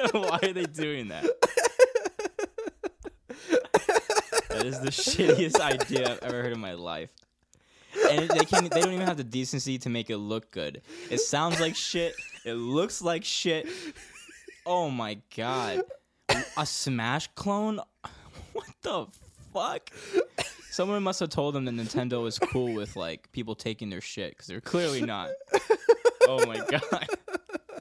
[0.12, 1.24] why are they doing that?
[4.50, 7.10] That is the shittiest idea I've ever heard in my life.
[8.10, 10.82] And they can they don't even have the decency to make it look good.
[11.10, 12.14] It sounds like shit.
[12.44, 13.68] It looks like shit.
[14.66, 15.82] Oh my god.
[16.56, 17.80] A Smash clone?
[18.52, 19.06] What the
[19.52, 19.90] fuck?
[20.70, 24.30] Someone must have told them that Nintendo is cool with like people taking their shit
[24.30, 25.30] because they're clearly not.
[26.28, 27.08] Oh my god.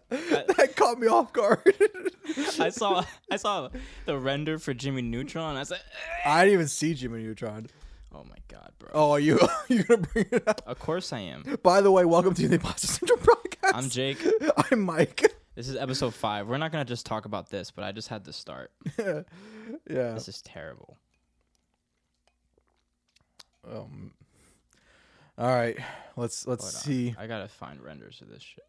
[0.57, 1.61] that caught me off guard.
[2.59, 3.69] I saw I saw
[4.05, 5.55] the render for Jimmy Neutron.
[5.55, 5.79] I said,
[6.25, 7.67] I didn't even see Jimmy Neutron.
[8.13, 10.61] "Oh my god, bro!" Oh, are you you gonna bring it up?
[10.65, 11.57] Of course I am.
[11.61, 13.71] By the way, welcome to the Imposter Syndrome podcast.
[13.75, 14.25] I'm Jake.
[14.71, 15.31] I'm Mike.
[15.55, 16.47] This is episode five.
[16.47, 18.71] We're not gonna just talk about this, but I just had to start.
[18.97, 19.23] yeah.
[19.85, 20.97] This is terrible.
[23.69, 24.11] Um.
[25.37, 25.77] All right.
[26.17, 26.81] Let's let's Hold on.
[26.81, 27.15] see.
[27.19, 28.63] I gotta find renders of this shit.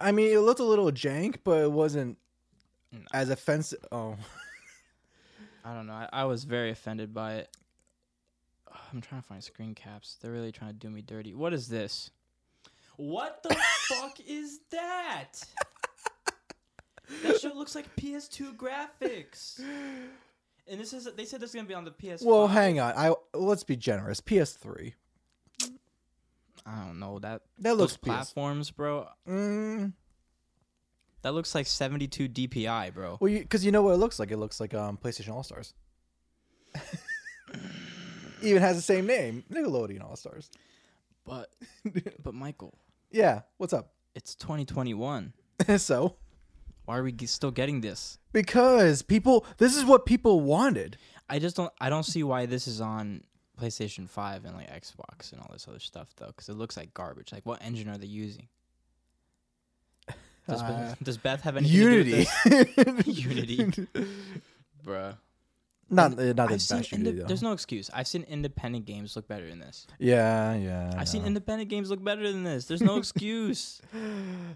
[0.00, 2.16] I mean, it looked a little jank, but it wasn't
[2.92, 3.00] No.
[3.12, 3.84] as offensive.
[3.92, 4.16] Oh,
[5.64, 5.92] I don't know.
[5.92, 7.56] I, I was very offended by it.
[8.92, 10.16] I'm trying to find screen caps.
[10.20, 11.34] They're really trying to do me dirty.
[11.34, 12.10] What is this?
[12.96, 13.54] What the
[13.88, 15.32] fuck is that?
[17.24, 19.60] That shit looks like PS2 graphics.
[20.68, 22.22] And this is they said this is gonna be on the PS.
[22.22, 22.92] well, hang on.
[22.96, 24.20] I let's be generous.
[24.20, 24.92] PS3.
[26.70, 27.42] I don't know that.
[27.58, 29.08] That looks platforms, bro.
[29.28, 29.92] Mm,
[31.22, 33.18] That looks like 72 DPI, bro.
[33.20, 34.30] well, because you, know what it looks like.
[34.30, 35.74] It looks like um PlayStation All Stars.
[38.42, 40.50] Even has the same name, Nickelodeon All Stars.
[41.26, 41.50] But
[42.22, 42.74] but Michael,
[43.10, 43.42] Yeah.
[43.58, 43.92] What's up?
[44.14, 45.32] it's 2021.
[45.76, 46.16] so
[46.86, 48.18] Why are we g- still getting this?
[48.32, 50.96] because people, this is what people wanted.
[51.28, 51.72] I just don't.
[51.80, 53.22] I don't see why this is on
[53.60, 56.94] PlayStation 5 and like Xbox and all this other stuff though, because it looks like
[56.94, 57.32] garbage.
[57.32, 58.48] Like, what engine are they using?
[60.48, 62.24] Does, Beth- Uh, does Beth have anything Unity.
[62.44, 63.10] to do?
[63.10, 63.86] Unity.
[64.84, 65.16] Bruh.
[65.90, 67.90] not uh, not the I've seen best inde- Unity there's no excuse.
[67.92, 69.86] I've seen independent games look better than this.
[69.98, 70.92] yeah, yeah.
[70.96, 72.64] I've seen independent games look better than this.
[72.64, 73.80] There's no excuse.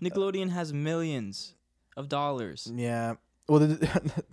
[0.01, 1.55] Nickelodeon has millions
[1.97, 2.69] of dollars.
[2.75, 3.15] Yeah.
[3.49, 4.25] Well, the,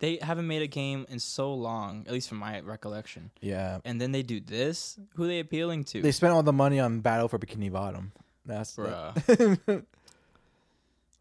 [0.00, 3.30] They haven't made a game in so long, at least from my recollection.
[3.40, 3.78] yeah.
[3.84, 4.98] And then they do this.
[5.16, 6.00] Who are they appealing to?
[6.02, 8.12] They spent all the money on Battle for Bikini Bottom.
[8.46, 9.64] That's Bruh.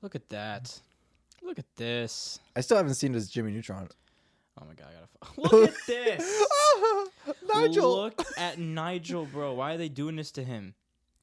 [0.01, 0.79] Look at that.
[1.41, 2.39] Look at this.
[2.55, 3.89] I still haven't seen this Jimmy Neutron.
[4.61, 5.07] Oh my god, I gotta.
[5.23, 6.43] F- Look at this.
[7.53, 7.95] Nigel.
[7.95, 9.53] Look at Nigel, bro.
[9.53, 10.73] Why are they doing this to him?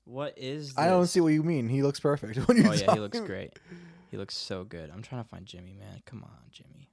[0.05, 0.69] What is?
[0.71, 0.79] This?
[0.79, 1.69] I don't see what you mean.
[1.69, 2.37] He looks perfect.
[2.49, 3.59] What are you Oh yeah, he looks great.
[4.11, 4.91] He looks so good.
[4.93, 6.03] I'm trying to find Jimmy, man.
[6.05, 6.89] Come on, Jimmy.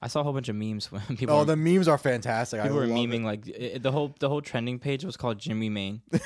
[0.00, 1.34] I saw a whole bunch of memes when people.
[1.34, 2.62] Oh, were, the memes are fantastic.
[2.62, 5.68] people I were memeing like i the whole the whole trending page was called Jimmy
[5.68, 6.02] Main.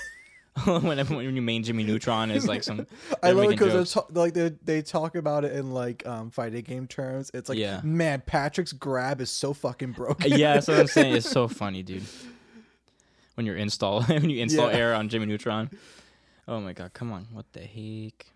[0.66, 2.87] Whenever when you main Jimmy Neutron is like some.
[3.22, 6.87] I love it because like they they talk about it in like um fighting game
[6.87, 7.31] terms.
[7.33, 7.81] It's like, Yeah.
[7.83, 10.31] man, Patrick's grab is so fucking broken.
[10.31, 11.15] yeah, that's what I'm saying.
[11.16, 12.03] It's so funny, dude.
[13.34, 14.77] When you're install when you install Yeah.
[14.77, 15.71] error on Jimmy Neutron.
[16.47, 17.28] Oh my god, come on.
[17.33, 18.27] What the heck?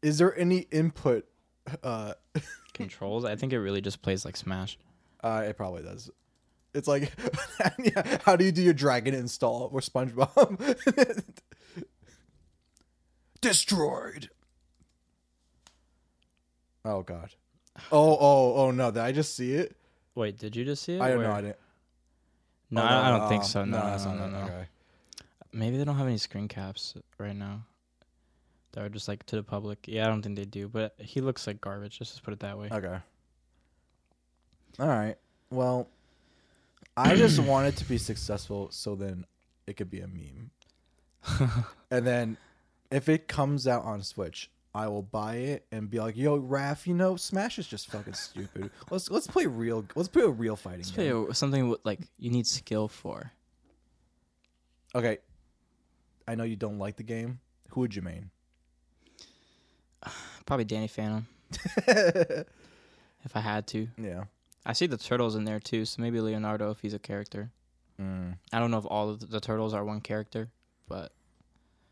[0.00, 1.26] Is there any input?
[1.82, 2.14] Uh,
[2.76, 3.24] Controls?
[3.24, 4.78] I think it really just plays like Smash.
[5.22, 6.10] uh, it probably does.
[6.74, 7.10] It's like,
[7.78, 11.24] yeah, how do you do your dragon install or SpongeBob?
[13.40, 14.28] Destroyed.
[16.84, 17.30] Oh god.
[17.90, 18.90] Oh oh oh no!
[18.90, 19.76] Did I just see it?
[20.14, 21.00] Wait, did you just see it?
[21.00, 21.32] I don't know.
[21.32, 21.56] I didn't.
[22.70, 23.64] No, oh, I, I don't think oh, so.
[23.64, 24.38] No, no, no, no.
[24.44, 24.66] Okay.
[25.52, 27.62] Maybe they don't have any screen caps right now.
[28.76, 29.86] They're just like to the public.
[29.88, 30.68] Yeah, I don't think they do.
[30.68, 31.98] But he looks like garbage.
[31.98, 32.68] Let's just put it that way.
[32.70, 32.98] Okay.
[34.78, 35.16] All right.
[35.50, 35.88] Well,
[36.94, 39.24] I just wanted to be successful so then
[39.66, 40.50] it could be a meme.
[41.90, 42.36] and then
[42.90, 46.86] if it comes out on Switch, I will buy it and be like, "Yo, Raph,
[46.86, 48.70] you know, Smash is just fucking stupid.
[48.90, 49.86] Let's let's play real.
[49.94, 52.88] Let's play a real fighting Let's game." play a- something with, like you need skill
[52.88, 53.32] for.
[54.94, 55.16] Okay,
[56.28, 57.40] I know you don't like the game.
[57.70, 58.30] Who would you main?
[60.46, 61.26] Probably Danny Phantom
[61.78, 63.88] if I had to.
[63.98, 64.24] yeah.
[64.64, 67.50] I see the turtles in there too, so maybe Leonardo if he's a character.
[68.00, 70.48] Mm, I don't know if all of the turtles are one character,
[70.88, 71.12] but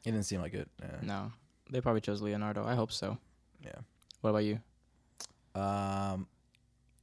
[0.05, 0.69] it didn't seem like it.
[0.83, 0.89] Yeah.
[1.03, 1.33] no,
[1.71, 2.65] they probably chose Leonardo.
[2.67, 3.17] I hope so.
[3.65, 3.77] Yeah.
[4.23, 4.59] What about you?
[5.55, 6.27] Um,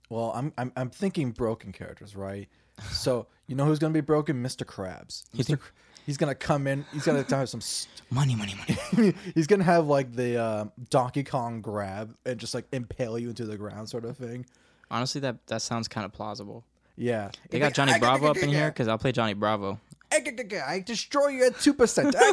[0.09, 2.49] well, I'm I'm I'm thinking broken characters, right?
[2.91, 4.43] So you know who's gonna be broken?
[4.43, 4.65] Mr.
[4.65, 5.23] Krabs.
[5.33, 5.47] You Mr.
[5.47, 5.61] think-
[6.05, 6.85] he's gonna come in.
[6.93, 7.61] He's gonna have some.
[7.61, 9.13] St- Money, money, money.
[9.35, 13.45] he's gonna have like the uh, Donkey Kong grab and just like impale you into
[13.45, 14.45] the ground, sort of thing.
[14.89, 16.65] Honestly, that that sounds kind of plausible.
[16.97, 17.31] Yeah.
[17.49, 19.79] They got Johnny Bravo up in here because I'll play Johnny Bravo.
[20.11, 22.13] I destroy you at two percent.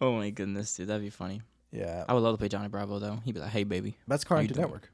[0.00, 1.42] Oh my goodness, dude, that'd be funny.
[1.70, 3.20] yeah, I would love to play Johnny Bravo though.
[3.24, 4.56] He'd be like, "Hey, baby." that's Cartoon?
[4.58, 4.90] Network.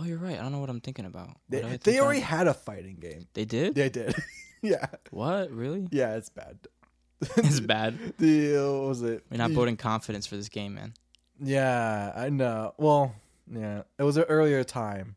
[0.00, 0.38] Oh, you're right.
[0.38, 1.36] I don't know what I'm thinking about.
[1.50, 3.26] They, they think already had a fighting game.
[3.34, 3.74] They did.
[3.74, 4.14] They did.
[4.62, 5.50] yeah, What?
[5.50, 5.86] Really?
[5.90, 6.58] yeah, it's bad.
[7.36, 7.98] it's bad.
[8.18, 9.24] The what was it?
[9.30, 10.94] We're not building confidence for this game, man.
[11.38, 12.72] Yeah, I know.
[12.78, 13.14] Well,
[13.52, 15.16] yeah, it was an earlier time.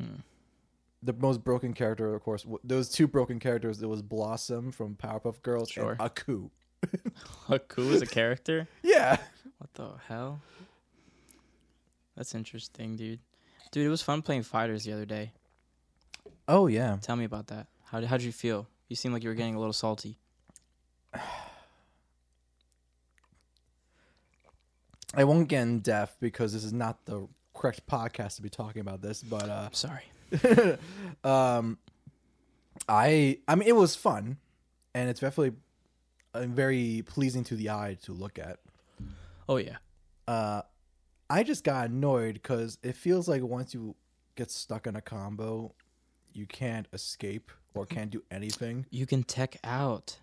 [0.00, 0.16] Hmm.
[1.02, 3.78] The most broken character, of course, w- there was two broken characters.
[3.78, 5.92] There was Blossom from Powerpuff Girls Sure.
[5.92, 6.50] and Aku.
[7.48, 8.66] Haku is a character.
[8.82, 9.16] Yeah,
[9.58, 10.40] What the hell?
[12.20, 13.18] That's interesting, dude.
[13.72, 15.32] Dude, it was fun playing FighterZ the other day.
[16.46, 16.98] Oh yeah.
[17.00, 17.68] Tell me about that.
[17.86, 18.66] How how did you feel?
[18.90, 20.18] You seemed like you were getting a little salty.
[25.14, 28.82] I won't get in depth because this is not the correct podcast to be talking
[28.82, 29.22] about this.
[29.22, 30.04] But uh, I'm sorry.
[31.24, 31.78] um,
[32.86, 34.36] I I mean it was fun,
[34.92, 35.56] and it's definitely
[36.34, 38.58] uh, very pleasing to the eye to look at.
[39.48, 39.78] Oh yeah.
[40.28, 40.60] uh
[41.30, 43.94] I just got annoyed because it feels like once you
[44.36, 45.72] get stuck in a combo,
[46.32, 48.84] you can't escape or can't do anything.
[48.90, 50.18] You can tech out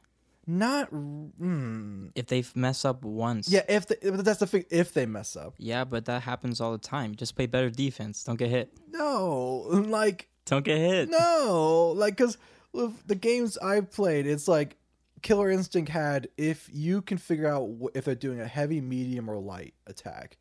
[0.46, 3.50] Not, mm, if they mess up once.
[3.50, 3.64] yeah.
[3.70, 4.66] If they, that's the thing.
[4.70, 7.16] If they mess up, Yeah, but that happens all the time.
[7.16, 8.24] Just play better defense.
[8.24, 8.72] Don't get hit.
[8.92, 9.56] no,
[9.88, 11.10] like Don't get hit.
[11.10, 12.38] no, like because
[12.74, 14.78] with the games I've played, it's like
[15.22, 19.38] Killer Instinct had if you can figure out if they're doing a heavy, medium, or
[19.38, 20.38] light attack.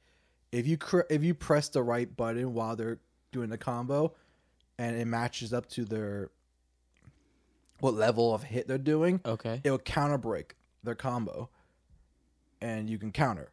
[0.56, 2.98] If you cr- if you press the right button while they're
[3.30, 4.14] doing the combo,
[4.78, 6.30] and it matches up to their
[7.80, 9.60] what level of hit they're doing, Okay.
[9.62, 11.50] it will counter break their combo,
[12.62, 13.50] and you can counter.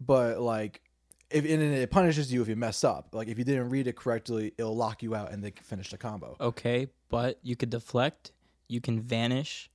[0.00, 0.82] But like,
[1.30, 3.10] if and it punishes you if you mess up.
[3.14, 5.90] Like if you didn't read it correctly, it'll lock you out and they can finish
[5.90, 6.36] the combo.
[6.40, 8.32] Okay, but you could deflect.
[8.66, 9.70] You can vanish.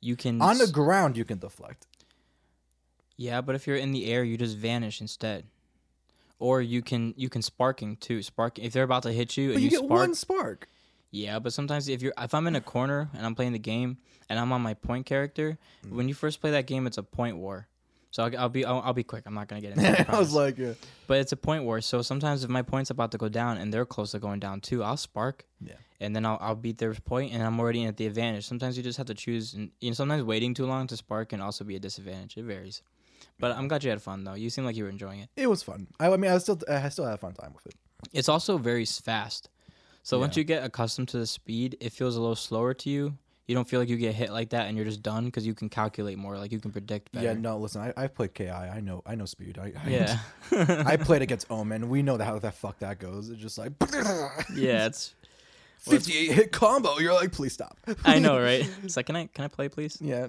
[0.00, 1.86] You can On the ground, you can deflect.
[3.18, 5.44] Yeah, but if you're in the air, you just vanish instead.
[6.44, 8.22] Or you can you can sparking too.
[8.22, 9.90] Spark if they're about to hit you But and you, you, get spark.
[9.90, 10.68] one spark.
[11.10, 13.96] Yeah, but sometimes if you're if I'm in a corner and I'm playing the game
[14.28, 15.56] and I'm on my point character,
[15.86, 15.92] Mm.
[15.96, 17.66] when you first play that game, it's a point war.
[18.10, 19.22] So I'll, I'll be I'll, I'll be quick.
[19.26, 20.08] I'm not gonna get into it.
[20.10, 20.74] I was like, uh,
[21.06, 21.80] but it's a point war.
[21.80, 24.60] So sometimes if my point's about to go down and they're close to going down
[24.60, 25.46] too, I'll spark.
[25.60, 25.74] Yeah.
[26.00, 28.44] And then I'll, I'll beat their point and I'm already at the advantage.
[28.46, 29.54] Sometimes you just have to choose.
[29.54, 32.36] And you know, sometimes waiting too long to spark can also be a disadvantage.
[32.36, 32.82] It varies.
[33.40, 34.34] But I'm glad you had fun though.
[34.34, 35.28] You seem like you were enjoying it.
[35.36, 35.88] it was fun.
[35.98, 37.74] I, I mean, I still I still had a fun time with it.
[38.12, 39.48] It's also very fast.
[40.02, 43.16] So once you get accustomed to the speed, it feels a little slower to you.
[43.46, 45.54] You don't feel like you get hit like that and you're just done because you
[45.54, 46.36] can calculate more.
[46.38, 47.26] Like you can predict better.
[47.26, 48.48] Yeah, no, listen, I, I played KI.
[48.50, 49.58] I know I know speed.
[49.58, 50.18] I, I Yeah.
[50.86, 51.88] I played against Omen.
[51.88, 53.30] We know how that fuck that goes.
[53.30, 53.72] It's just like
[54.54, 55.14] yeah, it's.
[55.78, 56.98] 58 hit combo.
[56.98, 57.78] You're like, please stop.
[58.06, 58.66] I know, right?
[58.82, 59.98] It's like, can I can I play, please?
[60.00, 60.28] Yeah.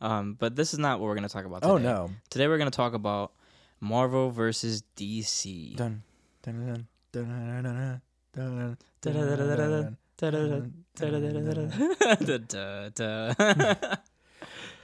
[0.00, 1.62] Um, but this is not what we're gonna talk about.
[1.62, 1.72] Today.
[1.72, 2.10] Oh no.
[2.30, 3.32] Today we're gonna talk about
[3.80, 5.76] Marvel versus DC.
[5.76, 6.02] Dun
[6.42, 8.00] dun dun dun dun
[8.34, 9.90] dun dun
[10.96, 12.90] Da-da-da-da-da-da.
[12.94, 13.98] dun.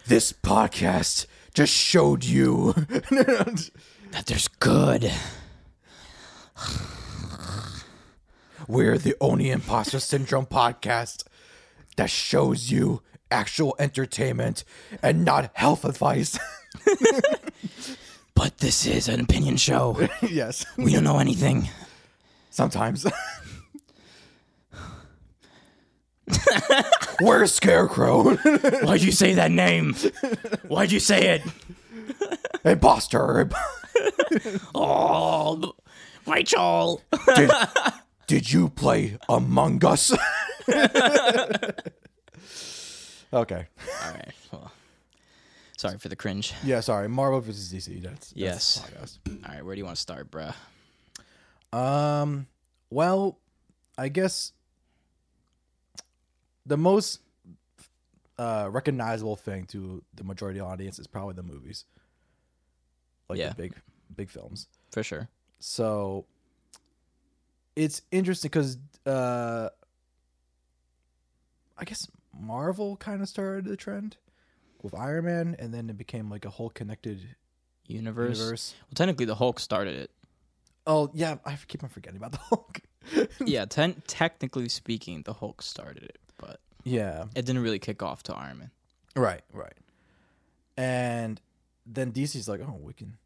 [0.07, 2.73] This podcast just showed you.
[4.13, 5.11] That there's good.
[8.69, 11.25] We're the only imposter syndrome podcast
[11.97, 14.65] that shows you actual entertainment
[15.03, 16.39] and not health advice.
[18.35, 20.09] But this is an opinion show.
[20.23, 21.69] yes, We don't know anything.
[22.51, 23.07] sometimes.
[27.21, 28.35] Where's Scarecrow?
[28.37, 29.95] Why'd you say that name?
[30.69, 31.43] Why'd you say it?
[32.65, 33.49] Imposter.
[34.75, 35.73] Oh,
[36.27, 37.01] Rachel.
[37.37, 37.51] Did,
[38.27, 40.13] did you play Among Us?
[43.37, 43.67] Okay.
[44.05, 44.33] All right.
[44.53, 44.73] Well,
[45.77, 46.55] sorry for the cringe.
[46.65, 47.09] Yeah, sorry.
[47.09, 48.03] Marvel versus DC.
[48.03, 48.83] That's, that's Yes.
[48.83, 49.19] podcast.
[49.49, 50.55] All right, where do you want to start, bruh?
[51.73, 52.47] Um.
[52.89, 53.39] Well,
[53.99, 54.53] I guess
[56.65, 57.21] the most
[58.39, 61.85] uh, recognizable thing to the majority of the audience is probably the movies,
[63.29, 63.51] like Yeah.
[63.51, 63.75] the big,
[64.15, 64.69] big films.
[64.93, 65.29] For sure.
[65.59, 66.27] So
[67.75, 69.69] it's interesting because uh,
[71.77, 72.07] I guess
[72.41, 74.17] Marvel kind of started the trend
[74.83, 77.37] with Iron Man, and then it became like a whole connected
[77.87, 78.39] Universe.
[78.39, 78.75] universe.
[78.83, 80.11] Well, technically, the Hulk started it.
[80.87, 82.81] Oh yeah, I keep on forgetting about the Hulk.
[83.45, 87.25] yeah, ten- technically speaking, the Hulk started it, but yeah.
[87.35, 88.71] it didn't really kick off to Iron Man.
[89.15, 89.73] Right, right.
[90.77, 91.41] And
[91.87, 93.17] then DC's like, oh, we can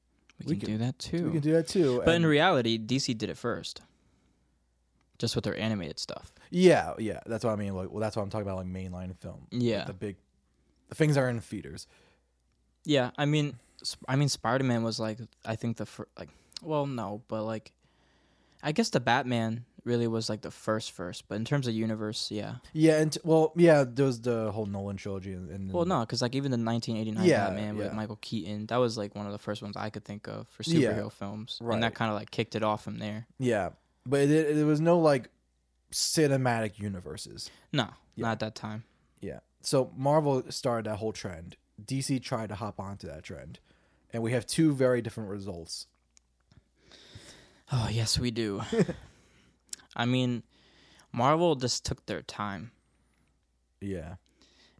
[0.45, 1.25] We, We can, can- do that too.
[1.27, 2.03] we can do that too.
[2.05, 3.81] but in reality, DC did it first,
[5.19, 6.33] just with their animated stuff.
[6.51, 7.75] Yeah, yeah, that's what I mean.
[7.75, 9.47] Like, well, that's what I'm talking about, like mainline film.
[9.53, 9.85] Like, Yeah.
[9.85, 10.17] the big,
[10.89, 11.87] the things are in theaters.
[12.85, 13.59] Yeah, I mean,
[14.09, 16.29] I mean, Spider Man was like, I think the fir- like,
[16.63, 17.73] well, no, but like,
[18.63, 21.27] I guess the Batman really was like the first first.
[21.29, 22.57] But in terms of universe, yeah.
[22.75, 26.01] Yeah, and t- well, yeah, there was the whole Nolan trilogy, and, and Well, no,
[26.01, 27.93] because like even the 1989 Yeah, Batman with yeah.
[27.95, 30.63] Michael Keaton, that was like one of the first ones I could think of for
[30.65, 33.27] Yeah, superhero films, and that kind of like kicked it off from there.
[33.39, 33.71] yeah,
[34.05, 35.29] but it, there was no like
[35.93, 37.51] cinematic universes.
[37.73, 38.23] No, Yeah.
[38.27, 38.85] not at that time.
[39.21, 41.57] Yeah, so Marvel started that whole trend.
[41.85, 43.59] DC tried to hop onto that trend,
[44.13, 45.87] and we have two very different results.
[47.73, 48.63] Oh yes, we do.
[49.97, 50.43] I mean,
[51.13, 52.71] Marvel just took their time.
[53.81, 54.17] Yeah,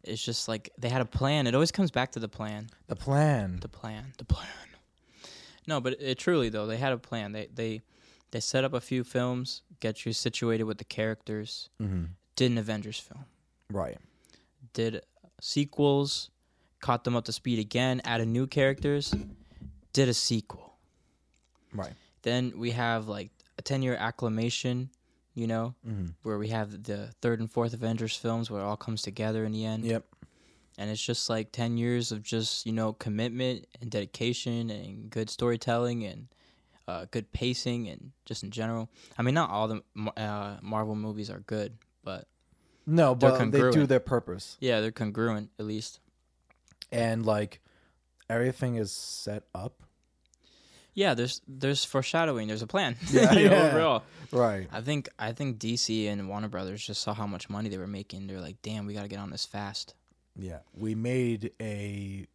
[0.03, 1.47] It's just like they had a plan.
[1.47, 2.69] It always comes back to the plan.
[2.87, 3.59] the plan.
[3.61, 4.49] the plan the plan
[5.67, 7.81] no but it truly though they had a plan they they
[8.33, 12.05] they set up a few films get you situated with the characters mm-hmm.
[12.37, 13.25] did an avengers film
[13.71, 13.99] Right.
[14.73, 15.03] did
[15.41, 16.31] sequels
[16.81, 19.15] caught them up to speed again added new characters
[19.93, 20.75] did a sequel
[21.73, 21.93] Right.
[22.23, 24.91] then we have like a 10 year acclamation
[25.35, 26.07] you know Mm-hmm.
[26.23, 29.53] where we have the third and fourth avengers films where it all comes together in
[29.53, 30.05] the end Yep.
[30.79, 35.31] and it's just like 10 years of just you know commitment and dedication and good
[35.31, 36.29] storytelling and
[36.91, 39.81] uh, good pacing and just in general i mean not all the
[40.17, 41.73] uh, marvel movies are good
[42.05, 42.27] but
[42.87, 46.01] No, but they do their purpose, yeah they're congruent at least
[46.91, 47.61] and like
[48.29, 49.75] everything is set up.
[50.95, 53.69] yeah there's there's foreshadowing there's a plan Yeah, You know, yeah.
[53.71, 54.03] overall.
[54.33, 54.67] Right.
[54.73, 57.87] i think i think dc and warner brothers just saw how much money they were
[58.01, 59.95] making they're like damn we gotta get on this fast
[60.39, 60.61] Yeah.
[60.75, 62.27] We made a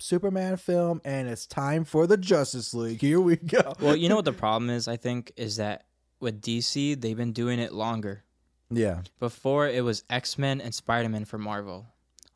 [0.00, 3.00] Superman film, and it's time for the Justice League.
[3.00, 3.74] Here we go.
[3.80, 5.84] well you know what the problem is i think is that
[6.20, 8.24] with dc they've been doing it longer
[8.70, 9.02] Yeah.
[9.18, 11.86] Before it was X Men and Spider Man for Marvel.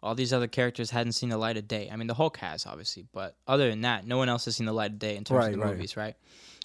[0.02, 1.88] All these other characters hadn't seen the light of day.
[1.90, 4.66] I mean, the Hulk has obviously, but other than that, no one else has seen
[4.66, 5.72] the light of day in terms Right, of the right.
[5.72, 6.14] movies, right?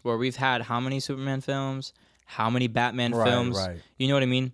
[0.01, 1.93] Where we've had how many Superman films,
[2.25, 3.57] how many Batman Right, films,
[3.97, 4.53] you know what I mean?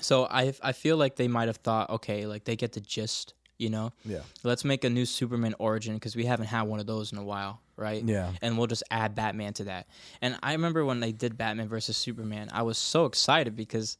[0.00, 3.34] So I I feel like they might have thought, okay, like they get the gist,
[3.62, 3.92] you know.
[4.04, 4.18] Yeah.
[4.42, 7.24] Let's make a new Superman origin because we haven't had one of those in a
[7.24, 8.02] while, right?
[8.04, 8.32] Yeah.
[8.42, 9.86] and we'll just add Batman to that.
[10.20, 13.96] And I remember when they did Batman versus Superman, I was so excited because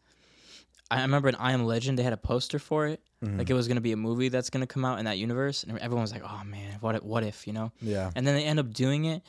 [0.90, 3.38] I remember in I Am Legend they had a poster for it, Mm-hmm.
[3.38, 5.78] like it was gonna be a movie that's gonna come out in that universe, and
[5.78, 7.70] everyone was like, "Oh man, what if, what if?" You know.
[7.80, 8.10] Yeah.
[8.16, 9.22] And then they end up doing it,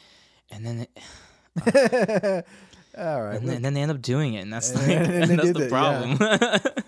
[0.50, 0.90] and then it,
[2.98, 3.36] All right.
[3.36, 5.40] and, then, and then they end up doing it, and that's And like, and and
[5.40, 6.83] that's the it, yeah.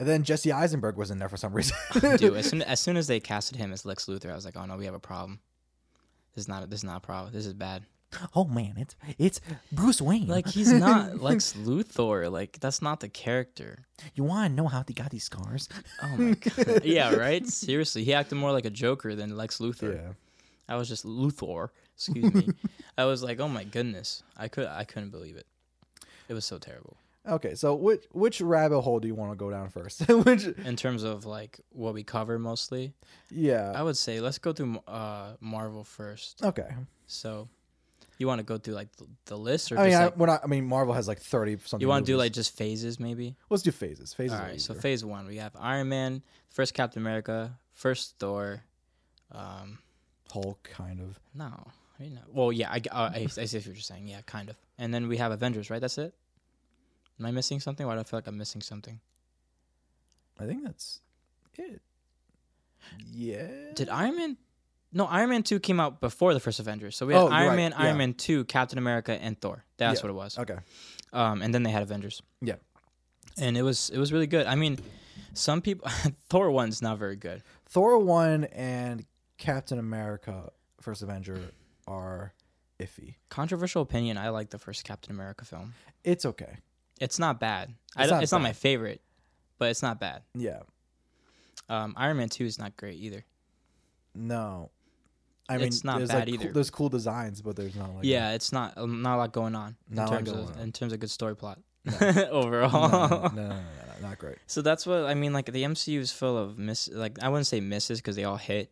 [0.00, 1.76] And then Jesse Eisenberg was in there for some reason.
[2.16, 4.56] Dude, as soon as soon as they casted him as Lex Luthor, I was like,
[4.56, 5.40] "Oh no, we have a problem.
[6.34, 7.32] This is not this is not a problem.
[7.32, 7.84] This is bad."
[8.34, 9.40] oh man, it's it's
[9.72, 10.28] Bruce Wayne.
[10.28, 12.30] Like he's not Lex Luthor.
[12.30, 13.86] Like that's not the character.
[14.14, 15.68] you want to know how they got these scars?
[16.02, 16.84] Oh my god.
[16.84, 17.46] yeah, right?
[17.46, 19.96] Seriously, he acted more like a Joker than Lex Luthor.
[19.96, 20.12] Yeah.
[20.70, 22.48] I was just Luthor, excuse me.
[22.96, 25.46] I was like, "Oh my goodness." I could I couldn't believe it.
[26.28, 26.96] It was so terrible.
[27.28, 30.08] Okay, so which which rabbit hole do you want to go down first?
[30.08, 32.94] which In terms of like what we cover mostly,
[33.30, 33.72] yeah.
[33.74, 36.42] I would say let's go through uh Marvel first.
[36.42, 36.68] Okay.
[37.06, 37.48] So,
[38.18, 38.88] you want to go through like
[39.26, 40.40] the, list or I mean, I, like, we're not.
[40.44, 41.80] I mean, Marvel has like thirty something.
[41.80, 43.36] you want to do like just phases maybe?
[43.48, 44.12] Let's do phases.
[44.12, 44.38] Phases.
[44.38, 48.62] All right, so phase 1, we have Iron Man, first Captain America, first Thor,
[49.32, 49.78] um
[50.32, 51.18] Hulk kind of.
[51.34, 51.46] No,
[51.98, 52.20] I mean, no.
[52.32, 54.06] well, yeah, I, uh, I, I see what you're just saying.
[54.06, 54.56] Yeah, kind of.
[54.78, 55.80] And then we have Avengers, right?
[55.80, 56.14] That's it.
[57.18, 57.86] Am I missing something?
[57.86, 59.00] Why do I feel like I'm missing something?
[60.38, 61.00] I think that's
[61.56, 61.80] it.
[63.12, 63.48] Yeah.
[63.74, 64.36] Did Iron Man?
[64.92, 66.96] No, Iron Man two came out before the first Avengers.
[66.96, 67.82] So we had Oh, Iron right, Man, yeah.
[67.86, 69.64] Iron Man two, Captain America, and Thor.
[69.76, 70.04] That's Yeah.
[70.06, 70.38] what it was.
[70.38, 70.56] Okay.
[71.12, 72.22] Um, and then they had Avengers.
[72.40, 72.54] Yeah.
[73.36, 74.46] and it was it was really good.
[74.46, 74.78] I mean,
[75.34, 75.88] Some people
[76.30, 77.42] Thor one's not very good.
[77.66, 79.04] Thor one and
[79.36, 81.40] Captain America: First Avenger
[81.86, 82.32] are
[82.80, 83.16] iffy.
[83.28, 84.16] Controversial opinion.
[84.18, 85.74] I like the first Captain America film.
[86.04, 86.56] It's okay.
[87.00, 87.74] It's not bad.
[87.96, 89.00] I It's don't, not it's not my favorite,
[89.58, 90.22] but it's not bad.
[90.34, 90.60] Yeah.
[91.68, 93.24] Um, Iron Man two is not great either.
[94.14, 94.70] No.
[95.48, 96.44] I mean, It's not there's bad like either.
[96.44, 99.32] cool, there's cool designs, but there's not like yeah, it's not um, not a lot
[99.32, 100.62] going on Not in terms of on.
[100.62, 101.96] in terms of good story plot No.
[102.30, 102.88] overall.
[102.90, 104.36] no, no, no, no, no, not great.
[104.46, 105.32] So that's what I mean.
[105.32, 106.88] Like the MCU is full of miss.
[106.92, 108.70] Like I wouldn't say misses because they all hit,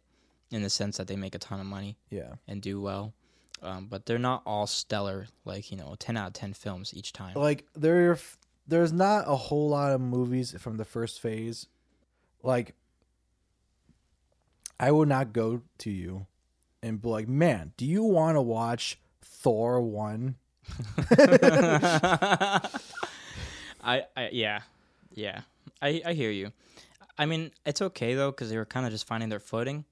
[0.51, 2.35] in the sense that they make a ton of money Yeah.
[2.47, 3.15] and do well,
[3.63, 5.27] um, but they're not all stellar.
[5.45, 7.35] Like you know, ten out of ten films each time.
[7.35, 8.19] Like there,
[8.67, 11.67] there's not a whole lot of movies from the first phase.
[12.43, 12.75] Like,
[14.79, 16.27] I would not go to you
[16.83, 20.37] and be like, "Man, do you want to watch Thor one?"
[23.83, 24.61] I, I yeah,
[25.15, 25.43] yeah.
[25.81, 26.53] I I hear you.
[27.19, 29.85] I mean, it's okay though because they were kind of just finding their footing.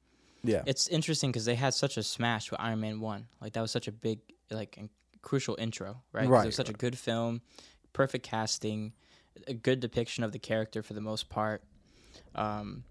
[0.44, 0.62] Yeah.
[0.66, 3.26] It's interesting because they had such a smash with Iron Man one.
[3.40, 4.20] Like that was such a big,
[4.50, 4.78] like,
[5.22, 6.28] crucial intro, right?
[6.28, 7.40] Right, It was such a good film,
[7.92, 8.92] perfect casting,
[9.48, 11.62] a good depiction of the character for the most part.
[12.34, 12.84] Um,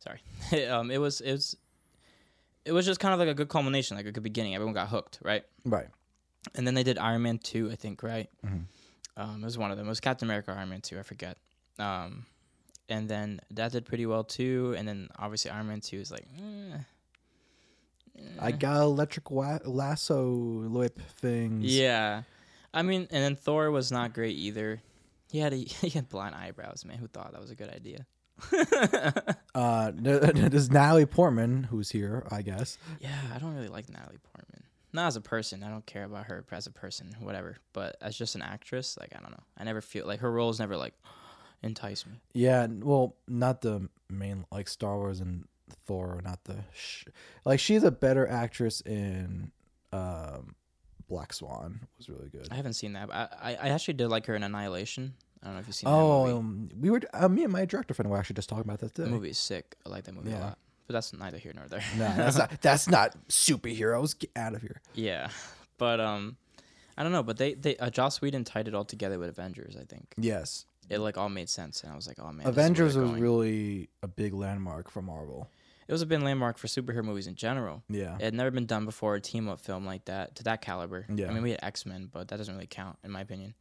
[0.00, 0.20] sorry,
[0.68, 1.56] um, it was it was
[2.64, 4.54] it was just kind of like a good culmination, like a good beginning.
[4.54, 5.44] Everyone got hooked, right?
[5.64, 5.88] right.
[6.54, 8.28] And then they did Iron Man two, I think, right?
[8.44, 8.64] Mhm.
[9.16, 9.86] Um, it was one of them.
[9.86, 11.38] It was Captain America, Iron Man two, I forget.
[11.78, 12.26] Um,
[12.88, 14.74] and then that did pretty well too.
[14.76, 16.78] And then obviously Iron Man two is like, eh.
[18.40, 21.64] I got electric wa- lasso whip things.
[21.64, 22.22] yeah.
[22.72, 24.82] I mean, and then Thor was not great either.
[25.30, 26.98] He had a, he had blind eyebrows, man.
[26.98, 28.06] Who thought that was a good idea?
[29.54, 32.76] Uh, there's Natalie Portman who's here, I guess.
[32.98, 34.64] yeah, I don't really like Natalie Portman.
[34.92, 35.62] Not as a person.
[35.62, 37.56] I don't care about her as a person, whatever.
[37.72, 39.44] But as just an actress, like I don't know.
[39.56, 40.94] I never feel like her roles never like
[41.64, 42.12] entice me.
[42.32, 45.46] Yeah, well, not the main like Star Wars and
[45.86, 47.04] Thor, not the sh-
[47.44, 49.50] like she's a better actress in
[49.92, 50.54] um
[51.08, 52.48] Black Swan was really good.
[52.50, 53.08] I haven't seen that.
[53.08, 55.14] But I, I actually did like her in Annihilation.
[55.42, 57.92] I don't know if you've seen Oh, um, we were uh, me and my director
[57.92, 59.14] friend were actually just talking about that The today.
[59.14, 59.76] movie is sick.
[59.84, 60.58] I like that movie a lot.
[60.86, 61.82] But that's neither here nor there.
[61.98, 64.18] No, that's not that's not superheroes.
[64.18, 64.80] Get out of here.
[64.94, 65.28] yeah,
[65.78, 66.36] but um,
[66.96, 67.22] I don't know.
[67.22, 69.76] But they they uh, Joss Whedon tied it all together with Avengers.
[69.80, 72.44] I think Yes, it like all made sense, and I was like, oh man, this
[72.44, 73.20] is where Avengers was going.
[73.22, 75.48] really a big landmark for Marvel.
[75.86, 77.82] It was a big landmark for superhero movies in general.
[77.90, 80.62] Yeah, It had never been done before a team up film like that to that
[80.62, 81.04] caliber.
[81.14, 81.28] Yeah.
[81.30, 83.54] I mean, we had X Men, but that doesn't really count in my opinion,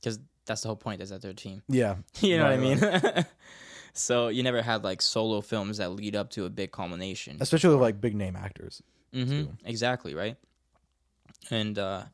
[0.00, 1.62] because that's the whole point is that they're a team.
[1.68, 3.24] yeah, You know Right, what I mean?
[3.94, 7.38] so you never had like solo films that lead up to a big culmination.
[7.40, 8.80] especially with like big name actors.
[9.12, 9.44] hmm.
[9.64, 10.36] Exactly right.
[11.50, 12.04] And uh,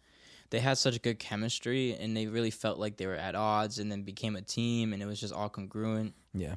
[0.52, 3.90] they had such good chemistry, and they really felt like they were at odds, and
[3.90, 6.12] then became a team, and it was just all congruent.
[6.34, 6.56] Yeah.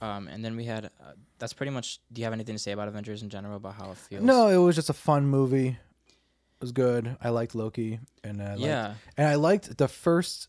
[0.00, 0.86] Um, and then we had.
[0.86, 1.98] Uh, that's pretty much.
[2.12, 4.22] Do you have anything to say about Avengers in general about how it feels?
[4.22, 5.68] No, it was just a fun movie.
[5.68, 7.16] It was good.
[7.20, 8.94] I liked Loki, and I liked, Yeah.
[9.16, 10.46] and I liked the first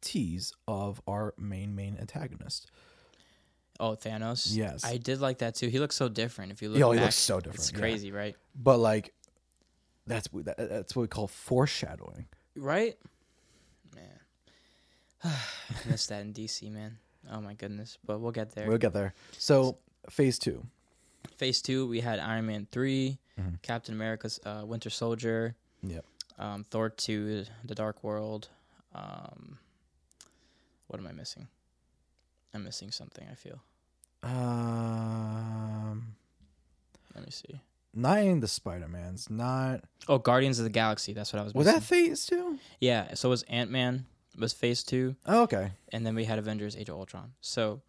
[0.00, 2.66] tease of our main main antagonist.
[3.80, 4.48] Oh, Thanos.
[4.50, 4.84] Yes.
[4.84, 5.68] I did like that too.
[5.68, 6.50] He looks so different.
[6.50, 7.78] If you look, Yeah, he looks so different, It's yeah.
[7.78, 8.34] crazy, right?
[8.56, 9.14] But like,
[10.08, 12.26] that's what that, that's what we call foreshadowing.
[12.56, 12.96] Right?
[13.94, 14.20] Man,
[15.24, 16.98] I missed that in DC, man.
[17.30, 17.98] Oh my goodness.
[18.04, 18.66] But we'll get there.
[18.68, 19.14] We'll get there.
[19.32, 19.78] So
[20.10, 20.64] phase two.
[21.36, 23.62] Phase two, we had Iron Man 3 Mhm.
[23.62, 26.04] Captain America's uh, Winter Soldier, Yep.
[26.38, 28.48] um, Thor two, The Dark World.
[28.94, 29.58] Um,
[30.88, 31.46] what am I missing?
[32.52, 33.24] I'm missing something.
[33.30, 33.60] I feel.
[34.22, 36.14] Um,
[37.14, 37.60] Let me see.
[37.94, 39.28] Not in the Spider Mans.
[39.30, 41.12] Not Oh, Guardians of the Galaxy.
[41.12, 41.54] That's what I was.
[41.54, 41.80] was missing.
[41.80, 42.58] that phase two?
[42.80, 43.14] Yeah.
[43.14, 44.06] So was Ant Man
[44.38, 45.72] was Phase two, Oh, okay.
[45.92, 47.32] and then we had Avengers: Age of Ultron.
[47.40, 47.82] So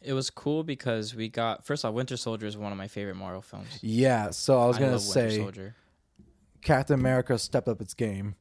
[0.00, 3.16] it was cool because we got first off, Winter Soldier is one of my favorite
[3.16, 3.66] Marvel films.
[3.82, 4.30] Yeah.
[4.30, 5.74] So I was gonna say Soldier.
[6.62, 8.34] Captain America stepped up its game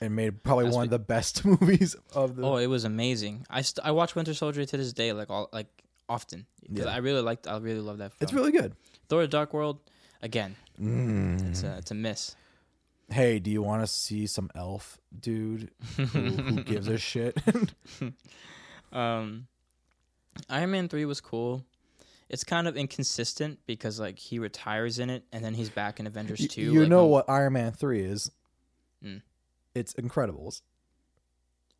[0.00, 2.42] and made probably As one of the best movies of the.
[2.42, 3.46] Oh, it was amazing.
[3.50, 5.68] I st- I watch Winter Soldier to this day, like all like
[6.08, 6.92] often because Yeah.
[6.92, 7.46] I really liked.
[7.46, 8.18] I really love that film.
[8.22, 8.74] it's really good.
[9.08, 9.78] Thor: The Dark World.
[10.22, 11.50] Again, Mm.
[11.50, 12.36] it's a it's a miss.
[13.10, 17.36] Hey, do you want to see some elf dude who, who gives a shit?
[18.92, 19.46] Um,
[20.48, 21.64] Iron Man three was cool.
[22.28, 26.06] It's kind of inconsistent because like he retires in it and then he's back in
[26.06, 26.62] Avengers two.
[26.62, 28.30] you like, know what Iron Man three is?
[29.04, 29.22] Mm.
[29.74, 30.62] It's Incredibles.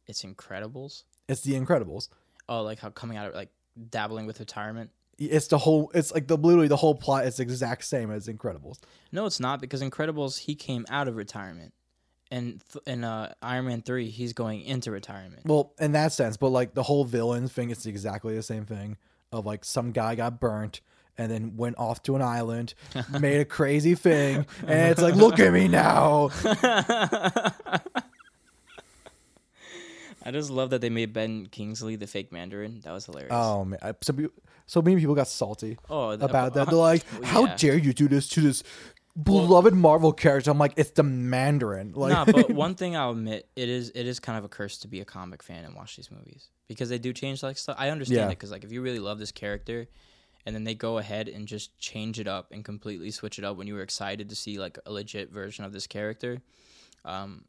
[0.07, 1.03] It's Incredibles.
[1.29, 2.09] It's the Incredibles.
[2.49, 3.51] Oh, like how coming out of like
[3.91, 4.91] dabbling with retirement.
[5.21, 5.91] It's the whole.
[5.95, 8.79] It's like the literally the whole plot is the exact same as Incredibles.
[9.13, 11.75] No, it's not because Incredibles he came out of retirement,
[12.31, 15.43] in th- in uh, Iron Man three, he's going into retirement.
[15.45, 18.97] Well, in that sense, but like the whole villain thing, it's exactly the same thing.
[19.33, 20.81] Of like some guy got burnt
[21.17, 22.75] and then went off to an island,
[23.21, 26.31] made a crazy thing, and it's like, look at me now.
[30.23, 32.81] I just love that they made Ben Kingsley the fake Mandarin.
[32.85, 33.33] That was hilarious.
[33.33, 33.95] Oh man, I-
[34.67, 36.67] so, many people got salty Oh, about that.
[36.69, 37.57] They're like, how yeah.
[37.57, 38.63] dare you do this to this
[39.21, 40.51] beloved Marvel character?
[40.51, 41.93] I'm like, it's the Mandarin.
[41.93, 44.79] Like, nah, but one thing I'll admit, it is it is kind of a curse
[44.79, 47.77] to be a comic fan and watch these movies because they do change like stuff.
[47.79, 48.27] I understand Yeah.
[48.27, 49.89] it because like if you really love this character,
[50.47, 53.57] and then they go ahead and just change it up and completely switch it up
[53.57, 56.41] when you were excited to see like a legit version of this character,
[57.05, 57.45] um,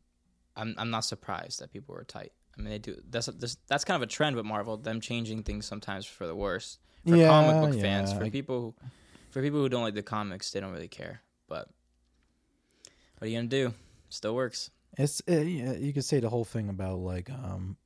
[0.55, 2.31] I'm I'm not surprised that people were tight.
[2.57, 3.01] I mean, they do.
[3.09, 4.77] That's this, that's kind of a trend with Marvel.
[4.77, 6.79] Them changing things sometimes for the worse.
[7.07, 8.75] For Yeah, comic book fans, for I- people, who,
[9.31, 11.21] for people who don't like the comics, they don't really care.
[11.47, 11.67] But
[13.17, 13.73] what are you gonna do?
[14.09, 14.69] Still works.
[14.97, 17.77] It's uh, yeah, you could say the whole thing about like um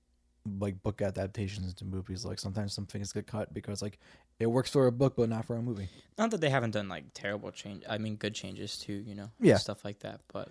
[0.59, 2.25] like book adaptations into movies.
[2.25, 3.99] Like sometimes some things get cut because like
[4.39, 5.89] it works for a book but not for a movie.
[6.17, 7.83] Not that they haven't done like terrible change.
[7.87, 8.93] I mean, good changes too.
[8.93, 9.57] You know, Yeah.
[9.57, 10.21] stuff like that.
[10.33, 10.49] But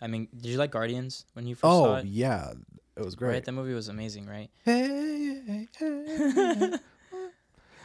[0.00, 2.06] I mean, did you like Guardians when you first saw Oh it?
[2.06, 2.52] yeah,
[2.96, 3.30] it was great.
[3.30, 4.50] Right, that movie was amazing, right?
[4.64, 6.72] Hey, hey, hey.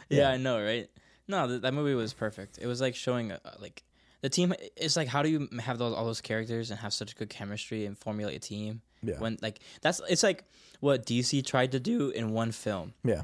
[0.10, 0.90] Yeah, I know, right?
[1.28, 2.58] No, th- that movie was perfect.
[2.60, 3.84] It was like showing uh, like
[4.22, 4.54] the team.
[4.76, 7.86] It's like how do you have those all those characters and have such good chemistry
[7.86, 10.46] and formulate a team yeah, when like that's it's like
[10.80, 12.94] what DC tried to do in one film.
[13.04, 13.22] yeah.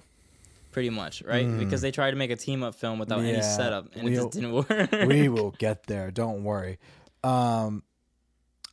[0.71, 1.47] Pretty much, right?
[1.57, 4.23] Because they tried to make a team up film without any setup, and it we'll-
[4.25, 5.07] just didn't work.
[5.07, 6.11] we will get there.
[6.11, 6.79] Don't worry.
[7.23, 7.81] Um,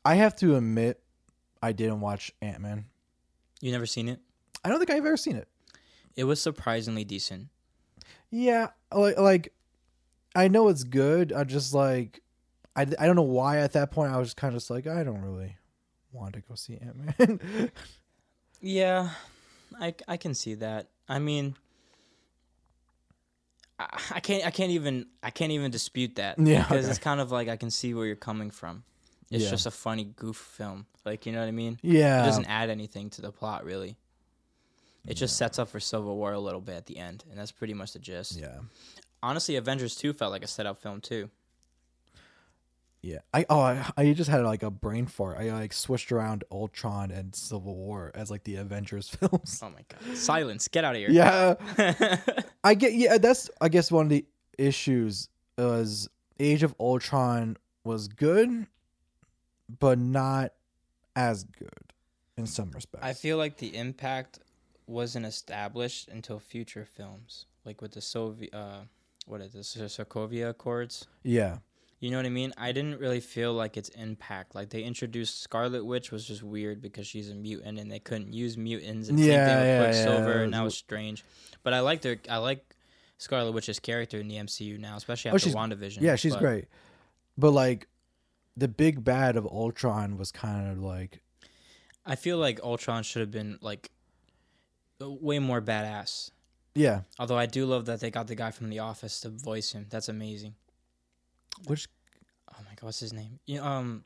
[0.04, 1.00] I have to admit,
[1.62, 2.86] I didn't watch Ant Man.
[3.62, 4.20] You never seen it?
[4.64, 5.48] I don't think I've ever seen it.
[6.16, 7.48] It was surprisingly decent.
[8.30, 9.52] Yeah, like like
[10.34, 11.32] I know it's good.
[11.32, 12.20] I just like
[12.76, 15.04] I, I don't know why at that point I was kind of just like I
[15.04, 15.56] don't really
[16.10, 17.70] want to go see Ant Man.
[18.64, 19.10] Yeah,
[19.80, 20.86] I, I can see that.
[21.08, 21.56] I mean,
[23.76, 26.38] I, I can't I can't even I can't even dispute that.
[26.42, 26.90] Yeah, because okay.
[26.90, 28.84] it's kind of like I can see where you're coming from.
[29.32, 29.50] It's Yeah.
[29.50, 31.78] just a funny goof film, like you know what I mean.
[31.82, 33.96] yeah, It doesn't add anything to the plot really.
[35.06, 37.50] It just sets up for Civil War a little bit at the end, and that's
[37.50, 38.36] pretty much the gist.
[38.38, 38.58] yeah,
[39.22, 41.28] Honestly, Avengers Two felt like a setup film too.
[43.00, 43.18] yeah.
[43.34, 45.38] I oh I, I just had like a brain fart.
[45.38, 49.60] I like switched around Ultron and Civil War as like the Avengers films.
[49.62, 50.16] Oh my god!
[50.16, 50.68] Silence!
[50.68, 51.10] Get out of here.
[51.10, 51.54] Yeah,
[52.64, 52.92] I get.
[52.94, 54.24] Yeah, that's I guess one of the
[54.58, 58.66] issues was Age of Ultron was good,
[59.78, 60.52] but not
[61.16, 61.92] as good
[62.36, 63.04] in some respects.
[63.04, 64.38] I feel like the impact
[64.86, 68.80] wasn't established until future films, like with the Soviet, uh,
[69.26, 71.06] what is this, the Sokovia Accords.
[71.22, 71.58] yeah,
[72.00, 72.52] You know what I mean?
[72.58, 74.54] I didn't really feel like its impact.
[74.56, 78.32] Like they introduced Scarlet Witch was just weird because she's a mutant and they couldn't
[78.32, 79.08] use mutants.
[79.08, 81.24] And Yeah, same yeah, thing yeah, with Quicksilver, it and that was- strange.
[81.62, 82.16] But I like her.
[82.28, 82.74] I like
[83.18, 86.00] Scarlet Witch's character in the MCU now, especially Oh, after she's- WandaVision.
[86.00, 86.64] yeah, she's But great.
[87.38, 87.86] But like,
[88.56, 91.20] the big bad of Ultron was kind of like,
[92.04, 93.90] I feel like Ultron should have been like
[95.00, 96.30] way more badass.
[96.74, 99.72] yeah, Although I do love that they got the guy from The Office to voice
[99.72, 99.86] him.
[99.90, 100.54] That's amazing.
[101.66, 101.88] which
[102.50, 103.38] Oh my god, what's his name?
[103.46, 104.04] You, um,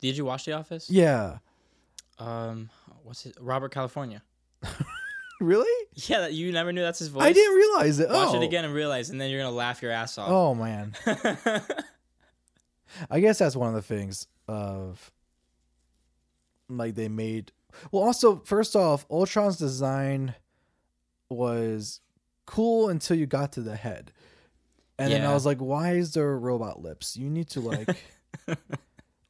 [0.00, 0.88] did you watch The Office?
[0.90, 1.38] yeah,
[2.18, 2.70] Um,
[3.02, 3.36] what's it?
[3.40, 4.22] Robert California.
[5.40, 5.86] really?
[5.94, 7.24] Yeah, that, you never knew that's his voice.
[7.24, 8.08] I didn't realize it.
[8.08, 8.40] Watch oh.
[8.40, 10.28] it again and realize, and then you're gonna laugh your ass off.
[10.30, 10.94] Oh man,
[13.10, 15.10] I guess that's one of the things of
[16.68, 17.52] like they made.
[17.92, 20.34] Well, also first off, Ultron's design
[21.28, 22.00] was
[22.46, 24.12] cool until you got to the head,
[24.98, 27.16] and then I was like, "Why is there robot lips?
[27.16, 27.96] You need to like."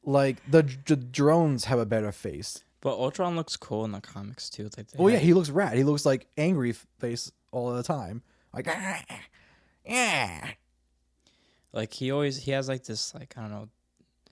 [0.03, 2.63] Like the, the drones have a better face.
[2.79, 4.69] but Ultron looks cool in the comics too.
[4.77, 5.75] Like, Oh yeah, he looks rad.
[5.75, 8.21] He looks like angry face all the time.
[8.53, 8.67] Like
[9.85, 10.51] yeah,
[11.77, 13.69] like he always he has like this like I don't know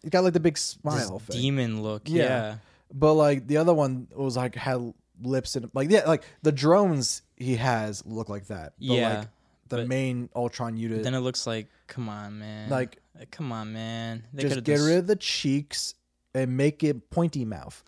[0.04, 1.42] he got like the big smile thing.
[1.42, 2.04] demon look.
[2.10, 2.24] Yeah.
[2.24, 2.56] Yeah.
[2.94, 7.22] But like the other one was like had lips and like yeah, like the drones
[7.38, 8.74] he has look like that.
[8.78, 9.28] But Yeah, like
[9.70, 12.70] the but main Ultron unit, Then it looks like, come on, man.
[12.70, 14.24] like Like, come on, man.
[14.34, 15.96] They just get just- rid of the cheeks
[16.36, 17.82] and make it pointy mouth.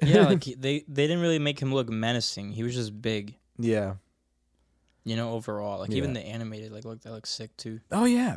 [0.00, 2.52] Yeah, like he- they they didn't really make him look menacing.
[2.52, 3.34] He was just big.
[3.58, 3.94] yeah.
[5.04, 7.80] You know, overall, like even the animated, like look, that looks sick too.
[7.90, 8.36] Oh yeah.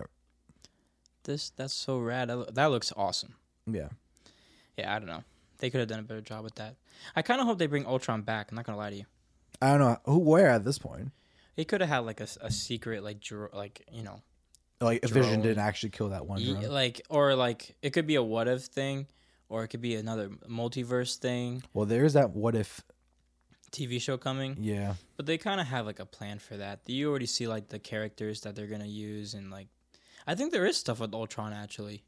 [1.24, 2.30] This that's so rad.
[2.30, 3.36] That, loo- that looks awesome.
[3.66, 3.90] Yeah.
[4.78, 5.24] Yeah, I don't know.
[5.60, 6.76] They could have done a better job with that.
[7.16, 8.52] I kind of hope they bring Ultron back.
[8.52, 9.06] I'm not gonna lie to you.
[9.62, 11.12] I don't know who where at this point.
[11.56, 14.22] They could have had like a, a secret like dro- like you know
[14.80, 16.64] Like Vision didn't actually kill that one drone.
[16.72, 19.06] like or like it could be a what if thing,
[19.50, 22.82] or it could be another multiverse thing, Well, there's that what if.
[23.72, 24.58] TV show coming.
[24.60, 24.96] Yeah.
[25.16, 26.82] But they kind of have like a plan for that.
[26.88, 29.68] You already see like the characters that they're gonna use, and like,
[30.28, 32.04] I think there is stuff with Ultron actually.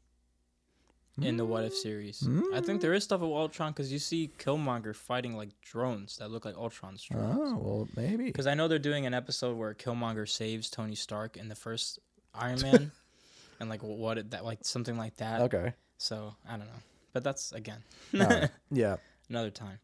[1.22, 4.32] In the What If series, I think there is stuff with Ultron because you see
[4.36, 7.38] Killmonger fighting like drones that look like Ultron's ah, drones.
[7.40, 8.24] Oh, well, maybe.
[8.24, 12.00] Because I know they're doing an episode where Killmonger saves Tony Stark in the first
[12.34, 12.90] Iron Man,
[13.60, 15.42] and like what it, that like something like that.
[15.42, 15.72] Okay.
[15.98, 18.50] So I don't know, but that's again Alright.
[18.72, 18.96] Yeah.
[19.30, 19.78] another time.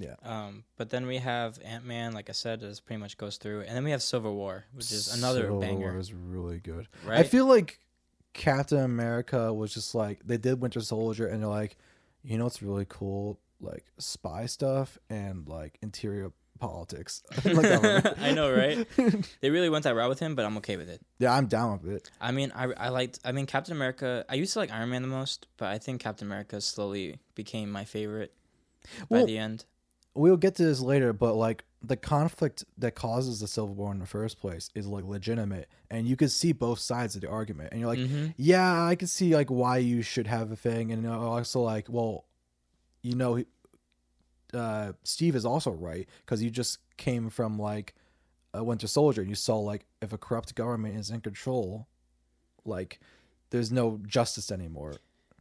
[0.00, 0.14] Yeah.
[0.22, 3.60] Um, but then we have Ant Man, like I said, this pretty much goes through,
[3.62, 5.90] and then we have Civil War, which is another Civil banger.
[5.92, 6.88] War is really good.
[7.06, 7.18] Right?
[7.18, 7.78] I feel like
[8.32, 11.76] Captain America was just like they did Winter Soldier, and they're like,
[12.22, 17.22] you know, it's really cool, like spy stuff and like interior politics.
[17.44, 17.66] like
[18.20, 18.86] I know, right?
[19.40, 21.02] They really went that route with him, but I'm okay with it.
[21.18, 22.10] yeah, I'm down with it.
[22.20, 23.18] I mean, I, I liked.
[23.24, 24.24] I mean, Captain America.
[24.30, 27.70] I used to like Iron Man the most, but I think Captain America slowly became
[27.70, 28.32] my favorite
[29.10, 29.64] by Well, the end.
[30.14, 34.00] We'll get to this later, but like the conflict that causes the Civil War in
[34.00, 37.70] the first place is like legitimate, and you could see both sides of the argument,
[37.72, 38.34] and you're like, Mhm.
[38.36, 42.24] yeah, I can see like why you should have a thing, and also like, well,
[43.02, 43.42] you know,
[44.52, 47.94] uh, Steve is also right because you just came from like
[48.52, 51.86] a Winter Soldier, and you saw like if a corrupt government is in control,
[52.64, 52.98] like
[53.50, 54.96] there's no justice anymore.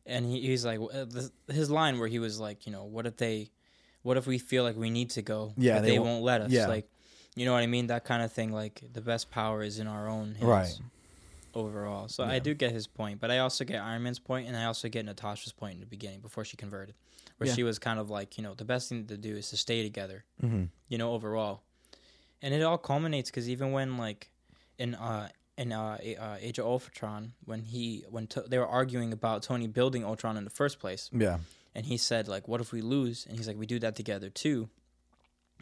[0.06, 1.06] and he, he's like uh,
[1.52, 3.50] his line where he was like you know what if they
[4.04, 6.24] what if we feel like we need to go Yeah, but they they, won't- won't,
[6.24, 6.68] let us yeah.
[6.68, 6.88] like
[7.36, 9.88] you know what i mean that kind of thing like the best power is in
[9.88, 10.80] our own hands Right.
[11.54, 14.56] overall so i do get his point but i also get iron man's point and
[14.58, 16.96] i also get natasha's point in the beginning before she converted
[17.38, 17.54] where Yeah.
[17.56, 19.84] she was kind of like you know the best thing to do is to stay
[19.84, 20.66] together Mm-hmm.
[20.90, 21.64] you know overall
[22.42, 24.30] and it all culminates because even when like
[24.78, 29.12] in uh in uh, uh age of ultron when he when to- they were arguing
[29.12, 31.40] about tony building ultron in the first place Yeah,
[31.80, 33.26] and he said like what if we lose?
[33.26, 34.68] And he's like we do that together too.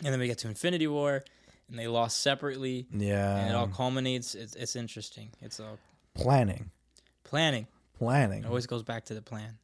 [0.04, 1.24] And then we get to infinity war
[1.70, 2.88] and they lost separately.
[2.92, 3.38] Yeah.
[3.38, 4.34] and it all culminates.
[4.34, 5.30] It's, it's interesting.
[5.44, 5.78] It's all
[6.16, 6.72] planning,
[7.24, 7.68] planning.
[8.00, 8.46] Planning.
[8.46, 9.60] it always goes back to the plan.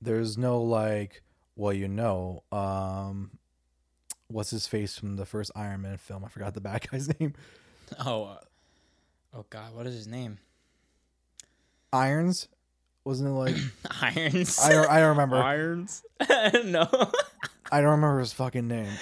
[0.00, 1.22] There's no like
[1.56, 3.32] well you know um
[4.28, 6.24] what's his face from the first iron man film?
[6.24, 7.34] I forgot the bad guy's name.
[8.02, 8.40] Oh uh,
[9.34, 9.74] oh god.
[9.74, 10.38] What is his name?
[11.92, 12.48] Irons
[13.08, 13.56] wasn't it like
[14.02, 14.60] irons?
[14.62, 15.36] I don't, I don't remember.
[15.36, 16.02] Irons?
[16.64, 16.86] No.
[17.72, 18.92] I don't remember his fucking name.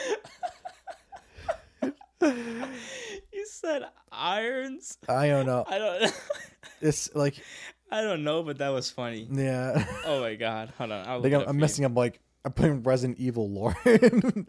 [2.23, 4.97] You said irons?
[5.09, 5.65] I don't know.
[5.69, 6.15] I don't
[6.81, 7.37] it's like
[7.93, 9.29] i don't know but that was funny.
[9.31, 9.85] Yeah.
[10.07, 10.73] Oh my god.
[10.79, 11.07] Hold on.
[11.07, 13.77] I'll like look i'm, I'm messing up like i'm putting resident evil lore.
[13.85, 14.47] Irons.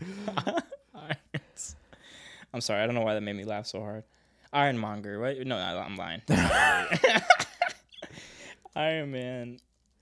[2.54, 4.06] I'm sorry, I don't know why that made me laugh so hard.
[4.54, 5.38] Ironmonger, right?
[5.46, 6.22] No, no I'm lying.
[8.78, 9.58] Iron Man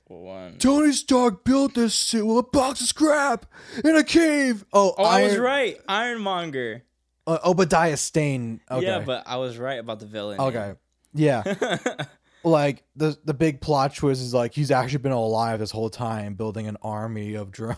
[0.08, 0.58] one.
[0.60, 3.48] tony stark built this suit with a box of scrap
[3.84, 5.78] in a cave oh, Oh, I was right.
[5.90, 6.84] Ironmonger.
[7.26, 10.40] uh, obadiah stane okay Yeah, but I was right about the villain.
[10.40, 10.74] okay
[11.14, 11.42] yeah
[12.44, 16.36] like the the big plot twist is like he's actually been alive this whole time
[16.36, 17.78] building an army of drones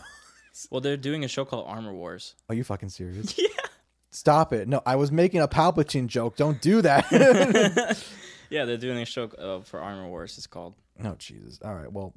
[0.72, 2.34] well, they're doing a show called Armor Wars.
[2.48, 3.46] are you fucking serious Yeah.
[4.10, 7.06] stop it no i was making a palpatine joke don't do that
[8.50, 10.38] Yeah, they're doing a show uh, for Armor Wars.
[10.38, 10.72] It's called.
[10.98, 12.12] No jesus all right well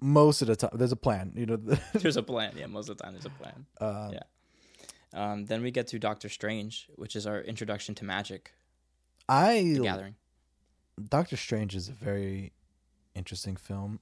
[0.00, 1.56] most of the time there's a plan you know
[1.94, 2.54] There's a plan.
[2.56, 3.66] Yeah, most of the time there's a plan.
[3.80, 4.22] uh, Yeah.
[5.14, 8.52] Um, then we get to Doctor Strange, which is our introduction to magic,
[9.28, 10.14] i the gathering.
[11.08, 12.52] doctor strange is a very
[13.14, 14.00] interesting film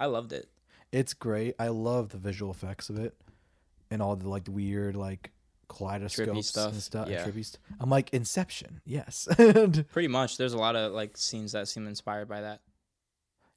[0.00, 0.48] I loved it.
[0.90, 3.14] it's great i love the visual effects of it
[3.90, 5.30] and all the like weird like
[5.68, 7.24] kaleidoscopes stuff, and stuff yeah.
[7.24, 9.28] trippy st- i'm like inception yes
[9.92, 10.36] Pretty much.
[10.38, 12.60] There's a lot of like scenes that seem inspired by that.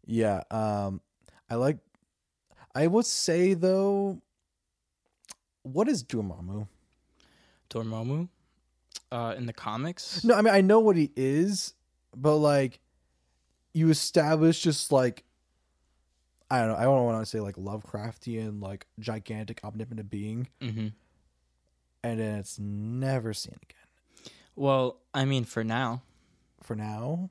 [0.06, 1.02] Yeah, um
[1.50, 1.78] I like
[2.76, 4.22] I would say though
[5.64, 6.68] what is Dormammu?
[7.70, 8.28] Dormammu,
[9.12, 10.24] uh, in the comics.
[10.24, 11.74] No, I mean I know what he is,
[12.16, 12.80] but like
[13.74, 15.24] you establish just like
[16.50, 20.88] I don't know, I don't want to say like Lovecraftian, like gigantic omnipotent being, hmm
[22.04, 24.34] and then it's never seen again.
[24.56, 26.02] Well, I mean, for now,
[26.64, 27.30] For now,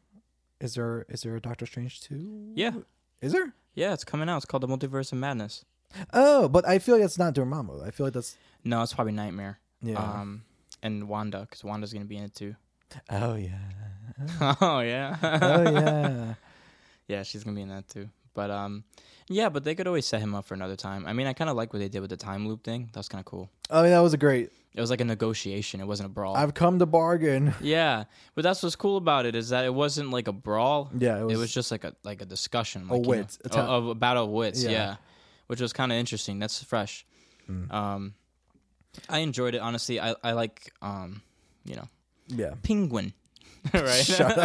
[0.61, 2.53] is there is there a Doctor Strange 2?
[2.55, 2.73] yeah,
[3.21, 3.53] Is there?
[3.75, 4.39] yeah, it's coming out.
[4.39, 5.65] It's called the Multiverse of Madness.
[6.13, 7.85] Oh, but I feel like that's not Dormammu.
[7.87, 9.59] I feel like that's No, it's probably Nightmare.
[9.83, 9.99] yeah.
[9.99, 10.43] Um,
[10.83, 12.55] and Wanda, because Wanda's gonna be in it too.
[13.11, 13.59] oh yeah.
[14.61, 15.17] oh yeah.
[15.23, 16.35] Oh yeah.
[17.09, 18.09] yeah, she's gonna be in that too.
[18.35, 18.85] But um,
[19.29, 21.05] yeah, but they could always set him up for another time.
[21.07, 22.91] I mean, I kind of like what they did with the time loop thing.
[22.93, 23.51] That's kind of cool.
[23.71, 24.51] I mean, that was a great.
[24.75, 25.81] It was like a negotiation.
[25.81, 26.37] It wasn't a brawl.
[26.37, 27.55] I've come to bargain.
[27.61, 28.05] yeah,
[28.35, 30.91] but that's what's cool about it is that it wasn't like a brawl.
[30.97, 33.09] Yeah, it it was, was, just like a like a discussion, A like, you know,
[33.09, 34.63] wit, a a, a battle of wits.
[34.63, 34.71] Yeah.
[34.71, 34.97] Yeah,
[35.49, 36.39] which was kind of interesting.
[36.39, 37.05] That's fresh.
[37.51, 37.73] Mm.
[37.73, 38.15] Um,
[39.09, 40.01] I enjoyed it honestly.
[40.01, 41.23] I I like um,
[41.65, 41.89] you know,
[42.29, 42.55] yeah.
[42.63, 43.13] Penguin,
[43.75, 44.05] right?
[44.05, 44.37] Shut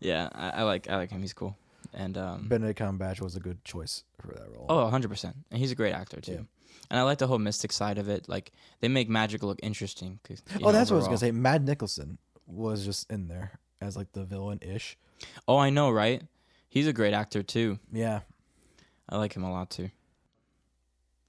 [0.00, 1.20] yeah, I, I like I like him.
[1.20, 1.54] He's cool,
[1.92, 4.66] and um, Benedict Cumberbatch was a good choice for that role.
[4.68, 5.36] oh, 100 percent.
[5.50, 6.46] And he's a great actor too.
[6.90, 8.28] And I like the whole mystic side of it.
[8.28, 10.18] Like they make magic look interesting.
[10.30, 11.30] oh, know, that's what I was gonna say.
[11.32, 14.96] Mad Nicholson was just in there as like the villain ish.
[15.46, 16.22] Oh, I know, right?
[16.68, 17.78] He's a great actor too.
[17.92, 18.20] Yeah.
[19.08, 19.90] I like him a lot too.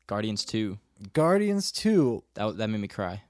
[0.07, 0.77] Guardians 2.
[1.13, 3.23] Guardians Two That that made me cry.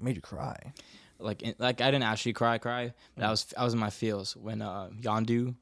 [0.00, 0.72] made you cry.
[1.18, 3.26] Like in, like I didn't actually cry cry, but Mm.
[3.26, 5.54] I was I was in my feels when uh Yondu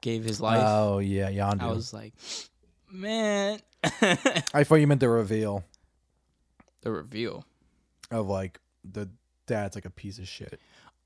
[0.00, 0.62] gave his life.
[0.64, 1.62] Oh yeah, Yondu.
[1.62, 2.12] I was like,
[2.92, 3.60] man,
[4.54, 5.64] I thought you meant the reveal
[6.82, 7.44] the reveal.
[8.10, 9.08] of like the
[9.46, 10.60] dad's like a piece of shit,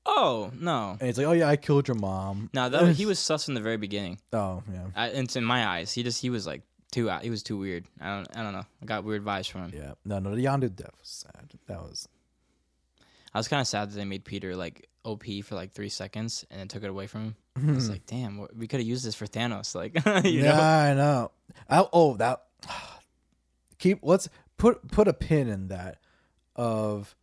[0.05, 2.49] Oh no, and it's like, oh yeah, I killed your mom.
[2.53, 4.19] no, that he was sus in the very beginning.
[4.33, 5.91] Oh yeah, I, it's in my eyes.
[5.91, 7.23] He just he was like too out.
[7.23, 7.85] He was too weird.
[7.99, 8.65] I don't I don't know.
[8.81, 9.71] I got weird vibes from him.
[9.75, 9.93] yeah.
[10.05, 11.51] No, no, the Yondu death was sad.
[11.67, 12.07] That was
[13.33, 16.45] I was kind of sad that they made Peter like OP for like three seconds
[16.49, 17.35] and then took it away from him.
[17.69, 19.75] I was like, damn, wh- we could have used this for Thanos.
[19.75, 19.93] Like,
[20.25, 20.61] you yeah, know?
[20.61, 21.31] I know.
[21.69, 22.43] I, oh, that
[23.79, 25.97] keep let's put put a pin in that
[26.55, 27.15] of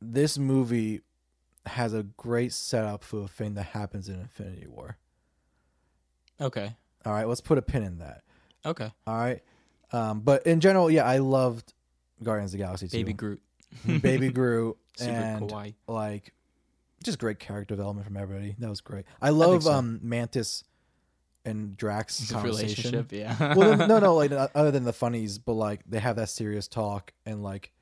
[0.00, 1.00] this movie
[1.66, 4.96] has a great setup for a thing that happens in Infinity War.
[6.40, 6.72] Okay,
[7.04, 8.22] All right, let's put a pin in that.
[8.64, 8.92] okay.
[9.06, 9.42] All right,
[9.92, 11.72] um, but in general, yeah, I loved
[12.22, 12.96] Guardians of the Galaxy too.
[12.98, 13.42] Baby Groot,
[14.02, 15.74] Baby Groot, and kawaii.
[15.88, 16.32] like
[17.02, 18.54] just great character development from everybody.
[18.58, 19.04] That was great.
[19.20, 19.72] I love so.
[19.72, 20.62] um Mantis
[21.48, 22.92] and Drax The conversation.
[22.92, 23.54] relationship, yeah.
[23.54, 26.68] well, no, no, like uh, other than the funnies, but like they have that serious
[26.68, 27.72] talk, and like,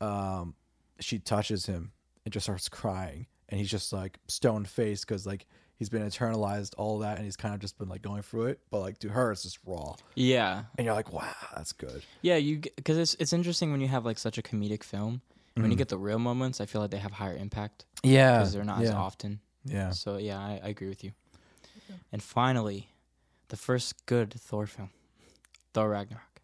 [0.00, 0.54] um,
[0.98, 1.92] she touches him
[2.24, 5.46] and just starts crying, and he's just like stone faced because like
[5.78, 8.60] he's been internalized all that, and he's kind of just been like going through it,
[8.70, 12.02] but like to her it's just raw, yeah, and you're like, wow, that's good.
[12.22, 12.36] yeah.
[12.36, 15.20] You because it's it's interesting when you have like such a comedic film.
[15.56, 15.78] When you Mhm.
[15.78, 18.82] get the real moments, I feel like they have higher impact Yeah, because they're not
[18.82, 19.40] as often.
[19.64, 21.10] Yeah, So yeah, I, I agree with you.
[22.12, 22.88] And finally,
[23.48, 24.90] the first good Thor film,
[25.74, 26.40] Thor Ragnarok.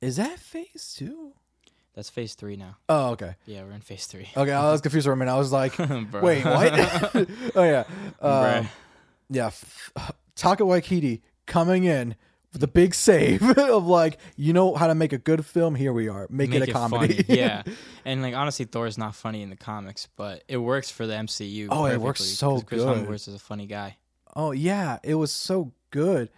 [0.00, 1.32] is that phase two?
[1.94, 2.76] That's phase three now.
[2.88, 4.28] Oh, okay, Yeah, we're in phase three.
[4.36, 4.50] okay.
[4.52, 5.32] I was confused for a minute.
[5.32, 6.74] I was like, wait, what?
[7.54, 7.84] oh yeah,
[8.20, 8.68] um,
[9.30, 9.50] yeah.
[10.36, 12.16] Taika Waititi coming in
[12.52, 15.76] with the big save of like, you know how to make a good film.
[15.76, 17.22] Here we are, make, it a comedy.
[17.22, 17.62] funny, yeah,
[18.04, 21.14] and like honestly, Thor is not funny in the comics, but it works for the
[21.14, 21.68] MCU.
[21.70, 23.06] Oh, it works so Chris good.
[23.06, 23.96] Hemsworth is a funny guy.
[24.36, 26.30] Oh yeah, it was so good,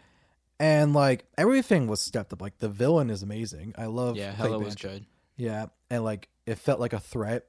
[0.58, 2.40] and like everything was stepped up.
[2.42, 3.74] Like the villain is amazing.
[3.78, 4.16] I love.
[4.16, 5.06] Yeah, Hella was good.
[5.36, 7.46] Yeah, and like it felt like a threat.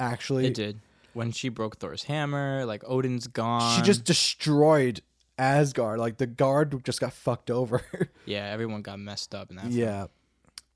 [0.00, 0.80] Actually, It did
[1.12, 2.64] when she broke Thor's hammer.
[2.66, 3.76] Like Odin's gone.
[3.76, 5.00] she just destroyed
[5.38, 5.98] Asgard.
[6.00, 7.82] Like the guard just got fucked over.
[8.26, 9.62] yeah, everyone got messed up in that.
[9.66, 9.74] film.
[9.74, 10.06] Yeah.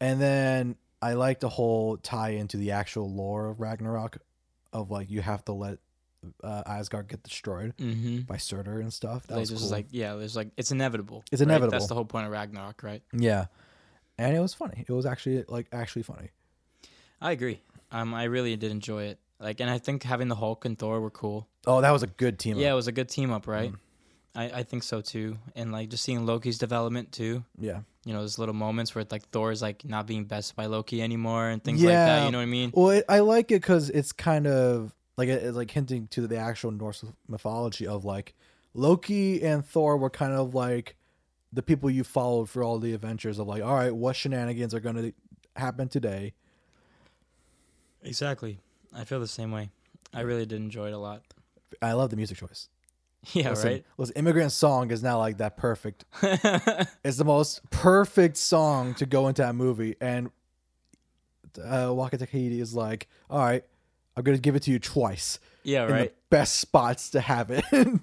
[0.00, 4.18] And then I like the whole tie into the actual lore of Ragnarok
[4.72, 5.78] of like you have to let
[6.42, 8.20] uh, Asgard get destroyed Mm-hmm.
[8.22, 9.26] by Surtur and stuff.
[9.28, 9.70] That was just cool.
[9.70, 11.24] like yeah, there's like it's inevitable.
[11.33, 11.48] It's right?
[11.48, 11.72] inevitable.
[11.72, 13.02] That's the whole point of Ragnarok, right?
[13.12, 13.46] yeah.
[14.20, 14.85] And it was funny.
[14.88, 16.31] It was actually like actually funny.
[17.20, 17.61] I agree.
[17.92, 19.20] Um, I really did enjoy it.
[19.40, 21.46] Like, and I think having the Hulk and Thor were cool.
[21.68, 22.59] Oh, that was a good team.
[22.59, 23.70] Yeah, it was a good team up, right?
[23.72, 23.76] Mm.
[24.35, 25.38] I, I think so too.
[25.54, 27.44] And like just seeing Loki's development too.
[27.61, 27.81] Yeah.
[28.04, 31.48] You know, those little moments where like Thor's like not being best by Loki anymore
[31.48, 32.24] and things like that.
[32.26, 32.72] You know what I mean?
[32.74, 36.37] Well, it, I like it because it's kind of like it's like hinting to the
[36.37, 38.35] actual Norse mythology of like
[38.72, 40.94] Loki and Thor were kind of like
[41.52, 44.81] the people you followed for all the adventures of like, all right, what shenanigans are
[44.81, 45.12] going to
[45.57, 46.35] happen today?
[48.02, 48.61] Exactly.
[48.94, 49.70] I feel the same way.
[50.14, 51.22] I really did enjoy it a lot.
[51.83, 52.68] I love the music choice.
[53.33, 53.85] Yeah, listen, right.
[53.98, 56.04] Listen, Immigrant Song is not like that perfect.
[56.22, 60.31] it's the most perfect song to go into that movie, and
[61.62, 63.64] uh, Waka Takahiti is like, all right,
[64.18, 66.09] I'm gonna give it to you twice yeah, in right.
[66.11, 67.64] the best spots to have it.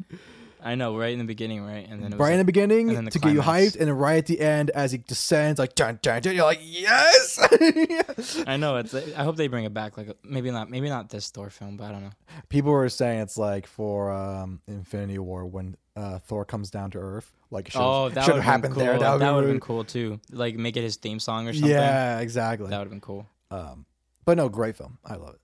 [0.63, 1.85] I know, right in the beginning, right?
[1.87, 3.97] And then it was right in the beginning the to get you hyped, and then
[3.97, 7.37] right at the end as he descends, like dun dun dun, you're like, yes.
[8.47, 8.95] I know it's.
[8.95, 9.97] I hope they bring it back.
[9.97, 10.69] Like maybe not.
[10.69, 12.11] Maybe not this Thor film, but I don't know.
[12.47, 16.97] People were saying it's like for um, Infinity War when uh, Thor comes down to
[16.97, 18.83] Earth, like oh, that should have happened cool.
[18.83, 18.97] there.
[18.97, 20.19] That, would have been been cool too.
[20.31, 21.69] Like make it his theme song or something.
[21.69, 22.69] Yeah, exactly.
[22.69, 23.27] that would have been cool.
[23.51, 23.85] Um,
[24.23, 24.97] but no, great film.
[25.05, 25.41] I love it.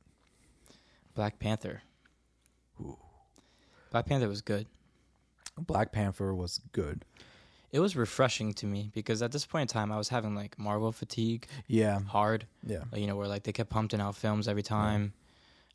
[1.22, 1.84] Black Panther.
[3.92, 4.66] Black Panther was good.
[5.56, 7.06] Black Panther was good.
[7.72, 10.58] it was refreshing to me because at this point in time I was having like
[10.58, 12.48] Marvel fatigue Yeah, hard.
[12.66, 15.14] yeah, Like, you know, where like they kept pumping out films every time.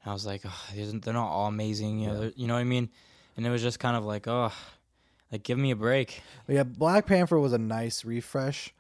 [0.03, 2.01] And I was like, oh, they're not all amazing.
[2.01, 2.20] You know, Yeah.
[2.22, 2.90] they're- you know what I mean?
[3.36, 4.53] And it was just kind of like, oh,
[5.30, 6.22] like give me a break.
[6.49, 6.64] Yeah.
[6.64, 8.74] Black Panther was a nice refresh.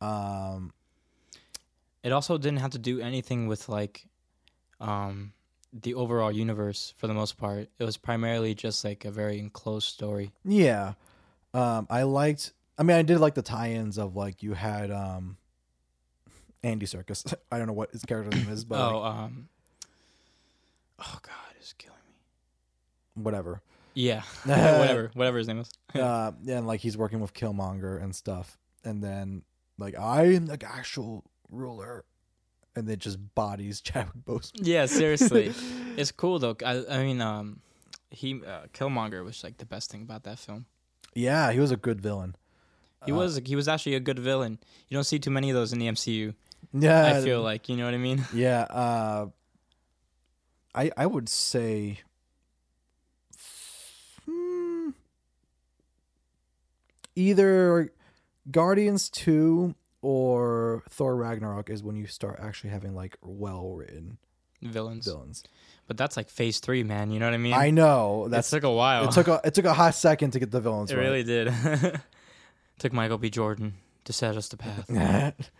[0.00, 0.72] Um,
[2.04, 4.06] It also didn't have to do anything with like,
[4.80, 5.32] um,
[5.72, 7.68] the overall universe for the most part.
[7.78, 10.32] It was primarily just like a very enclosed story.
[10.44, 10.94] yeah,
[11.54, 12.52] um, I liked.
[12.78, 15.36] I mean, I did like the tie-ins of like you had um,
[16.62, 17.32] Andy Serkis.
[17.52, 19.48] I don't know what his character name is, but oh, like, um,
[20.98, 23.22] oh god, it's killing me.
[23.22, 23.62] whatever.
[23.94, 25.70] Yeah, whatever, whatever his name was.
[25.94, 29.42] uh, and like he's working with Killmonger and stuff, and then
[29.78, 32.04] like I am the actual ruler,
[32.76, 34.60] and then just bodies Chadwick Boseman.
[34.66, 35.52] Yeah, seriously,
[35.96, 36.56] it's cool though.
[36.64, 37.60] I, I mean, um,
[38.10, 40.66] he uh, Killmonger was like the best thing about that film.
[41.14, 42.36] yeah, he was a good villain.
[43.04, 44.58] He Uh, was he was actually a good villain.
[44.88, 46.34] You don't see too many of those in the MCU.
[46.72, 48.24] Yeah, I feel like you know what I mean.
[48.32, 49.26] Yeah, uh,
[50.74, 51.98] I I would say,
[54.24, 54.90] hmm,
[57.16, 57.92] either
[58.50, 64.18] Guardians two or Thor Ragnarok is when you start actually having like well written
[64.60, 65.42] Villains, villains.
[65.86, 67.10] but that's like Phase Three, man.
[67.10, 67.54] You know what I mean?
[67.54, 69.08] I know that took a while.
[69.08, 71.02] it took a it took a hot second to get the villains it right.
[71.02, 71.52] really did.
[72.78, 73.30] took Michael B.
[73.30, 73.74] Jordan
[74.04, 74.88] to set us the path.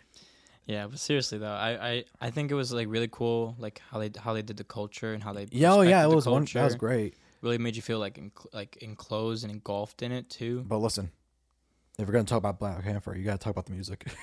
[0.65, 3.99] yeah, but seriously though, I, I I think it was like really cool, like how
[3.99, 6.45] they how they did the culture and how they yeah, oh yeah, it was one
[6.45, 7.15] that was great.
[7.41, 10.63] Really made you feel like enc- like enclosed and engulfed in it too.
[10.65, 11.11] But listen,
[11.99, 14.05] if we're gonna talk about Black Panther, you gotta talk about the music.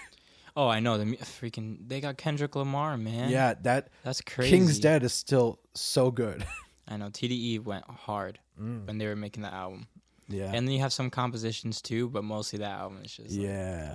[0.57, 3.31] Oh, I know the mu- freaking they got Kendrick Lamar, man.
[3.31, 4.51] yeah, that that's crazy.
[4.51, 6.45] King's Dead is still so good.
[6.89, 8.85] I know TDE went hard Mm.
[8.85, 9.87] when they were making the album,
[10.29, 13.31] Yeah, and then you have some compositions too, but mostly that album is just.
[13.31, 13.95] like- yeah.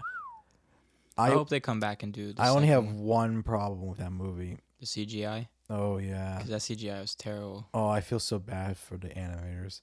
[1.17, 2.31] I, I hope they come back and do.
[2.31, 4.57] The I only have second one one, problem with that movie.
[4.79, 6.35] the CGI Oh yeah.
[6.37, 7.67] because that CGI was terrible.
[7.73, 9.81] Oh, I feel so bad for the animators.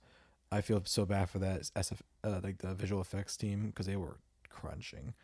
[0.53, 3.97] I feel so bad for that SF, uh, like the visual effects team because they
[3.97, 5.15] were crunching.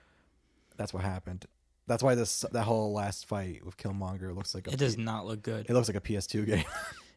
[0.77, 1.45] That's what happened.
[1.87, 5.03] That's why this that whole last fight with Killmonger looks like a It does P-
[5.03, 5.67] not look good.
[5.69, 6.65] it looks like a PS2 game.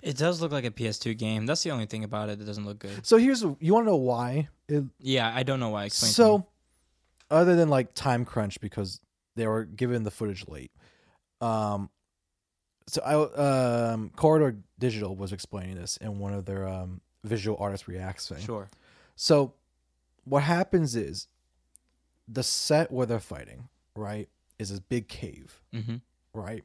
[0.01, 1.45] It does look like a PS2 game.
[1.45, 3.05] That's the only thing about it that doesn't look good.
[3.05, 4.49] so here's you want to know why?
[4.67, 5.85] It, Yeah, I don't know why.
[5.85, 6.47] Explain so
[7.29, 8.99] other than like time crunch because
[9.35, 10.71] they were given the footage late.
[11.39, 11.89] Um
[12.87, 17.87] so I um Corridor Digital was explaining this in one of their um visual artist
[17.87, 18.39] reacts thing.
[18.39, 18.69] sure.
[19.15, 19.53] So
[20.23, 21.27] what happens is
[22.27, 24.27] the set where they're fighting, right,
[24.59, 25.97] is this big cave, hmm
[26.33, 26.63] right?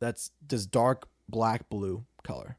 [0.00, 2.56] That's this dark black blue color.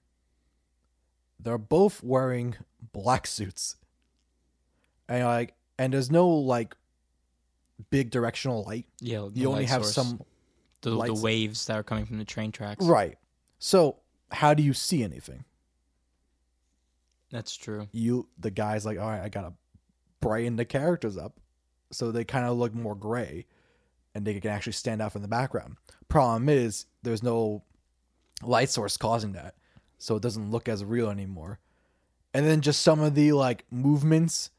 [1.40, 2.56] They're both wearing
[2.94, 3.76] black suits.
[5.08, 6.76] And like and there's no like
[7.90, 8.86] big directional light.
[9.00, 9.96] Yeah, You only have source.
[9.96, 10.22] some
[10.82, 12.86] the, the waves that are coming from the train tracks.
[12.86, 13.18] right.
[13.58, 13.98] So
[14.32, 15.44] how do you see anything?
[17.32, 17.88] That's true.
[17.92, 19.54] you the guy's like, all right, I gotta
[20.20, 21.40] brighten the characters up
[21.92, 23.46] so they kind of look more gray
[24.14, 25.76] and they can actually stand out from the background.
[26.08, 27.64] Problem is, there's no
[28.42, 29.56] light source causing that,
[29.98, 31.60] so it doesn't look as real anymore.
[32.34, 34.52] And then just some of the like movements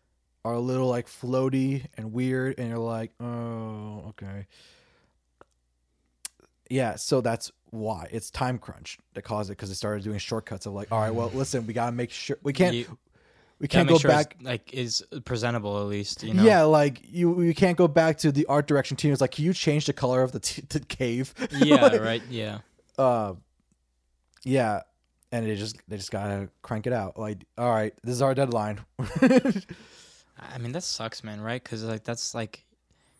[0.45, 4.47] are a little like floaty and weird, and you're like, oh, okay.
[6.68, 10.66] Yeah, so that's why it's time crunch that caused it because they started doing shortcuts
[10.66, 12.99] of like, all right, well, listen, we gotta make sure we can't You-
[13.59, 14.37] we can't go sure back.
[14.41, 16.23] like is presentable at least.
[16.23, 16.43] You know.
[16.43, 19.12] Yeah, like you you can't go back to the art direction team.
[19.12, 21.35] It's like, can you change the color of the, t- the cave?
[21.53, 21.75] Yeah.
[21.87, 22.23] Like, right.
[22.31, 22.61] Yeah.
[22.99, 23.35] Uh,
[24.45, 24.81] yeah,
[25.31, 27.18] and they just they just gotta crank it out.
[27.18, 28.81] Like, all right, this is our deadline.
[29.21, 31.41] I mean that sucks, man.
[31.41, 31.62] Right?
[31.62, 32.64] Because like that's like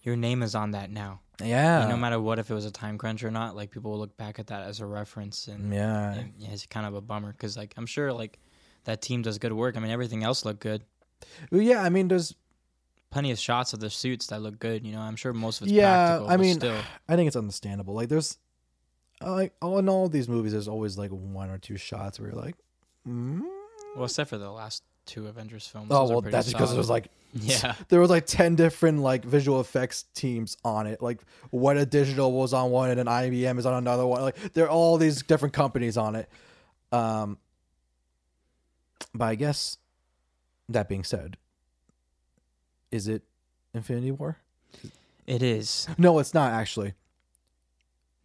[0.03, 1.21] your name is on that now.
[1.43, 3.99] Yeah, no matter what, if it was a time crunch or not, like people will
[3.99, 7.33] look back at that as a reference, and, yeah, and, it's kind of a bummer
[7.33, 8.39] because like I'm sure like
[8.85, 9.77] that team does good work.
[9.77, 10.83] I mean everything else looked good.
[11.51, 11.83] Well, yeah.
[11.83, 12.35] I mean, there's
[13.11, 14.87] Plenty of shots of the suits that look good.
[14.87, 16.07] You know, I'm sure most of it's yeah.
[16.07, 16.31] practical.
[16.31, 17.93] I mean, still, I think it's understandable.
[17.93, 18.39] Like, there's
[19.21, 22.41] like all in all these movies, there's always like one or two shots where you're
[22.41, 22.55] like,
[23.07, 23.43] mm?
[23.97, 25.89] well, except for the last two Avengers films.
[25.91, 28.57] oh those are well, pretty that's because it was like yeah, there was like 10
[28.57, 31.19] different like visual effects teams on it like
[31.53, 34.71] Weta digital was on one and then ILM is on another one like there are
[34.71, 36.29] all these different companies on it
[36.93, 37.39] um
[39.15, 39.79] but i guess
[40.69, 41.37] that being said
[42.91, 43.23] is it
[43.75, 44.37] infinity war
[45.27, 45.87] it is.
[45.99, 46.95] no it's not actually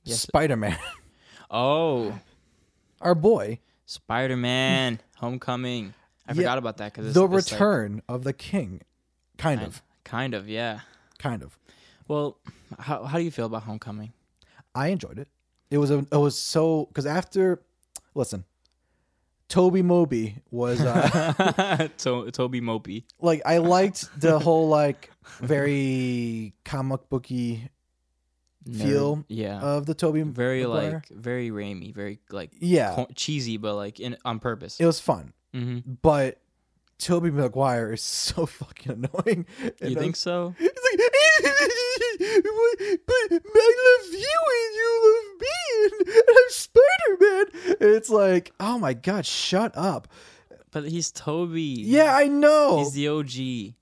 [0.03, 0.21] Yes.
[0.21, 0.77] spider-man
[1.51, 2.19] Oh,
[3.01, 5.93] our boy Spider Man Homecoming.
[6.27, 8.81] I Yeah, forgot about that because the return of the king
[9.37, 10.81] kind I, of Kind of, yeah.
[11.19, 11.57] kind of.
[12.07, 12.37] Well,
[12.79, 14.13] how how do you feel about Homecoming?
[14.75, 15.27] I enjoyed it.
[15.71, 17.61] It was a, it was so because after,
[18.13, 18.45] listen,
[19.49, 23.03] Toby Moby was uh, to- Toby Mopey.
[23.19, 25.09] like I liked the whole like
[25.39, 27.69] very comic booky
[28.71, 29.23] feel.
[29.27, 29.59] Yeah.
[29.61, 30.21] of the Toby.
[30.23, 30.93] very Maguire.
[30.93, 34.79] like very Raimi, very like yeah, co- cheesy, but like in on purpose.
[34.79, 36.39] it was fun, hmm but
[36.97, 39.45] Tobey Maguire is so fucking annoying.
[39.61, 40.53] And You I- think so?
[40.59, 40.99] It's like,
[43.05, 43.33] but I
[43.85, 45.57] love you and you love me,
[46.11, 47.45] and I'm Spider Man.
[47.95, 50.07] It's like, oh my god, shut up.
[50.71, 51.61] But he's Tobey.
[51.61, 52.79] Yeah, I know.
[52.79, 53.31] He's the OG.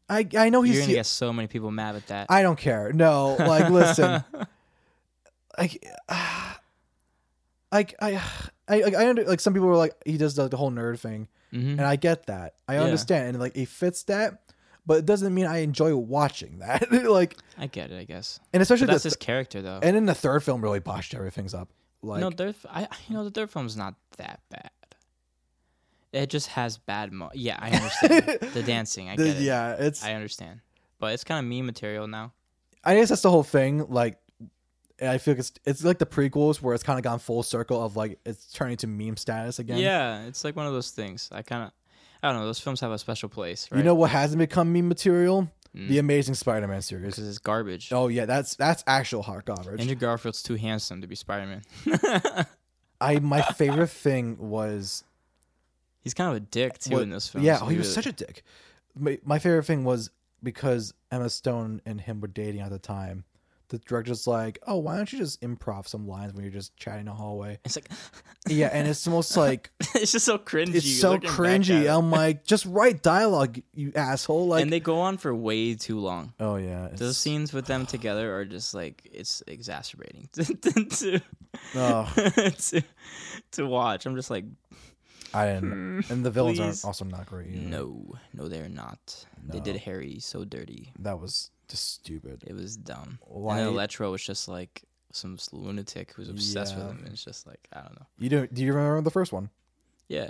[0.09, 0.75] I I know he's.
[0.75, 2.27] You're gonna the- get so many people mad at that.
[2.29, 2.91] I don't care.
[2.93, 4.23] No, like listen,
[5.57, 5.83] like,
[7.71, 8.21] like I,
[8.67, 10.99] I, like, I under, like some people were like he does the, the whole nerd
[10.99, 12.55] thing, hmm and I get that.
[12.67, 12.83] I Yeah.
[12.83, 14.41] understand, and like it fits that,
[14.85, 16.91] but it doesn't mean I enjoy watching that.
[17.09, 18.39] like, I get it, I guess.
[18.53, 19.79] and especially But that's the, his character, though.
[19.81, 21.69] and then the third film really botched everything's up.
[22.01, 22.55] Like, no, third.
[22.69, 24.69] I you know the third film's not that bad.
[26.11, 27.29] It just has bad mo.
[27.33, 29.09] Yeah, I understand the dancing.
[29.09, 29.41] I the- get it.
[29.43, 30.03] yeah, it's.
[30.03, 30.59] I, understand,
[30.99, 32.33] but it's kind of meme material now.
[32.83, 33.87] I guess that's the whole thing.
[33.89, 34.17] Like,
[35.03, 37.43] and I feel like it's it's like the prequels where it's kind of gone full
[37.43, 39.77] circle of like it's turning to meme status again.
[39.77, 41.29] Yeah, it's like one of those things.
[41.31, 41.71] I kind of,
[42.23, 42.45] I don't know.
[42.45, 43.77] Those films have a special place, right?
[43.79, 45.49] You know what hasn't become meme material?
[45.75, 45.87] Mm.
[45.89, 47.15] The Amazing Spider-Man series.
[47.15, 47.91] because it's garbage.
[47.91, 49.79] Oh yeah, that's that's actual hard garbage.
[49.81, 51.63] Andrew Garfield's too handsome to be Spider-Man.
[53.01, 55.03] I my favorite thing was
[56.01, 57.43] He's kind of a dick too what- in this film.
[57.43, 58.43] Yeah, oh, he was such a dick.
[58.95, 60.11] My, my favorite thing was
[60.43, 63.23] because Emma Stone and him were dating at the time.
[63.73, 66.99] The director's like, "Oh, why don't you just improv some lines when you're just chatting
[66.99, 67.89] in the hallway?" It's like,
[68.47, 70.75] Yeah, and it's almost like it's just so cringy.
[70.75, 71.85] it's so cringy.
[71.85, 71.87] it.
[71.87, 74.45] I'm like, just write dialogue, you asshole.
[74.47, 76.33] Like, and they go on for way too long.
[76.39, 81.21] oh yeah, Those scenes with them together are just like it's exacerbating to to,
[81.75, 82.81] Oh, to,
[83.53, 84.05] to watch.
[84.05, 84.45] I'm just like,
[85.33, 86.03] I didn't.
[86.03, 86.83] Hmm, and the villains Please.
[86.83, 87.47] are also not great.
[87.47, 87.57] Either.
[87.69, 89.25] no, no, they're not.
[89.47, 90.91] They did Harry so dirty.
[90.99, 92.43] that was just stupid.
[92.47, 93.19] It was dumb.
[93.21, 93.59] Why?
[93.59, 96.99] And Electro was just like some lunatic who's obsessed with him.
[97.03, 98.05] And it's just like I don't know.
[98.19, 98.47] You do?
[98.47, 99.49] Do you remember the first one?
[100.07, 100.29] Yeah,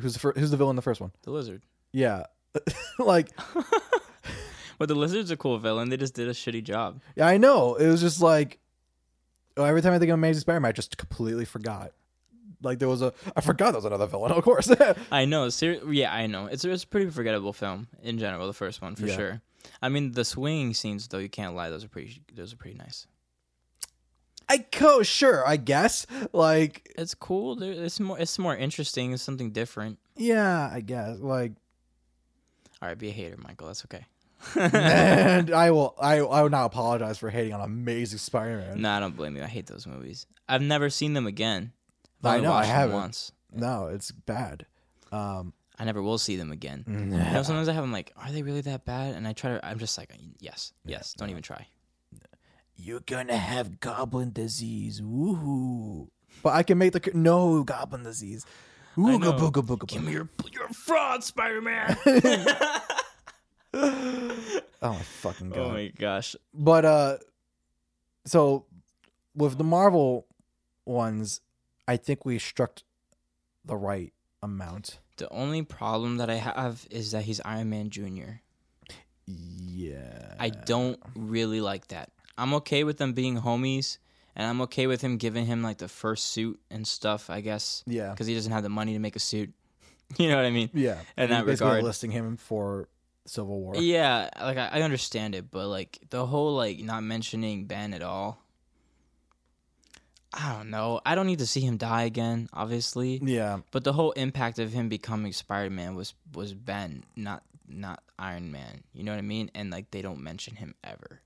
[0.00, 1.12] Who's the fir- Who's the villain in the first one?
[1.22, 1.62] the lizard.
[1.92, 2.24] Yeah,
[2.98, 3.28] like
[4.78, 5.88] But the lizard's a cool villain.
[5.88, 7.00] They just did a shitty job.
[7.16, 7.76] yeah, I know.
[7.76, 8.58] It was just like
[9.56, 11.92] oh, every time I think of Amazing Spider-Man, I just completely forgot.
[12.62, 14.32] Like there was a, I forgot there was another villain.
[14.32, 14.70] Of course.
[15.12, 15.48] I know.
[15.50, 16.46] Ser- yeah, I know.
[16.46, 18.46] It's, it's a pretty forgettable film in general.
[18.46, 19.16] The first one for Yeah.
[19.16, 19.42] sure.
[19.82, 21.70] I mean, the swinging scenes, though, you can't lie.
[21.70, 22.20] Those are pretty.
[22.34, 23.06] Those are pretty nice.
[24.48, 26.06] I co sure, I guess.
[26.32, 27.56] Like It's cool.
[27.56, 28.18] There- It's more.
[28.18, 29.12] It's more interesting.
[29.12, 29.98] It's something different.
[30.16, 31.18] yeah, I guess.
[31.18, 31.52] Like
[32.82, 33.68] All right, be a hater, Michael.
[33.68, 34.04] That's okay.
[34.54, 38.82] and I will, I, I will not apologize for hating on Amazing Spider-Man.
[38.82, 39.42] no, I don't blame you.
[39.42, 40.26] I hate those movies.
[40.46, 41.72] I've never seen them again.
[42.22, 42.94] I've I know, I haven't.
[42.96, 43.32] once.
[43.50, 44.66] No, it's bad.
[45.10, 46.84] Um, I never will see them again.
[46.86, 49.14] You know, sometimes I have them like, are they really that bad?
[49.14, 49.66] And I try to.
[49.66, 51.14] I'm just like, yes, yes.
[51.14, 51.66] Don't even try.
[52.76, 55.00] You're gonna have goblin disease.
[55.00, 56.08] Woohoo!
[56.42, 58.44] But I can make the c- no goblin disease.
[58.96, 60.28] Ooga booga booga Give me your.
[60.52, 61.96] You're a fraud, Spider Man.
[64.82, 65.58] Oh my fucking god!
[65.58, 66.36] oh my gosh.
[66.52, 67.16] But uh,
[68.26, 68.66] so
[69.34, 70.26] with the Marvel
[70.84, 71.40] ones,
[71.88, 72.80] I think we struck
[73.64, 74.12] the right
[74.42, 74.98] amount.
[75.16, 78.40] The only problem that I have is that he's Iron Man Jr.
[79.26, 82.10] Yeah, I don't really like that.
[82.36, 83.98] I'm okay with them being homies,
[84.36, 87.30] and I'm okay with him giving him like the first suit and stuff.
[87.30, 89.52] I guess Yeah, because he doesn't have the money to make a suit.
[90.18, 90.68] You know what I mean?
[90.74, 90.98] yeah.
[91.16, 91.82] In that Basically regard.
[91.84, 92.88] listing him for
[93.24, 93.76] Civil War.
[93.76, 98.02] Yeah, like I, I understand it, but like the whole like not mentioning Ben at
[98.02, 98.43] all.
[100.36, 101.00] I don't know.
[101.06, 103.20] I don't need to see him die again, obviously.
[103.22, 108.02] Yeah, But the whole impact of him becoming Spider Man was was Ben, not not
[108.18, 108.82] Iron Man.
[108.92, 109.50] You know what I mean?
[109.54, 111.20] And like they don't mention him ever.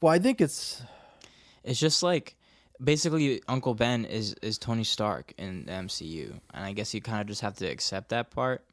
[0.00, 0.82] Well, I think it's
[1.64, 2.36] It's just like
[2.82, 7.20] basically Uncle Ben is is Tony Stark in the MCU, and I guess you kind
[7.22, 8.64] of just have to accept that part.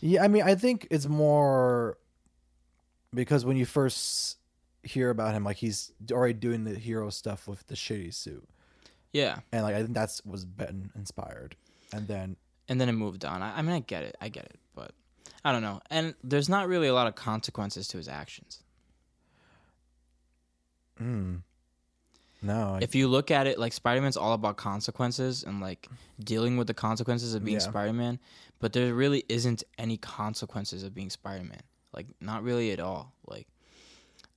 [0.00, 0.22] yeah.
[0.22, 1.96] I mean, I think it's more
[3.14, 4.38] because when you first
[4.82, 8.46] hear about him, like he's already doing the hero stuff with the shitty suit,
[9.14, 11.56] Yeah, and like I think that's was Ben inspired,
[11.92, 12.36] and then
[12.68, 13.40] and then it moved on.
[13.42, 14.90] I, I mean, I get it, I get it, but
[15.44, 15.80] I don't know.
[15.88, 18.60] And there's not really a lot of consequences to his actions.
[21.00, 21.40] mm,
[22.42, 25.88] no, I, If you look at it, like Spider Man's all about consequences and like
[26.22, 27.62] dealing with the consequences of being Yeah.
[27.62, 28.18] Spider Man,
[28.58, 31.62] but there really isn't any consequences of being Spider Man.
[31.92, 33.14] Like, not really at all.
[33.26, 33.46] Like,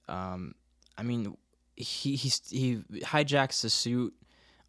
[0.07, 0.53] um,
[0.97, 1.35] I mean,
[1.75, 4.13] he he he hijacks the suit.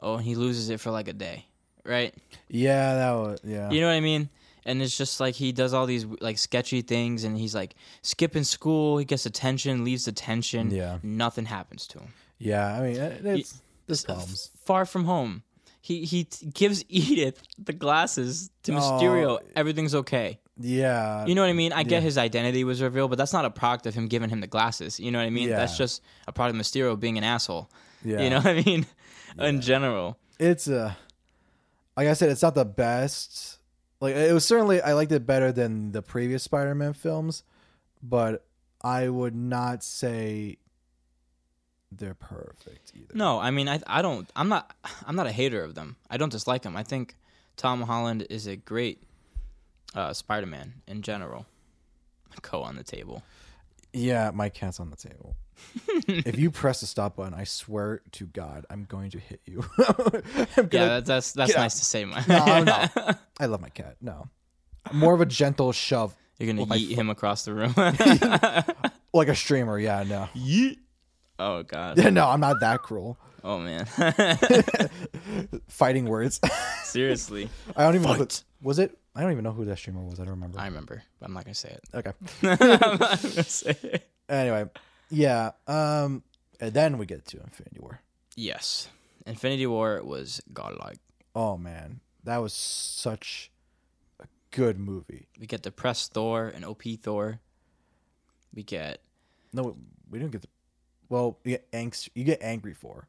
[0.01, 1.47] Oh, and he loses it for like a day,
[1.85, 2.15] right?
[2.49, 3.71] Yeah, that was yeah.
[3.71, 4.29] You know what I mean?
[4.65, 8.45] And it's just like he does all these like sketchy things, and he's like skipping
[8.45, 8.99] school.
[8.99, 10.71] He gets attention, leaves attention.
[10.71, 10.99] Yeah.
[11.03, 12.09] nothing happens to him.
[12.39, 14.51] yeah, I mean, it- it's there's S- problems.
[14.65, 15.43] Far from home,
[15.81, 19.39] he he t- gives Edith the glasses to oh, Mysterio.
[19.41, 19.47] Oh.
[19.57, 20.39] Everything's okay.
[20.61, 21.73] Yeah, You know what I mean?
[21.73, 24.41] I get his identity was revealed, but that's not a product of him giving him
[24.41, 24.99] the glasses.
[24.99, 25.51] You know what I mean?
[25.51, 27.71] That's just a product of Mysterio being an asshole.
[28.05, 28.21] yeah.
[28.23, 28.85] You know what I mean?
[29.39, 30.19] In general.
[30.39, 30.95] it's uh
[31.97, 33.59] like I said, it's not the best.
[34.01, 37.43] Like it was certainly I liked it better than the previous Spider-Man films,
[38.03, 38.45] but
[38.83, 40.59] I would not say
[41.91, 43.15] they're perfect either.
[43.15, 44.75] No, I mean I I don't I'm not
[45.07, 45.97] I'm not a hater of them.
[46.09, 46.77] I don't dislike them.
[46.77, 47.17] I think
[47.57, 49.03] Tom Holland is a great
[49.95, 51.47] uh, Spider-Man in general.
[52.43, 53.23] Co on the table.
[53.93, 55.35] Yeah, my cat's on the table.
[56.07, 59.65] If you press the stop button, I swear to God, I'm going to hit you.
[60.57, 61.61] I'm Yeah, that's that's out.
[61.61, 62.25] nice to say, man.
[62.29, 63.17] no, I'm.
[63.41, 63.97] I love my cat.
[64.01, 64.29] No,
[64.93, 67.75] more of a gentle shove, You're gonna my yeet fo- him across the room.
[69.13, 69.79] like a streamer.
[69.79, 70.79] Yeah, no, yeet.
[71.39, 71.99] Oh god.
[71.99, 73.19] yeah, no, I'm not that cruel.
[73.45, 73.87] Oh man.
[75.69, 76.41] Fighting words.
[76.83, 77.49] Seriously.
[77.77, 78.15] I don't even know.
[78.15, 78.27] Who,
[78.63, 78.97] was it?
[79.15, 80.19] I don't even know who that streamer was.
[80.21, 80.59] I don't remember.
[80.61, 81.85] I remember, but I'm not gonna say it.
[81.95, 82.13] okay.
[82.43, 84.09] I'm not gonna say it.
[84.29, 84.67] Anyway,
[85.11, 85.51] yeah.
[85.67, 86.23] Um,
[86.61, 88.01] and then we get to Infinity War.
[88.37, 88.89] Yes.
[89.27, 90.99] Infinity War was godlike.
[91.35, 93.51] Oh man, that was such
[94.21, 95.29] a good movie.
[95.39, 97.41] We get depressed Thor and OP Thor.
[98.55, 99.01] We get
[99.53, 99.77] No,
[100.11, 100.49] we didn't get the.
[101.11, 102.09] Well, you get angst.
[102.15, 103.09] You get angry for.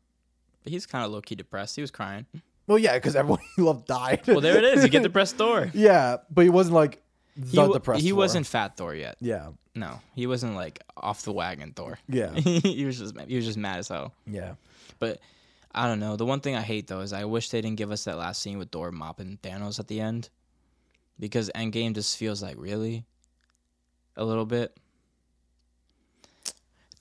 [0.64, 1.76] but he's kind of low key depressed.
[1.76, 2.26] He was crying.
[2.68, 4.22] Well, yeah, because everyone he loved died.
[4.28, 4.84] Well, there it is.
[4.84, 5.72] You get depressed Thor.
[5.74, 7.02] yeah, but he wasn't like
[7.36, 8.02] the He, depressed.
[8.04, 8.18] he Thor.
[8.18, 9.16] wasn't fat Thor yet.
[9.22, 11.99] Yeah, No, he wasn't like off the wagon Thor.
[12.07, 14.13] yeah, he was just he was just mad as hell.
[14.27, 14.53] yeah.
[14.99, 15.19] But
[15.73, 16.15] I don't know.
[16.17, 18.41] The one thing I hate though is I wish they didn't give us that last
[18.41, 20.30] scene with Thor mopping Thanos at the end,
[21.19, 23.05] because Endgame just feels like really
[24.17, 24.75] a little bit.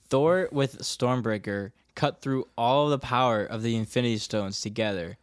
[0.09, 5.17] Thor with Stormbreaker cut through all the power of the Infinity Stones together,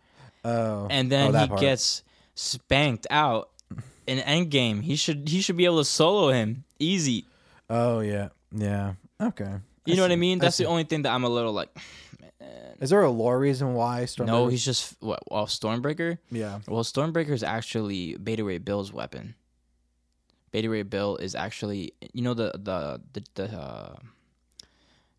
[0.45, 1.61] Oh, and oh, then that he part.
[1.61, 2.03] gets
[2.35, 3.49] spanked out
[4.07, 4.83] in Endgame.
[4.83, 7.25] He should he should be able to solo him easy.
[7.69, 8.95] Oh yeah, yeah.
[9.21, 9.55] Okay.
[9.85, 10.39] You know what I mean?
[10.39, 10.65] That's see.
[10.65, 11.71] the only thing that I'm a little like.
[12.81, 14.27] Is there a lore reason why Stormbreaker?
[14.27, 15.21] No, he's just what?
[15.31, 16.19] Well, Stormbreaker.
[16.31, 16.61] yeah.
[16.69, 19.35] Well, Stormbreaker is actually Beta Ray Bill's weapon.
[20.51, 23.97] Beta Ray Bill is actually, you know, the the the the, uh,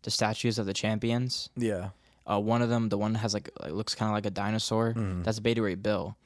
[0.02, 1.50] the statues of the champions.
[1.56, 1.90] Yeah.
[2.30, 4.30] Uh, one of them, the one that has like it looks kind of like a
[4.30, 4.94] dinosaur.
[4.94, 5.24] Mm.
[5.24, 6.16] That's Beta Ray Bill,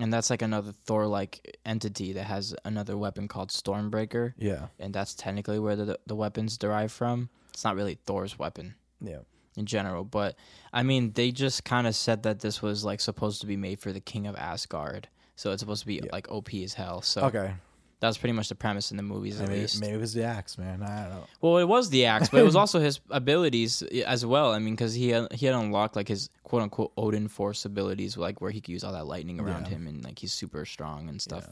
[0.00, 4.68] and that's like another Thor-like entity that has another weapon called Stormbreaker, Yeah.
[4.78, 7.28] and that's technically where the the weapons derive from.
[7.52, 9.20] It's not really Thor's weapon Yeah.
[9.56, 10.04] in general.
[10.04, 10.36] But
[10.72, 13.80] I mean, they just kind of said that this was like supposed to be made
[13.80, 17.02] for the king of Asgard, so it's supposed to be like OP as hell.
[17.02, 17.54] So Okay.
[18.00, 19.80] That was pretty much the premise in the movies, at Maybe, least.
[19.80, 20.82] maybe it was the axe, man.
[20.82, 21.24] I don't know.
[21.40, 24.52] Well, it was the axe, but it was also his abilities as well.
[24.52, 28.16] I mean, because he had, he had unlocked like his quote unquote Odin Force abilities,
[28.16, 29.70] like where he could use all that lightning around Yeah.
[29.74, 31.46] him, and like he's super strong and stuff.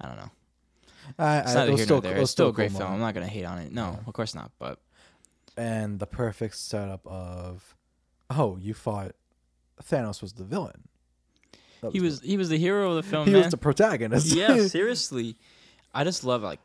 [0.00, 0.30] I don't know.
[1.18, 2.16] I, It's I, not it here was still, there.
[2.16, 2.82] it It's still a cool great film.
[2.82, 2.94] moment.
[2.96, 3.72] I'm not gonna hate on it.
[3.72, 4.50] No, of course not.
[4.58, 4.78] But
[5.56, 7.74] And the perfect setup of,
[8.28, 9.12] oh, you fought
[9.82, 10.82] Thanos was the villain.
[11.80, 13.24] That he was he was the hero of the film.
[13.26, 13.42] he man.
[13.42, 14.26] was the protagonist.
[14.34, 15.36] yeah, seriously.
[15.98, 16.60] I just love like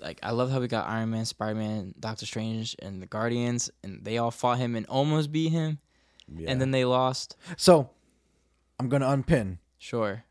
[0.00, 3.70] like I love how we got Iron Man, Spider Man, Doctor Strange, and the Guardians,
[3.82, 5.78] and they all fought him and almost beat him,
[6.28, 6.50] Yeah.
[6.50, 7.36] and then they lost.
[7.56, 7.90] so
[8.80, 9.58] I'm gonna unpin.
[9.78, 10.24] Sure.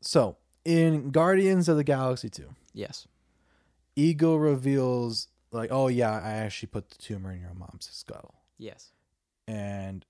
[0.00, 3.06] So in Guardians of the Galaxy 2, Yes.
[3.96, 8.92] Ego reveals like, oh yeah, I actually put the tumor in your mom's skull, Yes.
[9.46, 10.04] and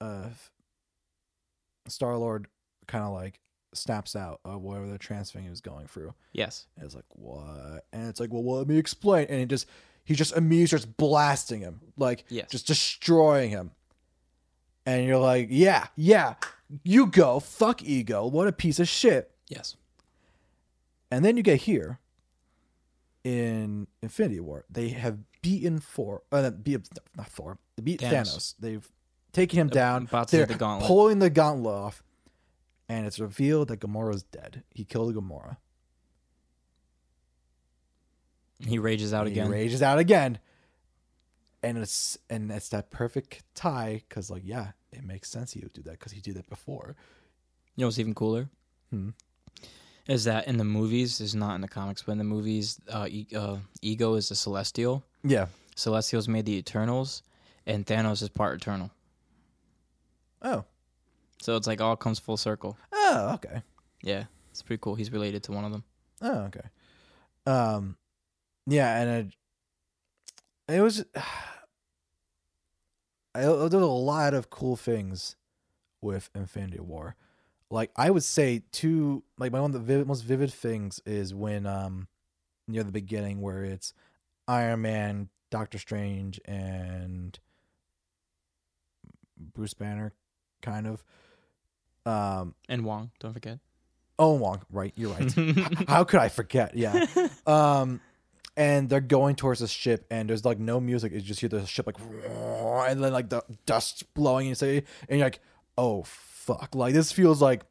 [0.00, 0.30] uh,
[1.86, 2.46] Star Lord
[2.86, 3.38] kind of like
[3.74, 6.14] snaps out of whatever the transferring he was going through.
[6.32, 6.66] Yes.
[6.76, 7.84] And it's like, what?
[7.92, 9.26] And it's like, well, well, let me explain.
[9.28, 9.66] And he just
[10.04, 12.50] he just immediately starts blasting him, like Yes.
[12.50, 13.70] just destroying him.
[14.84, 16.34] And you're like, yeah, yeah,
[16.82, 19.30] you go, fuck ego, what a piece of shit.
[19.48, 19.76] Yes.
[21.10, 22.00] And then you get here
[23.24, 28.12] in Infinity War, they have beaten Thor, uh, beat, not Thor, they beat Thanos.
[28.12, 28.54] Thanos.
[28.58, 28.88] They've
[29.32, 30.04] taken him down.
[30.04, 30.88] about to They're the gauntlet.
[30.88, 32.02] pulling the gauntlet off,
[32.88, 34.62] and it's revealed that Gamora's dead.
[34.74, 35.56] He killed Gamora.
[38.66, 39.46] He rages out again.
[39.46, 40.38] He rages out again,
[41.62, 45.72] and it's and it's that perfect tie because like yeah, it makes sense he would
[45.72, 46.94] do that because he did that before.
[47.74, 48.48] You know what's even cooler?
[48.90, 49.10] Hmm.
[50.06, 51.20] Is that in the movies?
[51.20, 54.34] Is not in the comics, but in the movies, uh, e- uh, Ego is a
[54.34, 57.22] celestial, Yeah, Celestials made the Eternals,
[57.66, 58.90] and Thanos is part Eternal.
[60.42, 60.64] Oh.
[61.42, 62.78] So it's like all comes full circle.
[62.92, 63.62] Oh, okay.
[64.00, 64.94] Yeah, it's pretty cool.
[64.94, 65.82] He's related to one of them.
[66.20, 66.60] Oh, okay.
[67.46, 67.96] Um,
[68.64, 69.34] yeah, and
[70.68, 71.04] it, it was.
[73.34, 75.34] I, there's a lot of cool things
[76.00, 77.16] with Infinity War.
[77.70, 81.34] Like I would say, two like my one of the vivid, most vivid things is
[81.34, 82.06] when um
[82.68, 83.94] near the beginning where it's
[84.46, 87.36] Iron Man, Doctor Strange, and
[89.36, 90.12] Bruce Banner,
[90.60, 91.02] kind of.
[92.06, 93.58] Um, And Wong, don't forget.
[94.18, 94.92] Oh, Wong, right?
[94.96, 95.32] You're right.
[95.88, 96.76] How could I forget?
[96.76, 97.06] Yeah.
[97.46, 98.00] Um,
[98.56, 101.12] and they're going towards the ship, and there's like no music.
[101.12, 101.96] It's just hear the ship like,
[102.88, 105.40] and then like the dust blowing, and you say, and you're like,
[105.78, 106.74] oh fuck!
[106.74, 107.62] Like this feels like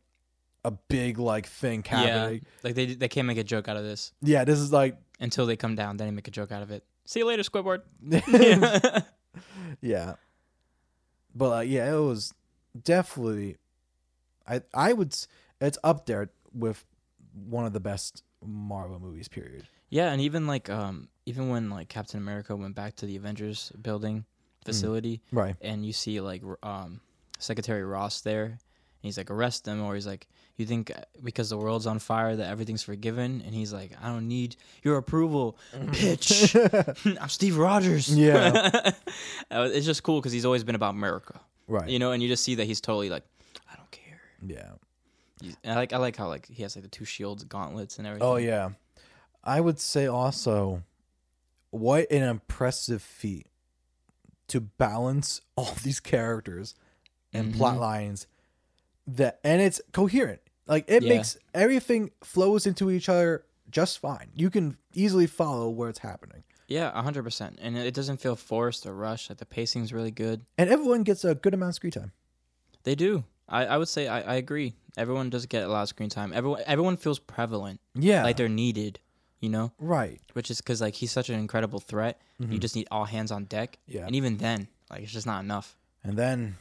[0.66, 2.46] a big like thing Yeah, happening.
[2.64, 5.46] like they they can't make a joke out of this Yeah, this is like, until
[5.46, 5.98] they come down.
[5.98, 6.84] Then they make a joke out of it.
[7.06, 7.82] See you later, Squidward.
[9.82, 10.14] yeah.
[11.36, 12.34] But uh, yeah, it was
[12.84, 13.58] definitely.
[14.48, 15.16] I I would.
[15.60, 16.84] It's up there with
[17.34, 19.28] one of the best Marvel movies.
[19.28, 19.64] Period.
[19.90, 23.72] Yeah, and even like um even when like Captain America went back to the Avengers
[23.82, 24.26] building
[24.66, 25.56] facility Right.
[25.62, 27.02] and you see like um
[27.40, 28.58] Secretary Ross there and
[29.02, 30.28] he's like arrest them or he's like
[30.58, 34.08] you think uh, because the world's on fire that everything's forgiven and he's like I
[34.10, 36.54] don't need your approval bitch
[37.22, 38.92] I'm Steve Rogers Yeah.
[39.52, 41.90] Uh, it's just cool cuz he's always been about America Right.
[41.90, 43.41] you know and you just see that he's totally like I don't care
[44.46, 44.72] Yeah.
[45.42, 48.06] He's- I like I like how like he has like the two shields gauntlets and
[48.08, 48.72] everything Oh yeah.
[49.44, 50.84] I would say also
[51.72, 53.48] what an impressive feat
[54.50, 56.76] to balance all these characters
[57.34, 57.58] and Mhm.
[57.58, 58.28] plot lines
[59.08, 60.42] that and it's coherent.
[60.68, 61.10] Like it Yeah.
[61.18, 64.30] makes everything flows into each other just fine.
[64.36, 66.44] You can easily follow where it's happening.
[66.68, 69.30] Yeah, hundred percent, and it doesn't feel forced or rushed.
[69.30, 70.46] Like the pacing's really good.
[70.58, 72.12] And everyone gets a good amount of screen time.
[72.84, 73.24] They do.
[73.52, 74.74] I, I would say I, I agree.
[74.98, 76.32] Everyone does get a lot of screen time.
[76.34, 78.24] Everyone everyone feels prevalent, Yeah.
[78.24, 79.00] like they're needed.
[79.42, 80.22] You know, right.
[80.34, 82.22] which is because like he's such an incredible threat.
[82.40, 83.78] You just need all hands on deck.
[83.88, 84.06] Yeah.
[84.08, 85.76] and even then, like it's just not enough.
[86.04, 86.58] And then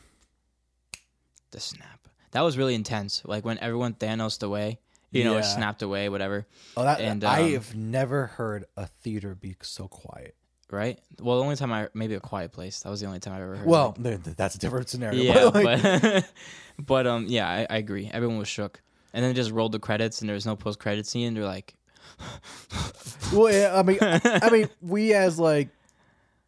[1.50, 3.22] The snap that was really intense.
[3.24, 4.78] Like when everyone Thanos away,
[5.10, 5.42] you know, or Yeah.
[5.56, 6.46] snapped away, whatever.
[6.76, 10.34] oh that And, I um, have never heard a theater be so quiet.
[10.70, 10.98] Right.
[11.20, 12.80] Well, the only time I maybe a quiet place.
[12.82, 13.66] That was the only time I ever heard.
[13.66, 15.20] Well, like- that's a different scenario.
[15.22, 16.32] Yeah, but, like, but
[16.78, 18.08] but um, yeah, I, I agree.
[18.12, 18.80] Everyone was shook,
[19.12, 21.34] and then just rolled the credits, and there was no post credit scene.
[21.34, 21.74] They're like,
[23.32, 25.68] Well, yeah, I mean, I mean, we as like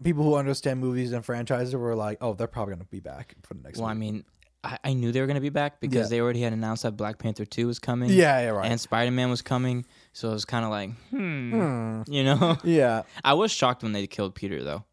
[0.03, 3.55] people who understand movies and franchises were like, oh, they're probably gonna be back for
[3.55, 3.79] the next.
[3.79, 4.25] well, I mean,
[4.65, 6.17] I, I knew they were gonna be back because Yeah.
[6.17, 8.11] they already had announced that Black Panther two was coming.
[8.11, 8.71] yeah, yeah, right.
[8.71, 12.03] and Spider Man was coming, so it was kind of like, hmm, Hmm.
[12.13, 12.57] you know.
[12.65, 14.85] Yeah, I was shocked when they killed Peter though.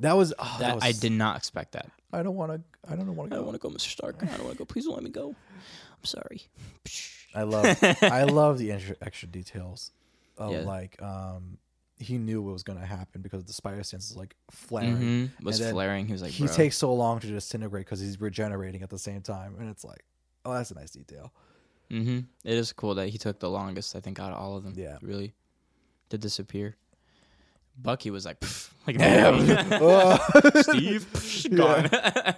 [0.00, 0.32] that was.
[0.38, 1.90] Oh, That, that was I did not expect that.
[2.12, 2.60] I don't want to.
[2.90, 3.36] I don't want to.
[3.36, 3.90] I don't want to go, Mr.
[3.90, 4.16] Stark.
[4.22, 4.64] I don't want to go.
[4.64, 5.28] Please don't let me go.
[5.30, 6.42] I'm sorry.
[7.34, 7.76] I love.
[8.02, 9.90] I love the extra, extra details
[10.38, 10.60] of Yeah.
[10.60, 11.58] like, um,
[11.98, 15.30] he knew what was gonna happen because the spider sense is like flaring.
[15.40, 16.06] hmm Was flaring.
[16.06, 16.54] He was like, he Bro.
[16.54, 20.04] takes so long to disintegrate because he's regenerating at the same time, and it's like,
[20.44, 21.32] oh, that's a nice detail.
[22.02, 24.64] Hmm It is cool that he took the longest, I think, out of all of
[24.64, 24.74] them.
[24.76, 24.98] Yeah.
[25.02, 25.32] Really
[26.10, 26.76] to disappear.
[27.80, 30.16] Bucky was like, "Pff," like Oh.
[30.62, 32.34] Steve, psh, gone.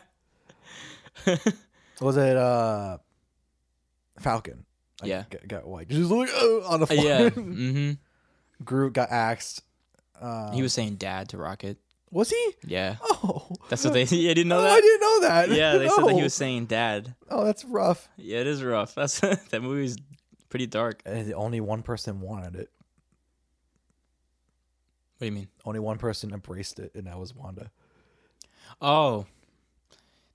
[2.01, 2.99] was it uh
[4.21, 4.65] Falcon?
[5.03, 5.25] Like, Yeah.
[5.31, 7.05] got, got like just like oh, on the floor.
[7.05, 7.29] yeah.
[7.31, 7.93] hmm
[8.65, 9.63] Groot got axed.
[10.21, 11.77] Um, He was saying dad to Rocket.
[12.11, 12.55] Was he?
[12.65, 12.97] Yeah.
[13.03, 14.05] Oh, That's what they.
[14.11, 14.73] Yeah, didn't know oh, that.
[14.73, 15.51] I didn't know that.
[15.57, 17.15] Yeah, they said that he was saying dad.
[17.31, 18.09] Oh, that's rough.
[18.17, 18.95] Yeah, it is rough.
[18.97, 19.97] That's that movie's
[20.49, 21.03] pretty dark.
[21.05, 22.71] And only one person wanted it.
[25.19, 25.49] What do you mean?
[25.65, 27.71] Only one person embraced it, and that was Wanda.
[28.81, 29.27] Oh.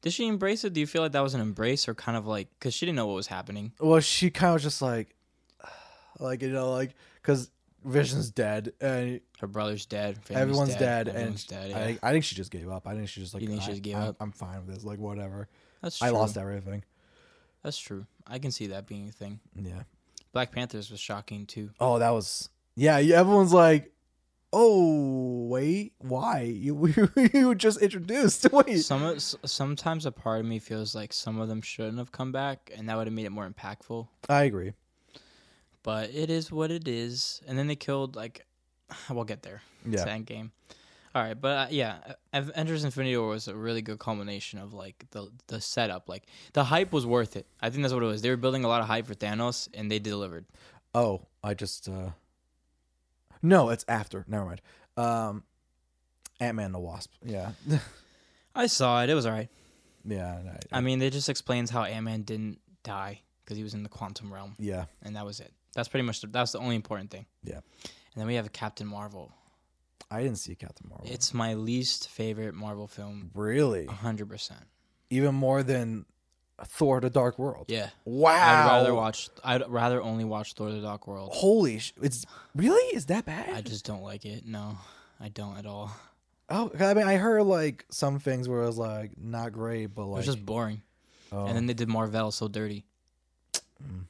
[0.01, 0.73] Did she embrace it?
[0.73, 2.95] Do you feel like that was an embrace or kind of like because she didn't
[2.95, 3.71] know what was happening?
[3.79, 5.15] Well, she kind of was just like,
[6.19, 7.51] like you know, like because
[7.83, 10.19] Vision's dead, and Her brother's dead.
[10.29, 11.69] everyone's dead, everyone's and dead.
[11.71, 11.77] Yeah.
[11.79, 12.87] I, think, I think she just gave up.
[12.87, 14.15] I think she just like You think she I, just gave I'm, up?
[14.19, 14.83] I'm fine with this.
[14.83, 15.47] Like whatever.
[15.81, 16.07] That's true.
[16.07, 16.83] I lost everything.
[17.63, 18.05] That's true.
[18.27, 19.39] I can see that being a thing.
[19.55, 19.83] Yeah.
[20.33, 21.71] Black Panthers was shocking too.
[21.79, 22.99] Oh, that was yeah.
[22.99, 23.91] yeah, Everyone's like,
[24.53, 26.87] "Oh, wait, why you
[27.33, 31.49] you were just introduced?" Wait, Some sometimes a part of me feels like some of
[31.49, 34.07] them shouldn't have come back, and that would have made it more impactful.
[34.29, 34.73] I agree.
[35.83, 37.41] But it is what it is.
[37.47, 38.45] And then they killed like,
[39.09, 39.61] we'll get there.
[39.85, 40.11] It's Yeah.
[40.13, 40.51] end game.
[41.13, 41.97] All right, but uh, yeah,
[42.31, 46.07] Avengers: Infinity War was a really good culmination of like the the setup.
[46.07, 46.23] Like
[46.53, 47.45] the hype was worth it.
[47.61, 48.21] I think that's what it was.
[48.21, 50.45] They were building a lot of hype for Thanos, and they delivered.
[50.95, 52.11] Oh, I just uh,
[53.41, 54.23] no, it's after.
[54.25, 54.61] Never mind.
[54.95, 55.43] Um,
[56.39, 57.11] Ant Man the Wasp.
[57.25, 57.51] Yeah,
[58.55, 59.09] I saw it.
[59.09, 59.49] It was alright.
[60.05, 60.39] yeah,
[60.71, 63.83] I, I mean, it just explains how Ant Man didn't die because he was in
[63.83, 65.51] the quantum realm, yeah, and that was it.
[65.73, 67.25] That's pretty much the, that's the only important thing.
[67.43, 67.55] yeah.
[68.13, 69.31] And then we have Captain Marvel.
[70.11, 71.07] I didn't see Captain Marvel.
[71.09, 74.59] It's my least favorite Marvel film, really hundred percent.
[75.09, 76.05] even more than
[76.65, 77.67] Thor: The Dark World.
[77.69, 77.89] Yeah.
[78.03, 78.31] Wow.
[78.33, 79.29] I'd rather watch.
[79.45, 81.29] I'd rather only watch Thor: The Dark World.
[81.33, 83.49] Holy, sh- it's really is that bad?
[83.55, 84.45] I just don't like it.
[84.45, 84.77] No,
[85.21, 85.89] I don't at all.
[86.49, 90.01] oh, I mean, I heard like some things where it was like not great, but
[90.01, 90.81] It like was just boring.
[91.31, 92.83] oh, And then they did Marvel so dirty.
[93.81, 94.03] Mm.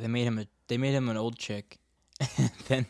[0.00, 0.46] They made him a.
[0.68, 1.78] They made him an old chick,
[2.38, 2.86] and then,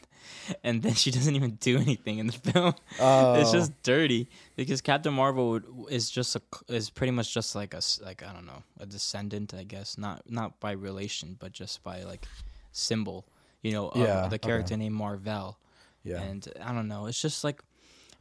[0.62, 2.74] and then she doesn't even do anything in the film.
[2.91, 7.55] It's oh, just dirty because Captain Marvel would, is just a is pretty much just
[7.55, 11.53] like a like I don't know a descendant I guess not not by relation but
[11.53, 12.26] just by like
[12.72, 13.26] symbol
[13.62, 15.59] you know of Yeah, the character named Marvel
[16.05, 16.20] yeah.
[16.22, 17.61] and I don't know it's just like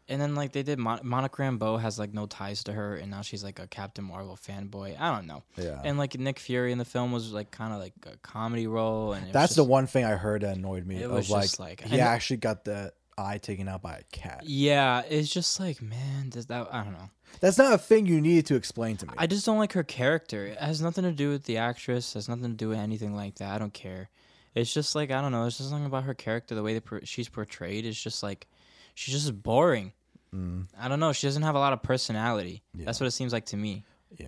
[0.10, 3.12] and then like they did Mon- Monica Rambeau has like no ties to her and
[3.12, 5.82] now she's like a Captain Marvel fanboy I don't know yeah.
[5.84, 9.14] and like Nick Fury in the film was like kind of like a comedy role
[9.14, 11.02] and That's the one thing I heard that annoyed me.
[11.02, 14.04] It was like, just like- he and- actually got the eye taken out by a
[14.12, 14.42] cat.
[14.46, 18.22] yeah it's just like man does that I don't know That's not a thing you
[18.22, 19.14] needed to explain to me.
[19.18, 20.46] I just don't like her character.
[20.46, 22.12] It has nothing to do with the actress.
[22.12, 23.54] It Has nothing to do with anything like that.
[23.54, 24.10] I don't care.
[24.56, 25.46] It's just like I don't know.
[25.46, 26.56] It's just something about her character.
[26.56, 28.48] The way that per- she's portrayed is just like
[28.96, 29.92] she's just boring.
[30.36, 31.14] Mm, I don't know.
[31.14, 32.62] She doesn't have a lot of personality.
[32.76, 32.86] Yeah.
[32.86, 33.84] That's what it seems like to me.
[34.18, 34.28] yeah.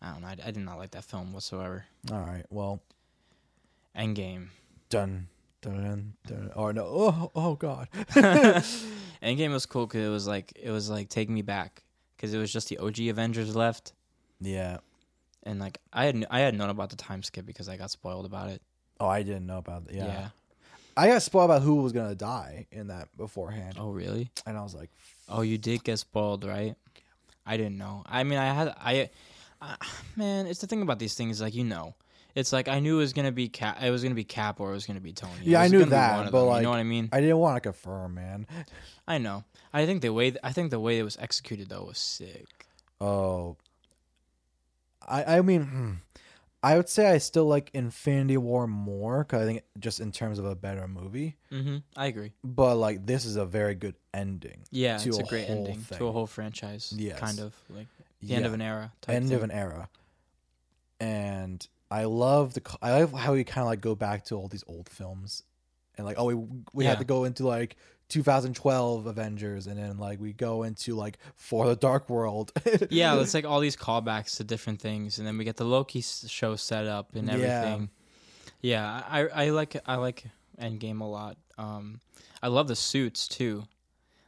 [0.00, 0.28] I don't know.
[0.28, 1.84] I, I did not like that film whatsoever.
[2.12, 2.44] All right.
[2.50, 2.80] Well,
[3.96, 4.48] Endgame.
[4.90, 5.28] done.
[5.60, 6.50] Dun, dun, dun.
[6.54, 6.84] Oh no!
[6.86, 7.88] Oh, oh God!
[9.20, 11.82] Endgame was cool because it was like it was like taking me back
[12.16, 13.92] because it was just the OG Avengers left,
[14.40, 14.76] Yeah.
[15.42, 18.24] and like I had I had known about the time skip because I got spoiled
[18.24, 18.62] about it.
[19.00, 19.94] Oh, I didn't know about that.
[19.96, 20.06] Yeah.
[20.06, 20.28] yeah.
[20.96, 24.30] I got spoiled about who was gonna die in that beforehand, Oh really?
[24.46, 24.90] and I was like,
[25.28, 26.74] Oh, you did get spoiled, right?
[27.44, 28.02] I didn't know.
[28.06, 29.10] I mean, I had I,
[29.60, 29.76] I
[30.16, 31.40] man, it's the thing about these things.
[31.40, 31.94] Like you know,
[32.34, 33.82] it's like I knew it was gonna be Cap.
[33.82, 35.32] It was gonna be Cap or it was gonna be Tony.
[35.42, 37.08] Yeah, I knew that, but, them, like, you know what I mean.
[37.12, 38.46] I didn't want to confirm, man.
[39.06, 39.44] I know.
[39.72, 42.66] I think the way I think the way it was executed though was sick.
[43.00, 43.56] Oh,
[45.06, 45.92] I I mean, hmm.
[46.62, 50.38] I would say I still like Infinity War more because I think just in terms
[50.40, 51.36] of a better movie.
[51.52, 51.76] Mm-hmm.
[51.96, 52.32] I agree.
[52.42, 54.64] But like, this is a very good ending.
[54.72, 55.98] Yeah, it's a, great ending thing.
[55.98, 56.92] to a whole franchise.
[56.96, 57.20] Yes.
[57.20, 57.86] kind of like
[58.20, 58.92] the end of an era.
[59.02, 59.88] Type end of an era.
[61.00, 64.48] And I love the I love how we kind of like go back to all
[64.48, 65.44] these old films,
[65.96, 66.34] and like oh we
[66.72, 66.90] we Yeah.
[66.90, 67.76] had to go into like
[68.08, 72.52] 2012 Avengers, and then like we go into like Thor the Dark World.
[72.90, 76.00] yeah, it's like all these callbacks to different things, and then we get the Loki
[76.00, 77.90] show set up and everything.
[78.60, 80.24] Yeah, I I like I like
[80.60, 81.36] Endgame a lot.
[81.58, 82.00] Um,
[82.42, 83.64] I love the suits too,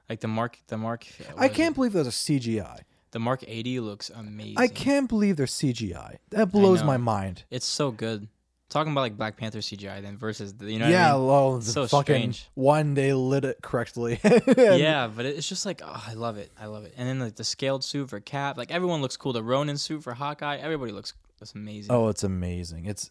[0.08, 1.06] like the Mark the Mark.
[1.36, 1.76] I can't it?
[1.76, 2.80] believe there's a CGI.
[3.12, 4.58] The Mark eighty looks amazing.
[4.58, 6.18] I can't believe there's CGI.
[6.30, 7.44] That blows my mind.
[7.50, 8.28] It's so good.
[8.70, 11.26] Talking about like Black Panther CGI then versus the, you know yeah, I mean?
[11.26, 12.48] well, So fucking strange.
[12.54, 14.18] one they lit it correctly.
[14.56, 16.50] yeah, but it's just like oh, I love it.
[16.58, 16.94] I love it.
[16.96, 19.32] And then like the scaled suit for Cap, like everyone looks cool.
[19.32, 21.92] The Ronin suit for Hawkeye, everybody looks that's amazing.
[21.94, 22.86] Oh, it's amazing.
[22.86, 23.10] It's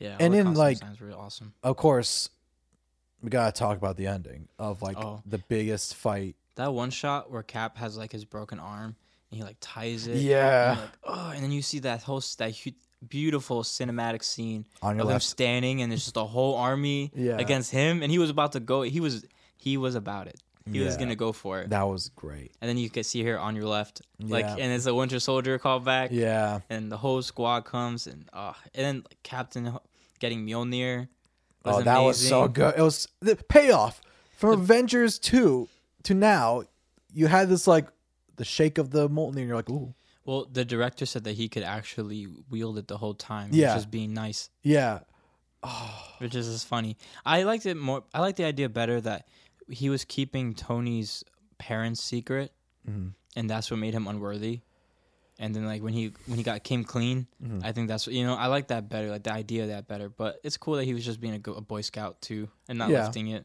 [0.00, 1.52] yeah, and the then, like- were awesome.
[1.62, 2.30] of course
[3.22, 5.22] we gotta talk about the ending of like Oh.
[5.26, 6.36] the biggest fight.
[6.56, 8.96] That one shot where Cap has like his broken arm
[9.30, 10.16] and he like ties it.
[10.18, 10.72] Yeah.
[10.72, 12.70] And, like, oh, and then you see that whole that hu-
[13.08, 17.38] beautiful cinematic scene On your of him standing and there's just a whole army Yeah.
[17.38, 18.82] against him and he was about to go.
[18.82, 19.24] He was
[19.56, 20.36] he was about it.
[20.70, 21.70] He was gonna go for it.
[21.70, 22.52] That was great.
[22.60, 24.56] and then you can see here on your left, like, Yeah.
[24.58, 26.08] and it's a Winter Soldier callback.
[26.10, 26.60] Yeah.
[26.70, 29.76] And the whole squad comes and uh, and then like, Captain
[30.20, 31.08] getting Mjolnir.
[31.66, 32.74] Was oh, that was so good.
[32.78, 34.00] It was the payoff
[34.36, 35.68] from Avengers 2
[36.04, 36.62] to now.
[37.12, 37.88] You had this like
[38.36, 39.94] the shake of the Mjolnir, and you're like, ooh,
[40.24, 43.50] Well, the director said that he could actually wield it the whole time.
[43.52, 43.74] Yeah.
[43.74, 44.48] Just being nice.
[44.62, 45.00] yeah,
[46.18, 46.96] which is just funny.
[47.24, 48.04] I liked it more.
[48.12, 49.28] I liked the idea better that
[49.68, 51.24] he was keeping Tony's
[51.58, 52.52] parents secret,
[52.88, 53.08] Mm-hmm.
[53.36, 54.60] and that's what made him unworthy.
[55.38, 57.60] And then like when he when he got came clean, Mm-hmm.
[57.64, 58.34] I think that's what you know.
[58.34, 60.08] I like that better, like the idea of that better.
[60.08, 62.78] But it's cool that he was just being a, go- a Boy Scout too, and
[62.78, 63.04] not Yeah.
[63.04, 63.44] lifting it.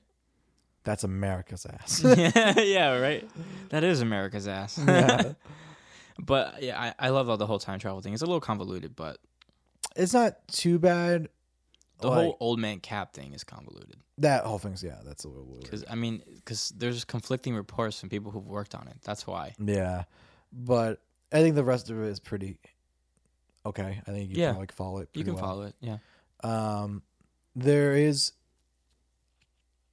[0.83, 2.01] that's America's ass.
[2.03, 3.27] yeah, yeah, right.
[3.69, 4.77] That is America's ass.
[4.87, 5.33] Yeah.
[6.19, 8.13] but yeah, I, I love all the whole time travel thing.
[8.13, 9.17] It's a little convoluted, but
[9.95, 11.29] it's not too bad.
[12.01, 13.95] the Like, whole old man cap thing is convoluted.
[14.19, 15.63] that whole thing's yeah, that's a little weird.
[15.63, 18.97] Because I mean, because there's conflicting reports from people who've worked on it.
[19.03, 19.53] That's why.
[19.59, 20.03] Yeah,
[20.51, 21.01] but
[21.31, 22.57] I think the rest of it is pretty
[23.65, 24.01] okay.
[24.07, 24.51] I think you Yeah.
[24.51, 25.09] can like follow it.
[25.13, 25.43] You can well.
[25.43, 25.75] follow it.
[25.81, 25.97] Yeah.
[26.43, 27.01] Um,
[27.55, 28.31] there is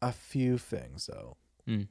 [0.03, 1.37] a few things though.
[1.69, 1.89] Mm.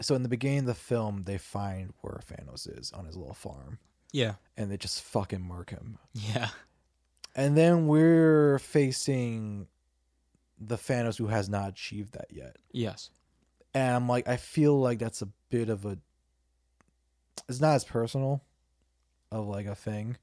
[0.00, 3.34] So in the beginning of the film, they find where Thanos is on his little
[3.34, 3.78] farm,
[4.12, 4.34] Yeah.
[4.56, 5.98] and they just fucking murk him.
[6.14, 6.48] Yeah.
[7.34, 9.66] And then we're facing
[10.58, 12.56] the Thanos who has not achieved that yet.
[12.72, 13.10] Yes.
[13.72, 15.96] And I'm like, I feel like that's a bit of a.
[17.48, 18.42] It's not as personal,
[19.30, 20.16] of like a thing,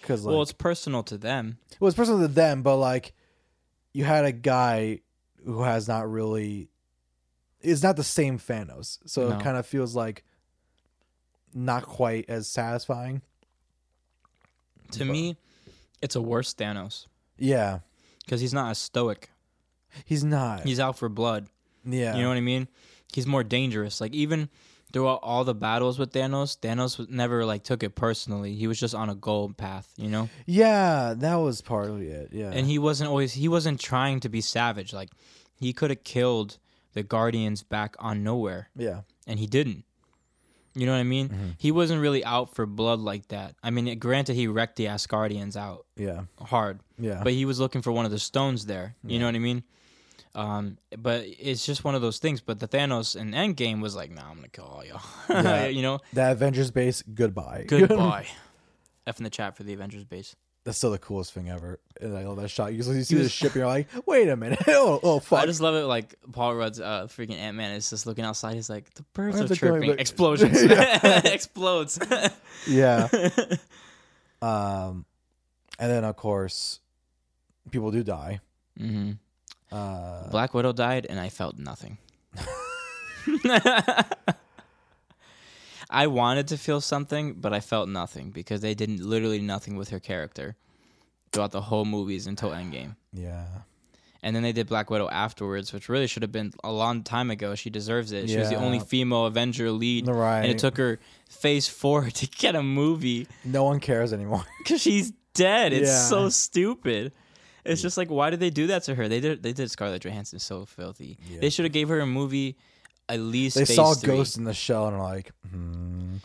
[0.00, 1.58] because like, well, it's personal to them.
[1.80, 3.14] well, it's personal to them, but like,
[3.92, 5.00] you had a guy
[5.44, 6.68] who has not really.
[7.64, 9.36] It's not the same Thanos, so No.
[9.36, 10.24] it kind of feels like.
[11.56, 13.22] Not quite as satisfying.
[14.92, 15.36] To me,
[16.02, 17.06] it's a worse Thanos
[17.38, 17.78] Yeah,
[18.24, 19.30] because he's not as stoic.
[20.04, 20.64] he's not.
[20.64, 21.46] He's out for blood.
[21.84, 22.68] yeah, You know what I mean?
[23.12, 24.00] He's more dangerous.
[24.00, 24.48] Like even
[24.92, 28.54] throughout all the battles with Thanos, Thanos was- never like took it personally.
[28.56, 30.28] He was just on a goal path, you know.
[30.46, 32.30] yeah, that was partly it.
[32.32, 34.92] Yeah, And he wasn't always he wasn't trying to be savage.
[34.92, 35.10] Like
[35.60, 36.58] he could have killed
[36.94, 39.84] the Guardians back on nowhere, yeah, and he didn't.
[40.76, 41.28] You know what I mean?
[41.28, 41.48] Mm-hmm.
[41.58, 43.54] He wasn't really out for blood like that.
[43.62, 47.20] I mean, granted, he wrecked the Asgardians out yeah, hard, yeah.
[47.22, 48.96] but he was looking for one of the stones there.
[49.04, 49.62] You know what I mean?
[50.34, 52.40] Um, but it's just one of those things.
[52.40, 55.66] But the Thanos in Endgame was like, "Nah, I'm gonna kill all y'all." Yeah.
[55.66, 57.66] you know, the Avengers base, goodbye.
[57.68, 58.26] goodbye.
[59.06, 60.34] F in the chat for the Avengers base.
[60.64, 61.78] That's still the coolest thing ever.
[62.00, 62.72] And I love that shot.
[62.72, 64.62] You, you see the ship, and you're like, wait a minute.
[64.68, 65.42] oh, oh, fuck.
[65.42, 65.84] I just love it.
[65.84, 68.54] Like Paul Rudd's uh, freaking Ant Man is just looking outside.
[68.54, 69.90] He's like, the birds are chirping.
[69.90, 70.62] back- Explosions.
[71.24, 71.98] Explodes.
[72.66, 73.08] yeah.
[74.40, 75.04] Um,
[75.78, 76.80] and then of course,
[77.70, 78.40] people do die.
[78.80, 79.12] Mm-hmm.
[79.70, 81.98] Uh, Black Widow died, and I felt nothing.
[85.94, 89.90] I wanted to feel something, but I felt nothing because they did literally nothing with
[89.90, 90.56] her character
[91.32, 92.96] throughout the whole movies until Endgame.
[93.12, 93.46] yeah.
[94.22, 97.30] And then they did Black Widow afterwards, which really should have been a long time
[97.30, 97.54] ago.
[97.54, 98.30] She deserves it.
[98.30, 98.64] She was the Yeah.
[98.64, 100.40] only female Avenger lead, Right.
[100.40, 104.44] and it took her Phase Four to get a movie No one cares anymore.
[104.58, 105.74] because she's dead.
[105.74, 106.08] It's Yeah.
[106.08, 107.12] so stupid.
[107.66, 109.08] It's just like, why did they do that to her?
[109.08, 109.42] They did.
[109.42, 111.18] They did Scarlett Johansson so filthy.
[111.40, 112.56] They should have gave her a movie.
[113.08, 114.16] At least they phase saw three.
[114.16, 116.16] Ghost in the shell and are like, hmm.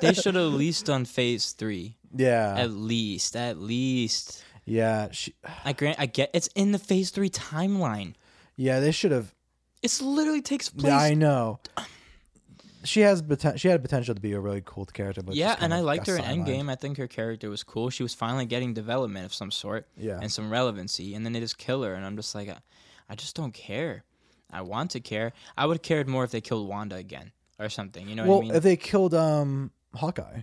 [0.00, 1.96] They should have at least done Phase Three.
[2.16, 4.42] yeah, At least, at least.
[4.64, 5.34] yeah, she,
[5.64, 5.98] I grant.
[6.00, 6.30] I get.
[6.32, 8.14] It's in the Phase Three timeline.
[8.56, 8.80] yeah.
[8.80, 9.34] They should have.
[9.82, 10.84] It's literally takes place.
[10.92, 11.58] Yeah, I know.
[12.84, 15.72] She has poten- She had potential to be a really cool character, but yeah, and
[15.74, 16.24] I liked her in.
[16.24, 16.70] Endgame.
[16.70, 17.90] I think her character was cool.
[17.90, 21.40] She was finally getting development of some sort Yeah, and some relevancy, and then they
[21.40, 22.58] just kill her, and I'm just like, I,
[23.08, 24.04] I just don't care.
[24.52, 25.32] I want to care.
[25.56, 28.08] I would have cared more if they killed Wanda again or something.
[28.08, 28.54] You know well, what I mean?
[28.56, 30.42] if they killed um Hawkeye.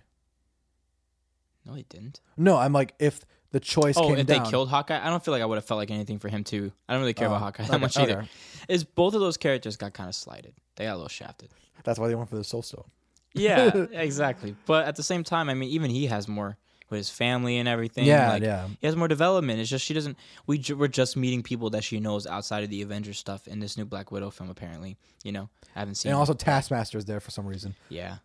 [1.66, 2.22] no, they didn't.
[2.38, 4.44] No, I'm like if the choice Oh, came if down.
[4.44, 6.44] they killed Hawkeye, I don't feel like I would have felt like anything for him
[6.44, 6.72] too.
[6.88, 8.26] I don't really care Oh, about Hawkeye that okay, much either.
[8.68, 10.54] Is both of those characters got kind of slighted?
[10.76, 11.50] They got a little shafted.
[11.84, 12.86] That's why they went for the Soul Stone.
[13.34, 14.56] Yeah, exactly.
[14.66, 16.58] But at the same time, I mean, even he has more
[16.90, 18.06] with his family and everything.
[18.06, 18.68] Yeah, like, yeah.
[18.80, 19.60] He has more development.
[19.60, 20.18] It's just she doesn't.
[20.48, 23.60] We ju- we're just meeting people that she knows outside of the Avengers stuff in
[23.60, 24.50] this new Black Widow film.
[24.50, 26.10] Apparently, you know, I haven't seen.
[26.10, 26.14] It.
[26.14, 27.76] And also is there for some reason.
[27.90, 28.18] yeah,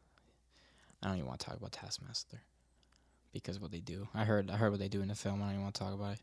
[1.03, 2.41] I don't even want to talk about Taskmaster
[3.33, 4.09] because what they do.
[4.15, 4.51] I heard.
[4.51, 5.43] I heard what they do in the film.
[5.43, 6.21] I don't even want to talk about it.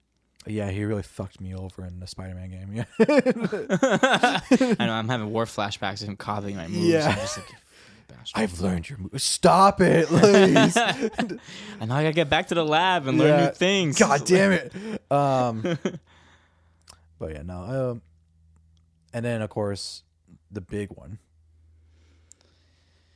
[0.47, 2.73] Yeah, he really fucked me over in the Spider-Man game.
[2.73, 2.85] Yeah,
[4.79, 4.93] I know.
[4.93, 6.83] I'm having war flashbacks of him copying my moves.
[6.83, 7.09] Yeah.
[7.09, 7.47] I'm just like,
[8.15, 8.41] bastard.
[8.41, 9.21] I've learned your move.
[9.21, 10.77] Stop it, please.
[10.77, 11.39] and
[11.89, 13.45] now I gotta get back to the lab and learn Yeah.
[13.47, 13.97] new things.
[13.99, 14.73] God damn it.
[15.11, 15.61] Um,
[17.19, 17.91] but yeah, no.
[17.91, 18.01] Um,
[19.13, 20.03] and then of course
[20.51, 21.19] the big one,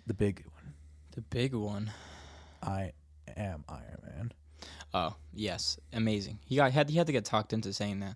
[0.07, 0.73] the big one.
[1.11, 1.91] The big one.
[2.61, 2.91] I
[3.37, 4.31] am Iron Man.
[4.93, 6.39] Oh yes, amazing.
[6.45, 8.15] He got had he had to get talked into saying that.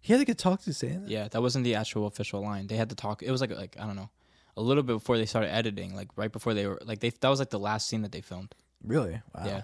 [0.00, 1.10] He had to get talked to saying that.
[1.10, 2.66] Yeah, that wasn't the actual official line.
[2.66, 3.22] They had to talk.
[3.22, 4.10] It was like like I don't know,
[4.56, 7.28] a little bit before they started editing, like right before they were like they that
[7.28, 8.54] was like the last scene that they filmed.
[8.84, 9.20] Really?
[9.34, 9.42] Wow.
[9.46, 9.62] Yeah.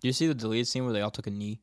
[0.00, 1.60] Do you see the deleted scene where they all took a knee?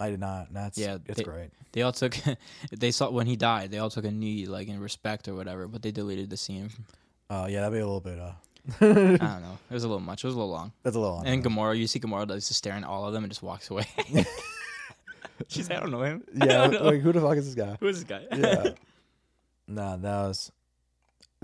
[0.00, 0.52] I did not.
[0.52, 1.50] That's Yeah, it's they- great.
[1.72, 2.16] They all took.
[2.72, 3.70] they saw when he died.
[3.72, 5.66] They all took a knee, like in respect or whatever.
[5.68, 6.70] But they deleted the scene.
[7.28, 8.18] Uh, yeah, that'd be a little bit.
[8.18, 8.32] Uh,
[8.80, 9.58] I don't know.
[9.70, 10.22] It was a little much.
[10.24, 10.72] It was a little long.
[10.82, 11.16] that's a little.
[11.18, 13.42] On And Gamora, you see Gamora that's just staring at all of them and just
[13.42, 13.86] walks away.
[15.48, 16.22] She's like, I don't know him.
[16.32, 17.76] Yeah, like who the fuck is this guy?
[17.80, 18.24] Who is this guy?
[18.36, 18.70] Yeah.
[19.66, 20.52] nah, that was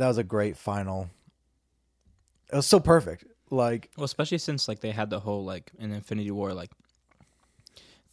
[0.00, 1.10] that was a great final.
[2.52, 3.24] It was so perfect.
[3.50, 6.70] Like Well, especially since like they had the whole like in Infinity War, like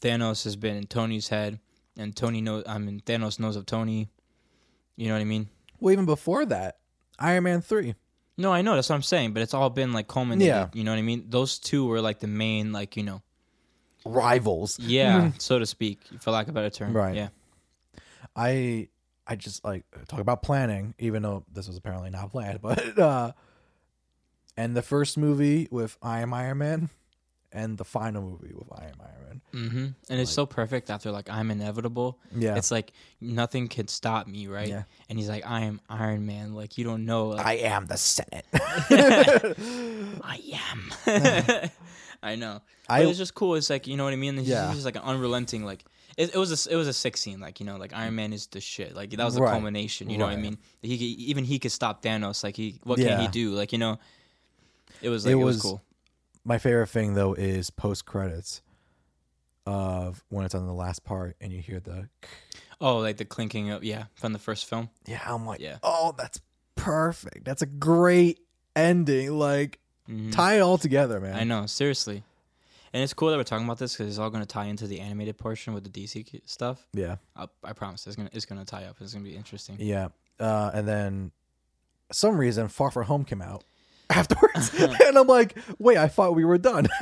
[0.02, 1.60] Thanos has been in Tony's head,
[1.98, 2.64] and Tony knows.
[2.68, 4.10] I mean, Thanos knows of Tony.
[4.96, 5.50] You know what I mean?
[5.80, 6.78] well, even before that,
[7.20, 7.96] Iron Man three.
[8.36, 10.48] No, I know that's what I'm saying, but it's all been like culminated.
[10.48, 10.68] Yeah.
[10.74, 11.26] You know what I mean?
[11.30, 13.22] Those two were like the main, like you know,
[14.06, 14.78] Rivals.
[14.80, 16.94] yeah, so to speak, for lack of a better term.
[16.94, 17.16] Right.
[17.16, 17.30] Yeah.
[18.36, 18.90] I
[19.28, 22.62] I just like talk about planning, even though this was apparently not planned.
[22.62, 23.32] But uh,
[24.56, 26.90] and the first movie with I Am Iron Man,
[27.52, 29.42] and the final movie with I Am Iron Man.
[29.54, 29.86] Mm-hmm.
[30.10, 32.20] And it's so perfect after like I'm inevitable.
[32.36, 32.56] Yeah.
[32.56, 34.68] It's like nothing can stop me, right?
[34.68, 34.84] Yeah.
[35.10, 36.54] And he's like, I am Iron Man.
[36.54, 37.28] Like you don't know.
[37.30, 38.46] Like, I am the Senate.
[38.54, 41.70] I am.
[42.24, 42.62] I know.
[42.90, 43.56] I- but it's just cool.
[43.56, 44.38] It's like you know what I mean.
[44.38, 44.72] He's Yeah.
[44.74, 45.84] just like an unrelenting like.
[46.18, 47.40] It, it was a it was a sick scene.
[47.40, 48.96] Like you know, like Iron Man is the shit.
[48.96, 49.52] Like that was the Right.
[49.52, 50.10] culmination.
[50.10, 50.58] You know what I mean?
[50.82, 52.44] He could, even he could stop Thanos.
[52.44, 53.52] Like he, what can he do?
[53.52, 54.00] Like you know,
[55.02, 55.82] it was like It it, was, was- cool.
[56.44, 58.62] My favorite thing though is post credits
[59.66, 62.08] of when it's on the last part and you hear the
[62.80, 64.90] Oh, like the clinking of yeah from the first film.
[65.06, 65.20] yeah.
[65.26, 65.78] I'm like, Yeah.
[65.84, 66.40] oh, that's
[66.76, 67.44] perfect.
[67.44, 68.40] That's a great
[68.76, 69.38] ending.
[69.38, 70.32] Like Mhm.
[70.32, 71.36] tie it all together, man.
[71.36, 72.24] I know, seriously.
[72.94, 74.88] And it's cool that we're talking about this because it's all going to tie into
[74.88, 76.88] the animated portion with the DC stuff.
[76.94, 77.18] Yeah.
[77.36, 78.98] I, I promise it's gonna it's gonna tie up.
[79.02, 79.76] It's gonna be interesting.
[79.80, 80.10] Yeah.
[80.40, 81.32] Uh, and then
[82.12, 83.64] some reason Far From Home came out
[84.10, 84.72] afterwards.
[85.06, 86.88] and I'm like, wait, I thought we were done.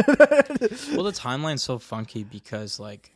[0.93, 3.11] Well, the timeline's so funky because like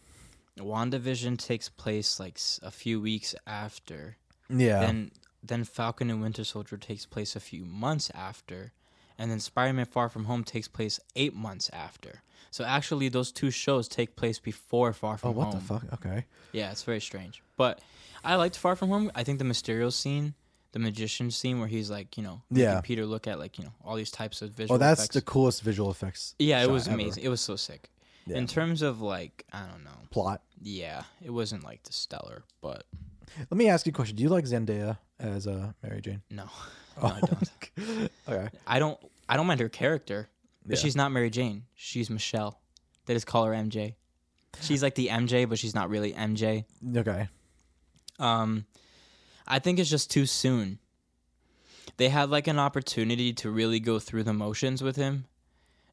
[0.58, 4.18] WandaVision takes place like a few weeks after.
[4.50, 4.82] yeah.
[4.82, 5.12] Then
[5.42, 8.74] then Falcon and Winter Soldier takes place a few months after,
[9.18, 12.22] and then Spider-Man Far From Home takes place eight months after.
[12.52, 15.38] So actually, those two shows take place before Far From Home.
[15.38, 15.60] oh, what Home.
[15.60, 15.93] the fuck?
[16.06, 16.26] Okay.
[16.52, 17.41] Yeah, it's very strange.
[17.58, 17.80] But
[18.24, 19.12] I liked Far From Home.
[19.16, 20.34] I think the Mysterio scene,
[20.72, 22.82] the magician scene where he's like, you know, making Yeah.
[22.82, 25.14] Peter look at like, you know, all these types of visual Oh, that's effects.
[25.16, 26.36] the coolest visual effects.
[26.39, 26.95] yeah, it was ever.
[26.95, 27.24] amazing.
[27.24, 27.89] It was so sick.
[28.26, 28.38] Yeah.
[28.38, 29.91] In terms of like, I don't know.
[30.12, 30.41] Plot.
[30.62, 32.84] Yeah, it wasn't like the stellar, but
[33.50, 34.16] Let me ask you a question.
[34.18, 36.22] Do you like Zendaya as uh, Mary Jane?
[36.30, 36.45] no,
[37.02, 38.10] no, I don't.
[38.28, 38.50] okay.
[38.68, 39.00] I don't.
[39.30, 40.28] I don't mind her character,
[40.66, 40.82] but Yeah.
[40.84, 41.66] she's not Mary Jane.
[41.76, 42.60] She's Michelle.
[43.05, 43.95] They just call her MJ.
[44.62, 46.66] She's like the MJ, but she's not really MJ.
[46.95, 47.28] Okay.
[48.20, 48.66] Um,
[49.47, 50.80] I think it's just too soon.
[51.97, 55.26] They had like an opportunity to really go through the motions with him.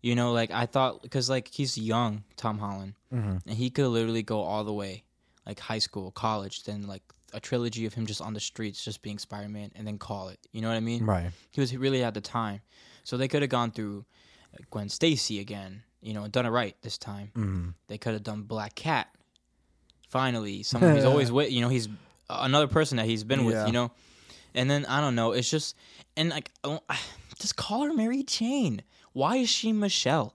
[0.03, 3.43] You know, like I thought, because like he's young, Tom Holland, Mhm.
[3.47, 5.05] and he could literally go all the way,
[5.47, 7.03] like high school, college, then like
[7.33, 10.29] a trilogy of him just on the streets, just being Spider Man, and then call
[10.29, 10.39] it.
[10.53, 11.05] You know what I mean?
[11.05, 11.31] Right.
[11.51, 12.61] He was really at the time,
[13.05, 14.05] so they could have gone through
[14.71, 15.83] Gwen Stacy again.
[16.03, 17.31] You know, and done it right this time.
[17.35, 17.75] Mm.
[17.89, 19.09] They could have done Black Cat.
[20.09, 21.51] Finally, someone he's always with.
[21.51, 21.89] You know, he's
[22.31, 23.67] another person that he's been with.
[23.67, 23.91] You know,
[24.55, 25.33] and then I don't know.
[25.33, 25.75] It's just
[26.17, 26.51] and like
[27.39, 28.83] just call her Mary Jane.
[29.13, 30.35] Why is she Michelle?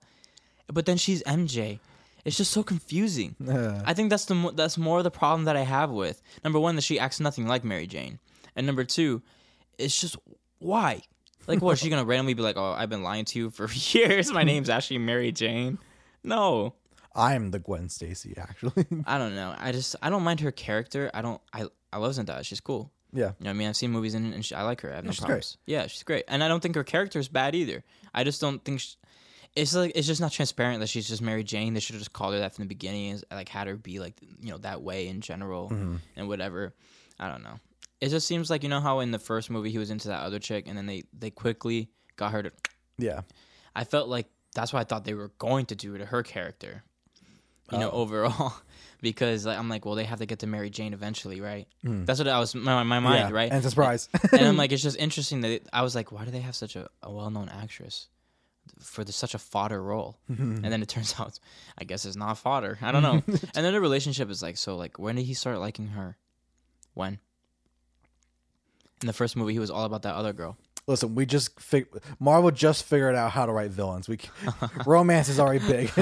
[0.67, 1.79] But then she's MJ.
[2.23, 3.35] It's just so confusing.
[3.51, 6.59] Uh, I think that's the that's more of the problem that I have with number
[6.59, 8.19] one that she acts nothing like Mary Jane,
[8.55, 9.21] and number two,
[9.77, 10.15] it's just
[10.59, 11.01] why.
[11.47, 11.73] Like, what?
[11.73, 14.31] is she gonna randomly be like, "Oh, I've been lying to you for years.
[14.31, 15.77] My name's actually Mary Jane."
[16.23, 16.75] No,
[17.15, 18.85] I'm the Gwen Stacy, actually.
[19.05, 19.55] I don't know.
[19.57, 21.09] I just I don't mind her character.
[21.13, 21.41] I don't.
[21.53, 22.43] I I love Zendaya.
[22.45, 22.91] She's cool.
[23.11, 23.31] yeah.
[23.39, 23.67] You know I mean?
[23.67, 24.91] I've seen movies in and she, I like her.
[24.91, 25.25] I have no she's great.
[25.27, 25.57] problems.
[25.65, 26.23] Yeah, she's great.
[26.27, 27.83] And I don't think her character is bad either.
[28.13, 28.95] I just don't think sh
[29.53, 31.73] it's like it's just not transparent that she's just Mary Jane.
[31.73, 33.09] They should have just called her that from the beginning.
[33.11, 35.95] Is like had her be like you know that way in general Mm-hmm.
[36.15, 36.73] and whatever.
[37.19, 37.59] I don't know.
[38.01, 40.21] It just seems like you know how in the first movie he was into that
[40.23, 42.51] other chick and then they they quickly got her to.
[42.97, 43.21] Yeah.
[43.75, 46.83] I felt like that's what I thought they were going to do to her character.
[47.71, 48.01] You know, Oh.
[48.01, 48.53] overall,
[49.01, 51.67] because like, I'm like, well, they have to get to Mary Jane eventually, right?
[51.83, 53.29] That's what I was my my mind, Mm.
[53.29, 53.35] yeah.
[53.35, 53.49] right?
[53.51, 54.09] And surprise.
[54.33, 56.55] and I'm like, it's just interesting that it, I was like, why do they have
[56.55, 58.09] such a, a well known actress
[58.81, 60.17] for the, such a fodder role?
[60.27, 61.39] and then it turns out,
[61.77, 62.77] I guess it's not fodder.
[62.81, 63.23] I don't know.
[63.55, 66.17] and then the relationship is like, so like, when did he start liking her?
[66.93, 67.19] When?
[69.01, 70.57] In the first movie, he was all about that other girl.
[70.87, 71.87] Listen, we just fig-
[72.19, 74.07] Marvel just figured out how to write villains.
[74.09, 74.17] We
[74.85, 75.91] romance is already big.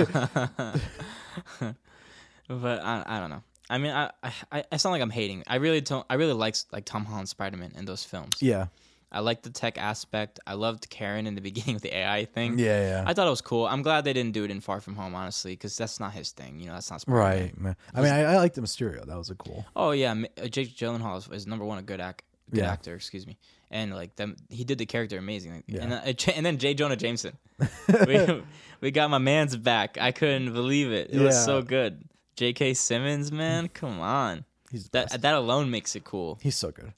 [2.48, 3.44] But I, I don't know.
[3.70, 4.10] I mean, I,
[4.52, 5.44] I, I sound like I'm hating.
[5.46, 6.04] I really don't.
[6.10, 8.34] I really like like Tom Holland Spider Man in those films.
[8.40, 8.68] yeah.
[9.12, 10.40] I like the tech aspect.
[10.46, 12.60] I loved Karen in the beginning with the AI thing.
[12.60, 13.04] Yeah, yeah.
[13.08, 13.66] I thought it was cool.
[13.66, 16.30] I'm glad they didn't do it in Far From Home, honestly, because that's not his
[16.32, 16.60] thing.
[16.60, 17.24] You know, that's not Spider-Man.
[17.28, 17.60] right.
[17.60, 17.76] man.
[17.96, 19.04] I mean, I, I like the Mysterio.
[19.08, 19.66] That was a cool.
[19.76, 22.72] Oh yeah, uh, Jake Gyllenhaal is, is number one a good act, good Yeah.
[22.72, 22.96] actor.
[22.96, 23.38] Excuse me,
[23.72, 25.64] and like them, he did the character amazing.
[25.68, 25.84] Yeah.
[25.84, 26.74] And, uh, and then J.
[26.74, 27.38] Jonah Jameson,
[28.08, 28.44] we,
[28.82, 29.98] we got my man's back.
[30.00, 31.10] I couldn't believe it.
[31.12, 32.04] It was so good.
[32.36, 32.74] J.K.
[32.74, 34.46] Simmons, man, come on.
[34.72, 35.22] He's That best.
[35.22, 36.40] that alone makes it cool.
[36.42, 36.94] He's so good.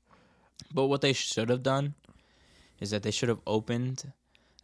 [0.74, 1.96] But what they should have done
[2.80, 4.12] is that they should have opened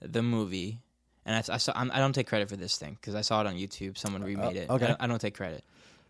[0.01, 0.79] the movie.
[1.25, 1.73] And I, I saw.
[1.75, 3.97] I'm, I don't take credit for this thing because I saw it on YouTube.
[3.97, 4.69] Someone remade it.
[4.69, 4.85] Uh, okay.
[4.85, 5.63] I don't, I don't take credit.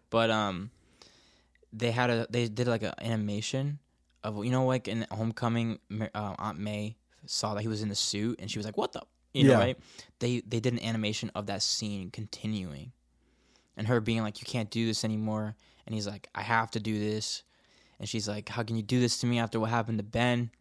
[0.09, 0.69] But um,
[1.73, 3.79] they had a they did like an animation
[4.23, 5.79] of you know like in Homecoming,
[6.13, 6.95] uh, Aunt May
[7.25, 9.01] saw that he was in the suit and she was like, "What the?"
[9.33, 9.59] You know, Yeah.
[9.59, 9.79] right?
[10.19, 12.91] They they did an animation of that scene continuing,
[13.75, 16.79] and her being like, "You can't do this anymore," and he's like, "I have to
[16.79, 17.43] do this."
[17.99, 20.51] and she's like, "How can you do this to me after what happened to Ben?"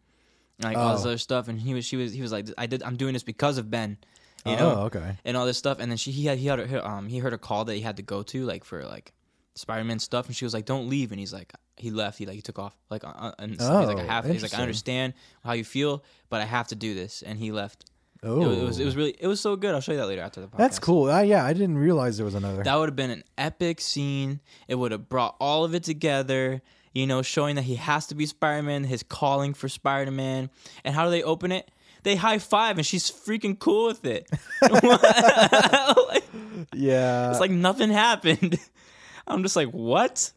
[0.57, 1.09] And, like all this Oh.
[1.09, 3.21] other stuff, and he was, she was, he was like, "I did, I'm doing this
[3.21, 3.99] because of Ben,"
[4.43, 5.17] you oh, know, okay.
[5.23, 5.77] and all this stuff.
[5.79, 7.81] And then she, he had, he had, her, um, he heard a call that he
[7.81, 9.13] had to go to, like for like
[9.53, 12.35] Spider-Man stuff, and she was like, "Don't leave," and he's like, he left, he like,
[12.35, 14.61] he took off, like, uh, uh, and he's like, "I Oh, have," he's like, "I
[14.61, 15.13] understand
[15.43, 17.85] how you feel, but I have to do this," and he left.
[18.23, 19.75] Oh, It was, it was, it was really, it was so good.
[19.75, 20.57] I'll show you that later after the podcast.
[20.57, 21.11] That's cool.
[21.11, 22.63] Uh, yeah, I didn't realize there was another.
[22.63, 24.39] That would have been an epic scene.
[24.67, 26.63] It would have brought all of it together,
[26.93, 30.49] you know, showing that he has to be Spider Man, his calling for Spider Man.
[30.83, 31.69] And how do they open it?
[32.01, 34.27] They high five, and she's freaking cool with it.
[34.63, 34.81] Like,
[36.73, 38.57] yeah, it's like nothing happened.
[39.27, 40.31] I'm just like, what?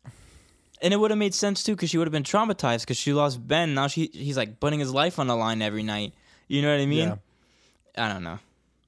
[0.83, 3.13] And it would have made sense too, because she would have been traumatized because she
[3.13, 3.75] lost Ben.
[3.75, 6.15] Now she he's like putting his life on the line every night.
[6.49, 7.09] You know what I mean?
[7.97, 8.39] yeah, I don't know.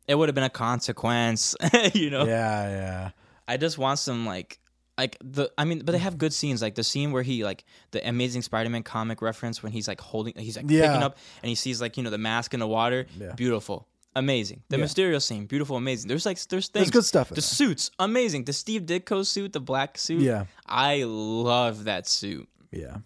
[0.09, 1.55] It would have been a consequence,
[1.95, 2.25] you know.
[2.25, 3.11] yeah, yeah.
[3.47, 4.59] I just want some like
[4.99, 7.65] like the I mean, but they have good scenes like the scene where he like
[7.93, 10.89] the Amazing Spider-Man comic reference when he's like holding he's like Yeah.
[10.89, 13.07] picking up and he sees like you know the mask in the water.
[13.19, 13.33] Yeah.
[13.35, 14.63] Beautiful, amazing.
[14.69, 14.85] The Yeah.
[14.85, 16.09] Mysterio scene, beautiful, amazing.
[16.09, 16.85] There's like there's things.
[16.85, 17.31] There's good stuff.
[17.31, 17.47] in The there.
[17.49, 18.45] suits, amazing.
[18.45, 20.21] The Steve Ditko suit, the black suit.
[20.23, 22.49] Yeah, I love that suit.
[22.71, 22.99] yeah.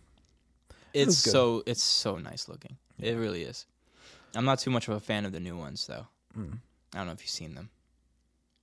[0.94, 2.76] It's so it's so nice looking.
[2.98, 3.66] It really is.
[4.34, 6.06] I'm not too much of a fan of the new ones though.
[6.38, 6.58] Mm.
[6.94, 7.68] I don't know if you've seen them.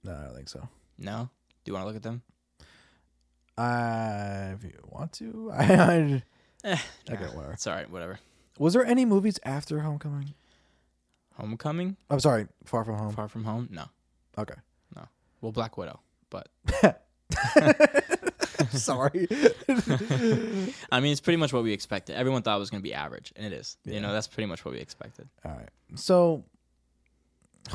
[0.04, 0.68] No, I don't think so.
[0.98, 1.30] No?
[1.64, 2.24] Do you want to look at them?
[3.58, 6.24] Uh, if you want to, I, I
[6.66, 6.78] Eh,
[7.12, 7.52] okay, nah, whatever.
[7.54, 7.90] It's all right.
[7.90, 8.20] Whatever.
[8.58, 10.34] Was there any movies after Homecoming?
[11.36, 13.14] Homecoming, I'm sorry, Far From Home.
[13.14, 13.68] Far From Home.
[13.72, 13.86] No.
[14.38, 14.56] Okay.
[14.96, 15.04] No.
[15.42, 16.00] Well, Black Widow.
[16.30, 16.48] But
[18.72, 19.28] sorry.
[20.92, 22.16] I mean, it's pretty much what we expected.
[22.16, 23.78] Everyone thought it was going to be average, and it is.
[23.86, 23.96] Yeah.
[23.96, 25.28] You know, that's pretty much what we expected.
[25.46, 25.70] All right.
[25.96, 26.44] So,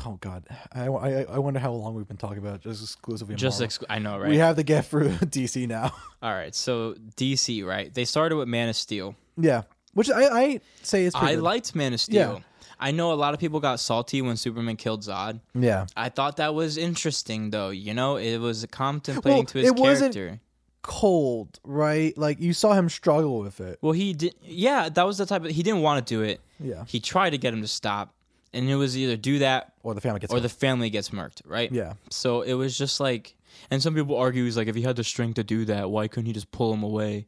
[0.05, 3.35] oh god, I, I, I wonder how long we've been talking about just exclusively.
[3.35, 3.85] Just, Marvel.
[3.89, 4.29] I know, right?
[4.29, 5.91] we have to get through DC now.
[6.21, 6.53] all right.
[6.55, 7.93] So DC, right?
[7.93, 9.15] They started with Man of Steel.
[9.37, 9.63] yeah,
[9.93, 11.43] which I, I say is pretty I good.
[11.43, 12.39] liked Man of Yeah.
[12.79, 15.41] I know a lot of people got salty when Superman killed Zod.
[15.53, 17.69] Yeah, I thought that was interesting, though.
[17.69, 20.39] You know, it was contemplating Well, to his it wasn't- character.
[20.81, 22.17] cold, right?
[22.17, 23.79] Like you saw him struggle with it.
[23.81, 24.33] Well, he did.
[24.43, 25.51] Yeah, that was the type of.
[25.51, 26.39] He didn't want to do it.
[26.59, 28.13] Yeah, He tried to get him to stop,
[28.53, 30.31] and it was either do that or the family gets.
[30.33, 30.45] or killed.
[30.45, 31.71] the family gets murked, right?
[31.71, 33.35] yeah, So it was just like,
[33.71, 36.07] and some people argue he's like, if he had the strength to do that, why
[36.07, 37.27] couldn't he just pull him away?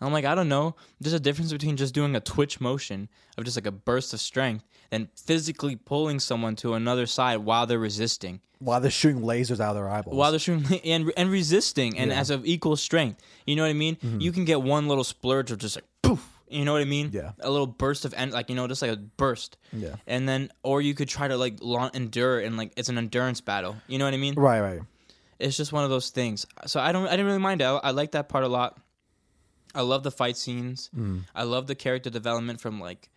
[0.00, 0.74] And I'm like, I don't know.
[1.00, 4.20] There's a difference between just doing a twitch motion of just like a burst of
[4.20, 9.58] strength and physically pulling someone to another side while they're resisting, while they're shooting lasers
[9.58, 10.14] out of their eyeballs.
[10.16, 12.14] while they're shooting and and resisting, and Yeah.
[12.14, 12.20] Mm-hmm.
[12.20, 13.20] as of equal strength.
[13.46, 13.96] You know what I mean?
[14.20, 16.22] You can get one little splurge of just like poof.
[16.48, 17.08] You know what I mean?
[17.12, 17.32] Yeah.
[17.40, 19.56] A little burst of en- like you know just like a burst.
[19.72, 21.58] yeah, And then, or you could try to like
[21.94, 23.74] endure and like it's an endurance battle.
[23.88, 24.34] You know what I mean?
[24.36, 24.80] right, right.
[25.38, 26.46] it's just one of those things.
[26.66, 27.64] So I don't I didn't really mind it.
[27.64, 28.78] I, I like that part a lot.
[29.74, 30.90] I love the fight scenes.
[30.94, 31.22] Mm.
[31.34, 33.08] I love the character development from like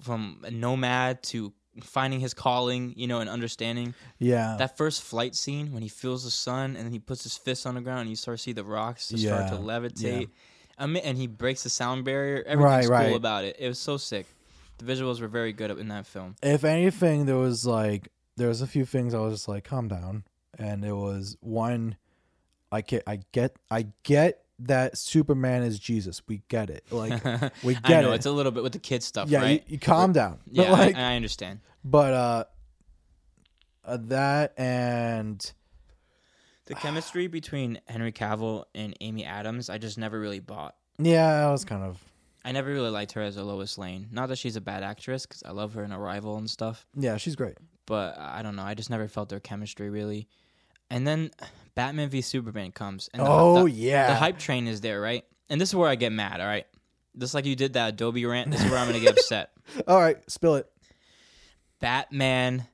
[0.00, 1.52] from a nomad to
[1.82, 3.94] finding his calling, you know, and understanding.
[4.18, 7.36] Yeah, That first flight scene when he feels the sun and then he puts his
[7.36, 9.60] fist on the ground and you start to see the rocks to start to Yeah,
[9.60, 10.28] levitate.
[10.78, 12.42] I mean, and he breaks the sound barrier.
[12.46, 13.14] Everything's Right, cool right.
[13.16, 13.56] about it.
[13.58, 14.26] It was so sick.
[14.78, 16.34] The visuals were very good in that film.
[16.42, 19.88] if anything, there was like there was a few things I was just like, calm
[19.88, 20.24] down,
[20.58, 21.96] and it was one,
[22.72, 26.22] I get, I get, I get that Superman is Jesus.
[26.26, 26.84] We get it.
[26.92, 27.22] Like
[27.64, 28.16] we I get know it.
[28.16, 29.64] it's a little bit with the kid stuff, yeah, right?
[29.66, 30.38] you, you calm down.
[30.46, 31.60] But yeah, like, I, I understand.
[31.84, 32.44] but uh,
[33.84, 35.52] uh, that and
[36.66, 40.74] The chemistry between Henry Cavill and Amy Adams, I just never really bought.
[40.98, 41.98] yeah, I was kind of
[42.44, 44.08] I never really liked her as a Lois Lane.
[44.10, 46.86] Not that she's a bad actress, because I love her in Arrival and stuff.
[46.96, 47.56] yeah, she's great.
[47.86, 48.62] But I don't know.
[48.62, 50.28] I just never felt their chemistry really.
[50.90, 51.30] And then
[51.74, 55.24] Batman v Superman comes, and the, oh the, yeah, the hype train is there, right?
[55.48, 56.40] And this is where I get mad.
[56.40, 56.66] All right,
[57.18, 58.50] just like you did that Adobe rant.
[58.50, 59.50] This is where I'm gonna get upset.
[59.86, 60.70] All right, spill it.
[61.80, 62.66] Batman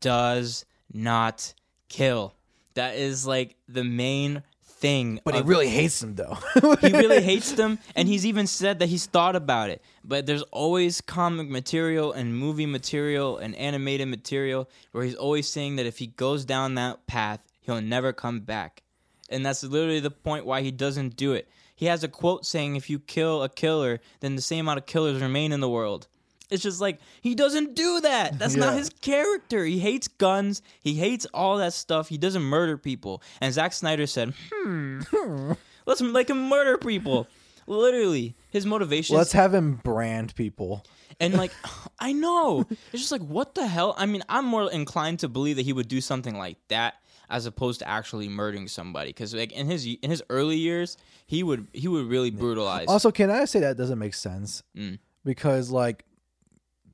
[0.00, 1.54] does not
[1.88, 2.34] kill.
[2.74, 4.42] That is like the main
[4.82, 5.20] thing.
[5.24, 6.38] But he really hates them, though.
[6.80, 10.42] he really hates them and he's even said that he's thought about it but there's
[10.50, 15.98] always comic material and movie material and animated material where he's always saying that if
[15.98, 18.82] he goes down that path he'll never come back
[19.28, 22.76] and that's literally the point why he doesn't do it he has a quote saying
[22.76, 26.06] if you kill a killer then the same amount of killers remain in the world
[26.52, 28.38] it's just like he doesn't do that.
[28.38, 29.64] That's not his character.
[29.64, 30.60] He hates guns.
[30.82, 32.10] He hates all that stuff.
[32.10, 33.22] He doesn't murder people.
[33.40, 35.00] And Zack Snyder said, "Hmm,
[35.86, 37.26] let's make him murder people."
[37.66, 39.16] Literally, his motivation.
[39.16, 40.84] Let's have him brand people.
[41.20, 41.52] and like,
[41.98, 43.94] I know it's just like what the hell.
[43.96, 46.96] I mean, I'm more inclined to believe that he would do something like that.
[47.30, 49.10] As opposed to actually murdering somebody.
[49.10, 50.96] Because like in his in his early years,
[51.26, 52.88] he would he would really brutalize.
[52.88, 54.62] Also, can I say that doesn't make sense?
[54.76, 54.98] Mm.
[55.24, 56.04] Because like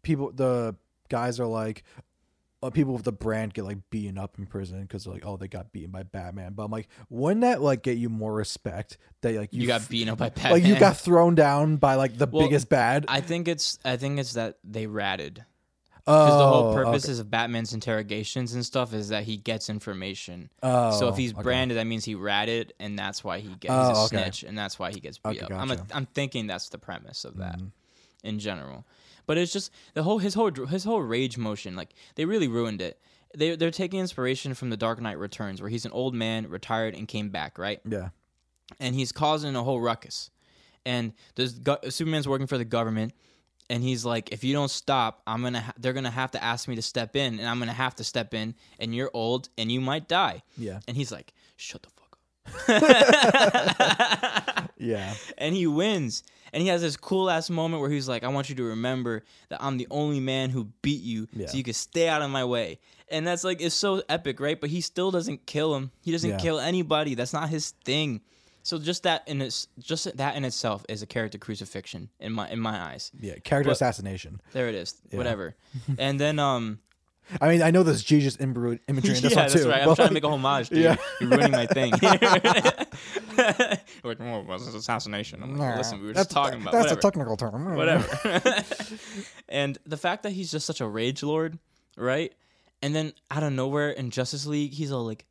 [0.02, 0.76] people, the
[1.08, 1.84] guys are like,
[2.62, 5.48] uh, people with the brand get like beaten up in prison because like, oh, they
[5.48, 6.54] got beaten by Batman.
[6.54, 9.88] But I'm like, wouldn't that like get you more respect that like you, you, got
[9.88, 10.52] beaten up by Batman.
[10.52, 13.04] like you got thrown down by like the Well, biggest bad?
[13.08, 15.44] I think it's I think it's that they ratted.
[16.08, 16.84] Because oh, the whole okay.
[16.84, 20.48] purposes of Batman's interrogations and stuff is that he gets information.
[20.62, 21.42] Oh, so if he's okay.
[21.42, 24.16] branded, that means he ratted, and that's why he gets Oh, a okay.
[24.16, 25.50] snitch, and that's why he gets beat up.
[25.50, 25.88] I'm a, gotcha.
[25.88, 25.96] Mm-hmm.
[25.98, 27.60] I'm thinking that's the premise of that
[28.24, 28.86] in general.
[29.26, 31.76] But it's just the whole his whole his whole rage motion.
[31.76, 32.98] Like they really ruined it.
[33.36, 36.94] They they're taking inspiration from the Dark Knight Returns, where he's an old man, retired,
[36.94, 37.80] and came back, right?
[37.86, 38.08] yeah,
[38.80, 40.30] and he's causing a whole ruckus.
[40.86, 43.12] And there's go- Superman's working for the government,
[43.70, 46.68] and he's like, if you don't stop, I'm gonna ha- they're gonna have to ask
[46.68, 49.70] me to step in, and I'm gonna have to step in, and you're old, and
[49.70, 50.42] you might die.
[50.56, 52.18] yeah, And he's like, shut the fuck
[52.68, 54.70] up.
[54.78, 55.14] yeah.
[55.36, 56.22] and he wins.
[56.52, 59.22] And he has this cool ass moment where he's like, I want you to remember
[59.50, 61.46] that I'm the only man who beat you, Yeah.
[61.48, 62.78] so you can stay out of my way.
[63.10, 64.58] And that's like, it's so epic, right?
[64.58, 65.90] But he still doesn't kill him.
[66.02, 66.36] He doesn't Yeah.
[66.38, 67.14] kill anybody.
[67.14, 68.22] That's not his thing.
[68.68, 72.50] So just that in its, just that in itself is a character crucifixion in my
[72.50, 73.10] in my eyes.
[73.18, 74.42] Yeah, character But- assassination.
[74.52, 74.94] There it is.
[75.10, 75.54] Whatever.
[75.98, 76.78] and then um
[77.40, 79.70] I mean, I know there's Jesus imagery in this yeah, one that's too.
[79.70, 79.86] right.
[79.86, 80.68] I'm trying to make a homage.
[80.68, 80.80] Dude.
[80.80, 80.96] Yeah.
[81.18, 81.92] You're ruining my thing.
[84.04, 85.42] Like, oh, it was assassination.
[85.42, 86.98] I'm like, Listen, we were just talking about that's whatever.
[86.98, 87.74] a technical term.
[87.76, 88.64] whatever.
[89.48, 91.58] and the fact that he's just such a rage lord,
[91.96, 92.32] right?
[92.82, 95.24] And then out of nowhere in Justice League, he's all like,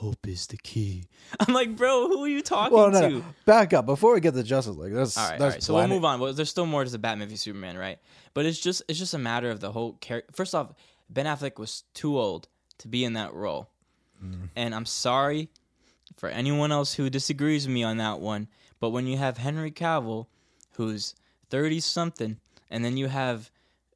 [0.00, 1.04] "Hope is the key."
[1.40, 3.08] I'm like, bro, who are you talking Well, no, to?
[3.18, 4.92] no, back up before we get to Justice League.
[4.94, 5.62] That's All right, all there's right.
[5.62, 6.20] So we'll move on.
[6.20, 7.98] Well, there's still more to the Batman v Superman, right?
[8.34, 10.32] But it's just it's just a matter of the whole character.
[10.34, 10.72] First off,
[11.08, 12.48] Ben Affleck was too old
[12.78, 13.68] to be in that role,
[14.24, 14.48] Mm.
[14.56, 15.48] and I'm sorry
[16.16, 18.48] for anyone else who disagrees with me on that one.
[18.80, 20.26] But when you have Henry Cavill,
[20.72, 21.14] who's
[21.50, 22.38] thirty something,
[22.70, 23.50] and then you have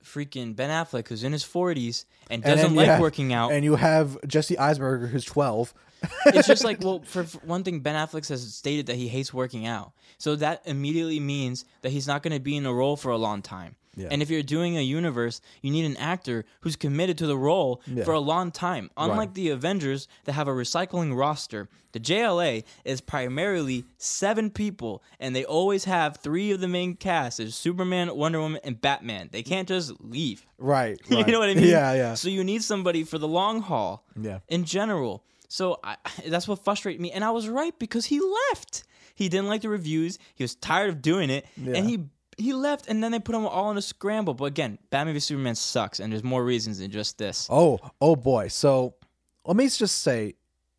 [0.05, 3.53] freaking Ben Affleck, who's in his forties and And doesn't then like have- working out,
[3.53, 5.73] And you have Jesse Eisenberg, who's 12.
[6.27, 9.33] it's just like well for, for one thing ben affleck has stated that he hates
[9.33, 12.97] working out so that immediately means that he's not going to be in a role
[12.97, 14.09] for a long time Yeah.
[14.11, 17.81] and if you're doing a universe you need an actor who's committed to the role
[17.87, 18.05] Yeah.
[18.05, 23.01] for a long time unlike the avengers that have a recycling roster the jla is
[23.01, 28.41] primarily seven people and they always have three of the main cast is superman wonder
[28.41, 31.65] woman and batman they can't just leave Right, you know what I mean?
[31.69, 32.15] Yeah, yeah.
[32.15, 34.03] So you need somebody for the long haul.
[34.19, 34.39] Yeah.
[34.49, 35.23] In general.
[35.49, 35.97] So I,
[36.27, 38.85] that's what frustrated me, and I was right because he left.
[39.15, 40.19] He didn't like the reviews.
[40.35, 41.75] He was tired of doing it, Yeah.
[41.77, 42.05] and he
[42.37, 42.89] he left.
[42.89, 44.35] And then they put him all in a scramble.
[44.35, 47.47] But again, Batman v Superman sucks, and there's more reasons than just this.
[47.51, 48.49] Oh, oh boy.
[48.49, 48.95] So
[49.47, 50.35] let me just say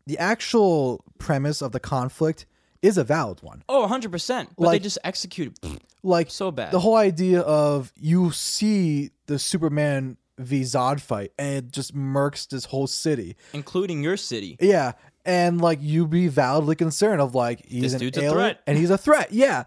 [0.06, 2.44] the actual premise of the conflict
[2.82, 3.62] is a valid one.
[3.70, 4.50] Oh, 100 percent.
[4.56, 5.58] But they Like- just executed
[6.02, 6.72] Like so bad.
[6.72, 12.48] the whole idea of you see the Superman v Zod fight and it just murks
[12.48, 13.36] this whole city.
[13.52, 14.56] including your city.
[14.60, 14.92] Yeah.
[15.24, 18.60] And like you be validly concerned of like he's This an dude's a alien threat.
[18.66, 19.32] and he's a threat.
[19.32, 19.64] Yeah.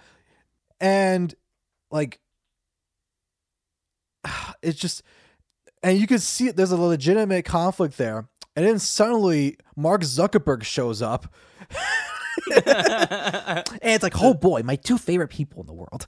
[0.79, 1.33] And
[1.91, 2.19] like
[4.61, 5.03] it's just
[5.83, 8.27] and you can see it there's a legitimate conflict there.
[8.55, 11.33] And then suddenly Mark Zuckerberg shows up.
[12.55, 16.05] and it's like, oh boy, my two favorite people in the world.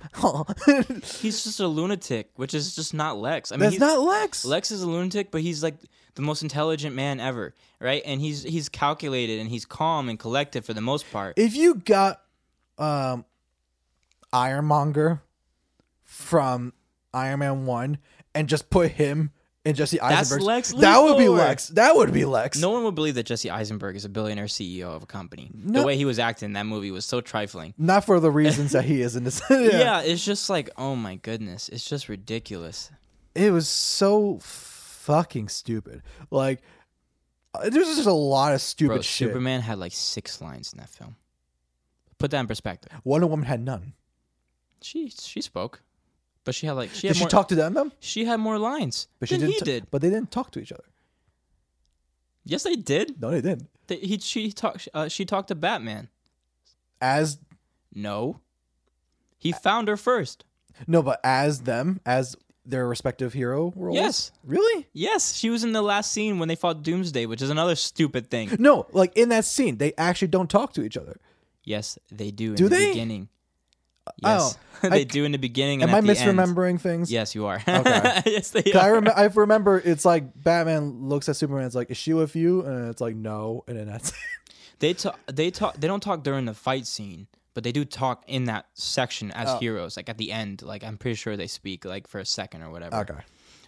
[1.21, 3.51] He's just a lunatic, which is just not Lex.
[3.51, 4.45] I mean, That's he's- not Lex.
[4.45, 5.75] Lex is a lunatic, but he's like
[6.15, 8.01] the most intelligent man ever, right?
[8.05, 11.37] And he's he's calculated and he's calm and collected for the most part.
[11.37, 12.21] if you got
[12.77, 13.25] um
[14.33, 15.21] Ironmonger
[16.03, 16.73] from
[17.13, 17.97] Iron Man 1
[18.33, 19.31] and just put him
[19.63, 21.67] in Jesse That's Eisenberg, Lex that would be Lex.
[21.69, 22.59] That would be Lex.
[22.59, 25.51] No one would believe that Jesse Eisenberg is a billionaire CEO of a company.
[25.53, 25.81] No.
[25.81, 27.73] The way he was acting in that movie was so trifling.
[27.77, 29.41] Not for the reasons that he is in this.
[29.49, 30.01] Yeah.
[30.01, 32.91] it's just like, oh my goodness, it's just ridiculous.
[33.35, 36.01] It was so fucking stupid.
[36.31, 36.61] Like,
[37.53, 39.27] uh, there's just a lot of stupid Bro, shit.
[39.27, 41.15] Superman had like six lines in that film.
[42.17, 42.91] Put that in perspective.
[43.03, 43.93] Wonder Woman had none.
[44.81, 45.81] She she spoke,
[46.43, 47.73] but she had like she Did had she talk to them?
[47.73, 47.91] Them?
[47.99, 49.53] she had more lines But she than didn't.
[49.53, 49.88] he ta- did.
[49.91, 50.84] But they didn't talk to each other.
[52.43, 53.22] Yes, they did.
[53.22, 53.69] No, they didn't.
[53.88, 54.89] They, he she talked.
[54.93, 56.09] Uh, she talked to Batman.
[56.99, 57.38] As
[57.93, 58.39] No.
[59.38, 60.45] He found her first.
[60.88, 63.95] no, but as them, as their respective hero roles.
[63.95, 64.31] Yes.
[64.43, 64.88] Really?
[64.93, 68.30] Yes, she was in the last scene when they fought Doomsday, which is another stupid
[68.30, 68.55] thing.
[68.59, 71.18] No, like in that scene, they actually don't talk to each other.
[71.63, 72.89] Yes, they do in Do the they?
[72.89, 73.30] beginning.
[74.23, 75.81] Yes, Oh, they I- do in the beginning.
[75.83, 76.37] And Am I the end.
[76.39, 77.11] misremembering things?
[77.11, 77.61] Yes, you are.
[77.67, 78.21] Okay.
[78.25, 78.93] yes, they 'Cause I, are.
[78.95, 81.65] rem- I remember it's like Batman looks at Superman.
[81.65, 82.61] It's like, is she with you?
[82.65, 83.63] And it's like, no.
[83.67, 84.11] And then that's
[84.79, 85.19] They talk.
[85.31, 85.75] They talk.
[85.77, 89.47] They don't talk during the fight scene, but they do talk in that section as
[89.49, 89.57] Oh.
[89.59, 89.95] heroes.
[89.95, 92.71] Like at the end, like I'm pretty sure they speak like for a second or
[92.71, 92.95] whatever.
[92.97, 93.13] okay.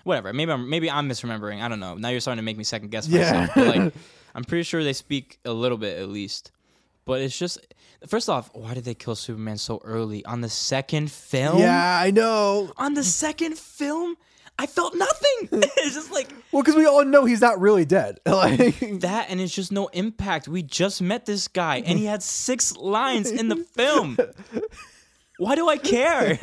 [0.05, 0.33] Whatever.
[0.33, 1.61] Maybe I'm maybe I'm misremembering.
[1.61, 1.93] I don't know.
[1.95, 3.31] Now you're starting to make me second guess Yeah.
[3.31, 3.51] myself.
[3.55, 3.93] But like,
[4.33, 6.51] I'm pretty sure they speak a little bit at least.
[7.05, 7.59] But it's just
[8.07, 11.59] first off, why did they kill Superman so early on the second film?
[11.59, 12.71] Yeah, I know.
[12.77, 14.15] On the second film,
[14.57, 15.49] I felt nothing.
[15.51, 18.19] it's just like Well, because we all know he's not really dead.
[18.25, 20.47] Like, that and it's just no impact.
[20.47, 24.17] We just met this guy and he had six lines in the film.
[25.39, 26.39] Why do I care?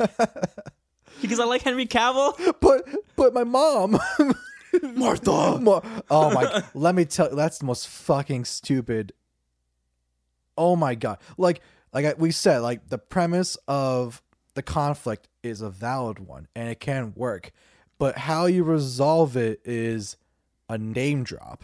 [1.21, 2.35] Because I like Henry Cavill?
[2.59, 3.97] but but my mom,
[4.83, 5.59] Martha.
[5.59, 7.29] Ma- oh my, let me tell.
[7.29, 9.13] you, That's the most fucking stupid.
[10.57, 11.19] Oh my god!
[11.37, 11.61] Like
[11.93, 14.21] like we said, like the premise of
[14.53, 17.51] the conflict is a valid one and it can work,
[17.97, 20.17] but how you resolve it is
[20.69, 21.63] a name drop,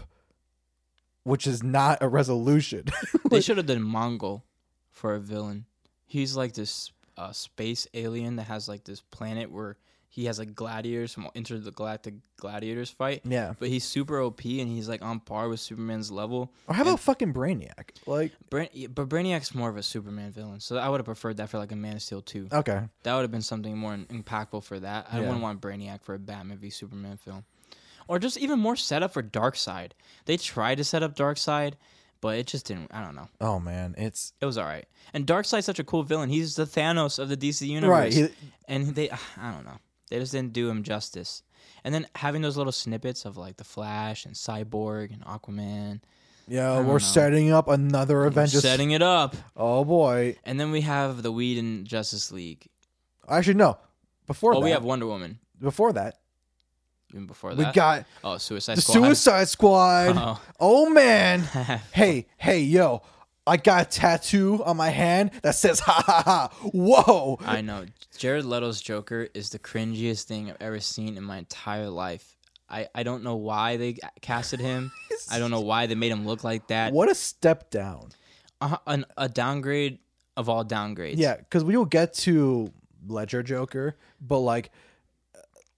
[1.23, 2.85] which is not a resolution.
[3.29, 4.43] They should have done Mongul
[4.89, 5.65] for a villain.
[6.05, 9.77] He's like this uh, space alien that has like this planet where
[10.17, 13.21] he has like gladiators from intergalactic gladiators fight.
[13.23, 13.53] yeah.
[13.59, 16.51] But he's super OP and he's like on par with Superman's level.
[16.67, 17.91] Or how about fucking Brainiac?
[18.07, 21.59] Like but Brainiac's more of a Superman villain, so I would have preferred that for
[21.59, 22.47] like a Man of Steel 2.
[22.51, 25.07] okay, That would have been something more impactful for that.
[25.11, 25.25] I Yeah.
[25.25, 27.45] wouldn't want Brainiac for a Batman v Superman film,
[28.07, 29.91] or just even more setup for Darkseid.
[30.25, 31.73] They tried to set up Darkseid,
[32.21, 32.89] but it just didn't.
[32.91, 33.27] I don't know.
[33.39, 34.87] oh man, it's It was all right.
[35.13, 36.29] And Darkseid's such a cool villain.
[36.29, 37.89] He's the Thanos of the DC universe.
[37.91, 38.11] right.
[38.13, 38.27] He,
[38.67, 39.77] and they, I don't know.
[40.09, 41.43] They just didn't do him justice.
[41.83, 46.01] And then having those little snippets of like the Flash and Cyborg and Aquaman,
[46.47, 46.97] yeah, we're know.
[46.99, 48.61] setting up another Avengers.
[48.61, 49.35] setting it up.
[49.55, 50.37] Oh boy.
[50.45, 52.67] And then we have the Whedon Justice League.
[53.27, 53.77] Actually, no.
[54.27, 55.39] Before Oh, that, we have Wonder Woman.
[55.61, 56.19] before that,
[57.13, 58.93] Even before that, we got oh Suicide the Squad.
[58.93, 60.17] Suicide Squad.
[60.17, 60.41] Oh.
[60.59, 61.41] Oh man.
[61.91, 63.01] hey, hey, yo.
[63.47, 66.69] I got a tattoo on my hand that says ha ha ha.
[66.73, 67.39] Whoa.
[67.41, 67.85] I know.
[68.17, 72.35] Jared Leto's Joker is the cringiest thing I've ever seen in my entire life.
[72.69, 74.91] I, I don't know why they casted him.
[75.31, 76.91] I don't know why they made him look like that.
[76.93, 78.09] What a step down.
[78.59, 79.99] Uh, an, a downgrade
[80.35, 81.15] of all downgrades.
[81.17, 82.71] Yeah, because we will get to
[83.07, 84.71] Ledger Joker, but like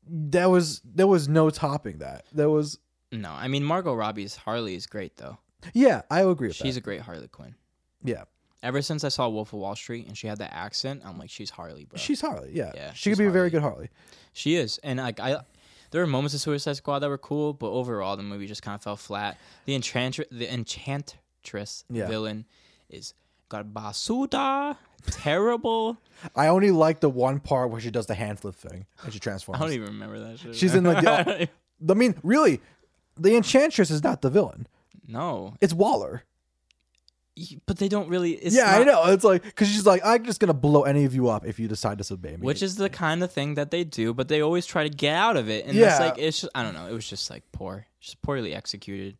[0.07, 2.25] there was there was no topping that.
[2.31, 2.79] There was
[3.11, 5.37] No, I mean Margot Robbie's Harley is great though.
[5.73, 6.81] Yeah, I agree with She's that.
[6.81, 7.55] a great Harley Quinn.
[8.03, 8.23] yeah,
[8.61, 11.29] Ever since I saw Wolf of Wall Street and she had that accent, I'm like,
[11.29, 11.97] she's Harley, bro.
[11.97, 12.51] she's Harley.
[12.53, 13.49] Yeah, Yeah, she she's could be a very Harley.
[13.51, 13.89] good Harley.
[14.33, 15.37] She is, and like I,
[15.91, 18.75] there were moments of Suicide Squad that were cool, but overall the movie just kind
[18.75, 19.37] of fell flat.
[19.65, 22.07] The enchantress, the enchantress Yeah.
[22.07, 22.45] villain
[22.89, 23.13] is
[23.49, 24.77] got basuda,
[25.09, 25.97] terrible.
[26.35, 29.19] I only like the one part where she does the hand flip thing and she
[29.19, 29.59] transforms.
[29.61, 30.55] I don't even remember that shit.
[30.55, 31.49] She's in like the.
[31.89, 32.59] I mean, really,
[33.17, 34.67] the Enchantress is not the villain.
[35.09, 36.23] No, It's Waller.
[37.65, 38.33] but they don't really.
[38.33, 39.05] It's yeah, I know.
[39.05, 41.67] It's like because she's like, I'm just gonna blow any of you up if you
[41.67, 42.45] decide to disobey me.
[42.45, 45.15] Which is the kind of thing that they do, but they always try to get
[45.15, 45.65] out of it.
[45.65, 45.91] And Yeah.
[45.91, 47.85] it's like it's just I don't know, it was just like poor.
[48.01, 49.17] Just poorly executed.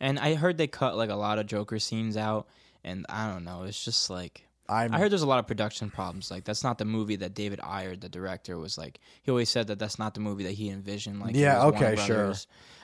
[0.00, 2.46] And I heard they cut like a lot of Joker scenes out
[2.84, 4.94] and I don't know, it's just like I'm.
[4.94, 6.30] I heard there's a lot of production problems.
[6.30, 8.98] Like that's not the movie that David Ayer, the director, was like.
[9.22, 11.20] He always said that that's not the movie that he envisioned.
[11.20, 12.32] Like, Yeah, okay, sure.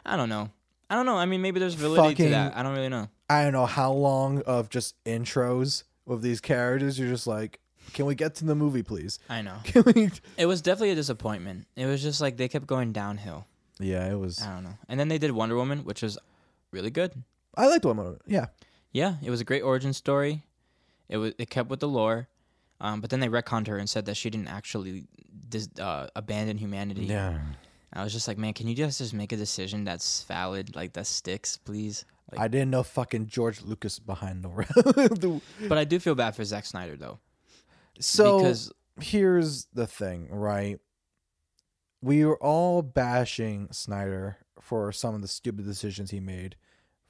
[0.05, 0.51] I don't know.
[0.91, 1.17] I don't know.
[1.17, 2.57] I mean, maybe there's validity Fucking- to that.
[2.57, 3.09] I don't really know.
[3.31, 6.99] I don't know how long of just intros of these characters.
[6.99, 7.61] You're just like,
[7.93, 9.19] can we get to the movie, please?
[9.29, 9.57] I know.
[9.65, 10.11] Can we?
[10.37, 11.67] It was definitely a disappointment.
[11.77, 13.47] It was just like they kept going downhill.
[13.79, 14.43] Yeah, it was.
[14.43, 14.75] I don't know.
[14.89, 16.19] And then they did Wonder Woman, which was
[16.73, 17.13] really good.
[17.57, 17.99] I liked one.
[17.99, 18.23] of it.
[18.27, 18.47] Yeah,
[18.93, 20.43] Yeah, it was a great origin story.
[21.09, 22.29] It was it kept with the lore,
[22.81, 25.07] um, but then they retconned her and said that she didn't actually
[25.49, 27.07] dis- uh, abandon humanity.
[27.07, 27.39] yeah.
[27.93, 30.93] I was just like, man, can you just just make a decision that's valid, like
[30.93, 32.05] that sticks, please?
[32.31, 34.49] Like, I didn't know fucking George Lucas behind the.
[34.79, 37.19] the but I do feel bad for Zack Snyder though,
[37.99, 40.79] so because here's the thing, right?
[42.03, 46.57] We were all bashing Snyder for some of the stupid decisions he made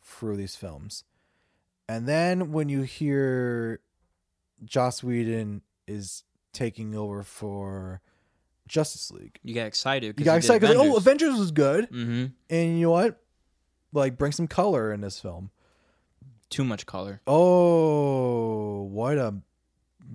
[0.03, 1.05] through these films.
[1.89, 3.81] And then when you hear
[4.65, 8.01] Joss Whedon is taking over for
[8.71, 10.19] Justice League, you get excited.
[10.19, 11.87] you got excited because, oh, Avengers was good.
[11.87, 13.21] hmm And you know what?
[13.93, 15.51] Like, bring some color in this film.
[16.49, 17.21] Too much color.
[17.27, 19.35] Oh, what a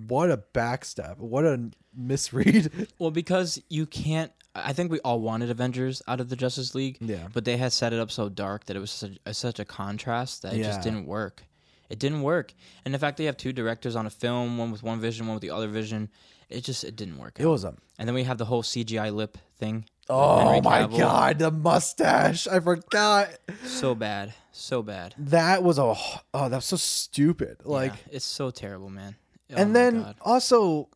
[0.08, 1.18] what a backstep!
[1.18, 2.88] What a misread!
[2.98, 4.32] Well, because you can't.
[4.54, 6.96] I think we all wanted Avengers out of the Justice League.
[7.00, 7.28] Yeah.
[7.32, 9.64] But they had set it up so dark that it was such a, such a
[9.66, 10.64] contrast that it Yeah.
[10.68, 11.42] just didn't work.
[11.90, 12.54] It didn't work.
[12.84, 15.34] And the fact they have two directors on a film, one with one vision, one
[15.34, 16.08] with the other vision,
[16.48, 17.36] it just it didn't work.
[17.38, 17.50] It out.
[17.50, 19.86] was a And then we have the whole CGI lip thing.
[20.08, 22.46] Oh my god, the mustache!
[22.46, 23.28] I forgot.
[23.64, 25.14] So bad, so bad.
[25.18, 25.94] That was a
[26.32, 27.58] oh, that's so stupid.
[27.64, 29.16] Like, Yeah, it's so terrible, man.
[29.52, 30.16] Oh and then God.
[30.20, 30.88] also,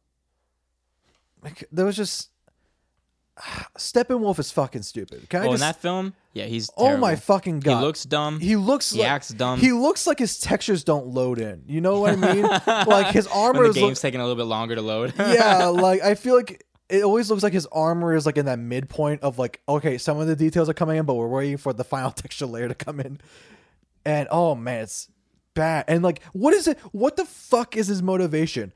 [1.43, 2.31] like, there was just
[3.79, 5.29] Steppenwolf is fucking stupid.
[5.29, 5.63] Can I oh, in just?
[5.63, 6.71] that film, yeah, he's.
[6.77, 7.21] oh my terrible.
[7.23, 7.83] fucking He god!
[7.83, 8.41] looks dumb.
[8.41, 8.93] He looks.
[8.93, 9.59] He like, acts dumb.
[9.59, 11.65] He looks like his textures don't load in.
[11.67, 12.43] You know what I mean?
[12.87, 13.75] like his armor when is.
[13.75, 15.15] the look- game's taking a little bit longer to load.
[15.19, 18.59] yeah, like I feel like it always looks like his armor is like in that
[18.59, 21.73] midpoint of like okay, some of the details are coming in, but we're waiting for
[21.73, 23.21] the final texture layer to come in.
[24.05, 25.09] And oh man, it's
[25.55, 25.85] bad.
[25.89, 26.79] And like, what is it?
[26.93, 28.73] What the fuck is his motivation?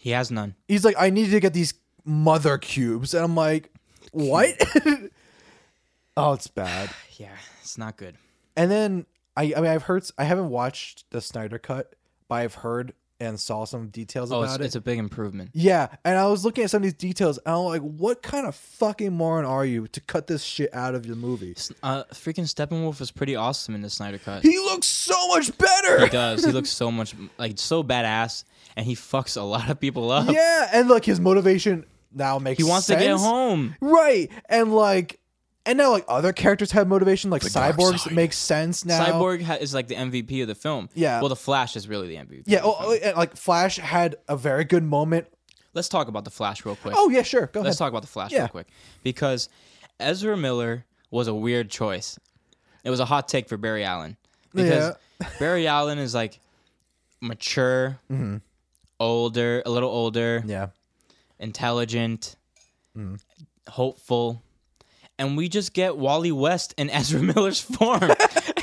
[0.00, 0.54] he has none.
[0.68, 1.74] He's like, I need to get these
[2.08, 3.70] mother cubes, and I'm like,
[4.12, 4.56] what?
[6.16, 6.90] oh, it's bad.
[7.18, 8.14] Yeah, it's not good.
[8.56, 9.04] And then
[9.36, 11.96] I, I mean, I've heard, I haven't watched the Snyder cut,
[12.28, 14.64] but I've heard and saw some details Oh, about it's, it.
[14.66, 15.50] it's a big improvement.
[15.52, 18.46] Yeah, and I was looking at some of these details, and I'm like, "What kind
[18.46, 22.44] of fucking moron are you to cut this shit out of your movie?" Uh, freaking
[22.46, 24.44] Steppenwolf was pretty awesome in the Snyder cut.
[24.44, 26.04] He looks so much better.
[26.04, 26.44] He does.
[26.44, 28.44] He looks so much like so badass,
[28.76, 30.30] and he fucks a lot of people up.
[30.30, 31.84] yeah, and like his motivation
[32.18, 33.00] now makes He wants sense.
[33.00, 33.74] to get home.
[33.80, 34.30] right?
[34.48, 35.20] And like,
[35.64, 38.14] and now like other characters have motivation, like dark cyborgs side.
[38.14, 39.04] makes sense now.
[39.04, 40.88] Cyborg ha- is like the MVP of the film.
[40.94, 41.20] Yeah.
[41.20, 42.42] Well, the Flash is really the MVP.
[42.46, 42.98] yeah, of the oh, film.
[43.04, 45.26] and, like Flash had a very good moment.
[45.74, 46.94] Let's talk about the Flash real quick.
[46.96, 47.78] Oh yeah, sure, go Let's ahead.
[47.78, 48.40] talk about the Flash Yeah.
[48.40, 48.68] real quick
[49.02, 49.48] because
[50.00, 52.18] Ezra Miller was a weird choice.
[52.84, 54.16] It was a hot take for Barry Allen
[54.54, 54.94] because
[55.38, 56.40] Barry Allen is like
[57.20, 58.00] mature,
[59.00, 60.50] older, a little older, Mm-hmm.
[60.50, 60.66] Yeah,
[61.38, 62.36] intelligent,
[62.96, 63.14] Mm-hmm.
[63.68, 64.42] hopeful,
[65.20, 68.14] and we just get Wally West in Ezra Miller's form, and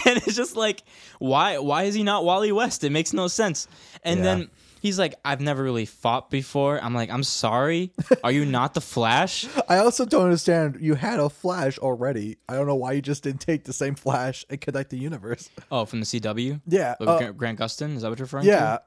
[0.06, 0.84] it's just like,
[1.20, 1.58] why?
[1.60, 2.84] Why is he not Wally West?
[2.84, 3.68] It makes no sense.
[4.04, 4.24] And Yeah.
[4.24, 4.50] then
[4.82, 6.84] he's like, I've never really fought before.
[6.84, 7.92] I'm like, I'm sorry.
[8.26, 9.46] Are you not the Flash?
[9.70, 10.78] I also don't understand.
[10.82, 12.38] You had a Flash already.
[12.50, 15.50] I don't know why you just didn't take the same Flash and connect the universe.
[15.72, 16.60] Oh, from the CW.
[16.68, 18.60] Yeah, uh, Grant, Gustin, is that what you're referring yeah.
[18.78, 18.82] to?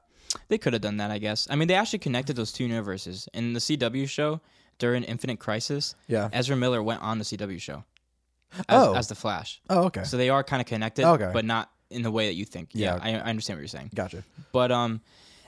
[0.47, 1.47] They could have done that, I guess.
[1.49, 4.41] I mean, they actually connected those two universes in the CW show
[4.77, 5.95] during Infinite Crisis.
[6.07, 6.29] Yeah.
[6.31, 7.83] Ezra Miller went on the CW show
[8.51, 8.93] as, Oh.
[8.95, 9.61] as the Flash.
[9.69, 10.03] Oh, okay.
[10.03, 11.31] So they are kind of connected, Okay.
[11.33, 12.69] but not in the way that you think.
[12.73, 13.01] Yeah, Yeah.
[13.03, 13.91] I, I understand what you're saying.
[13.95, 14.23] Gotcha.
[14.51, 15.01] But um,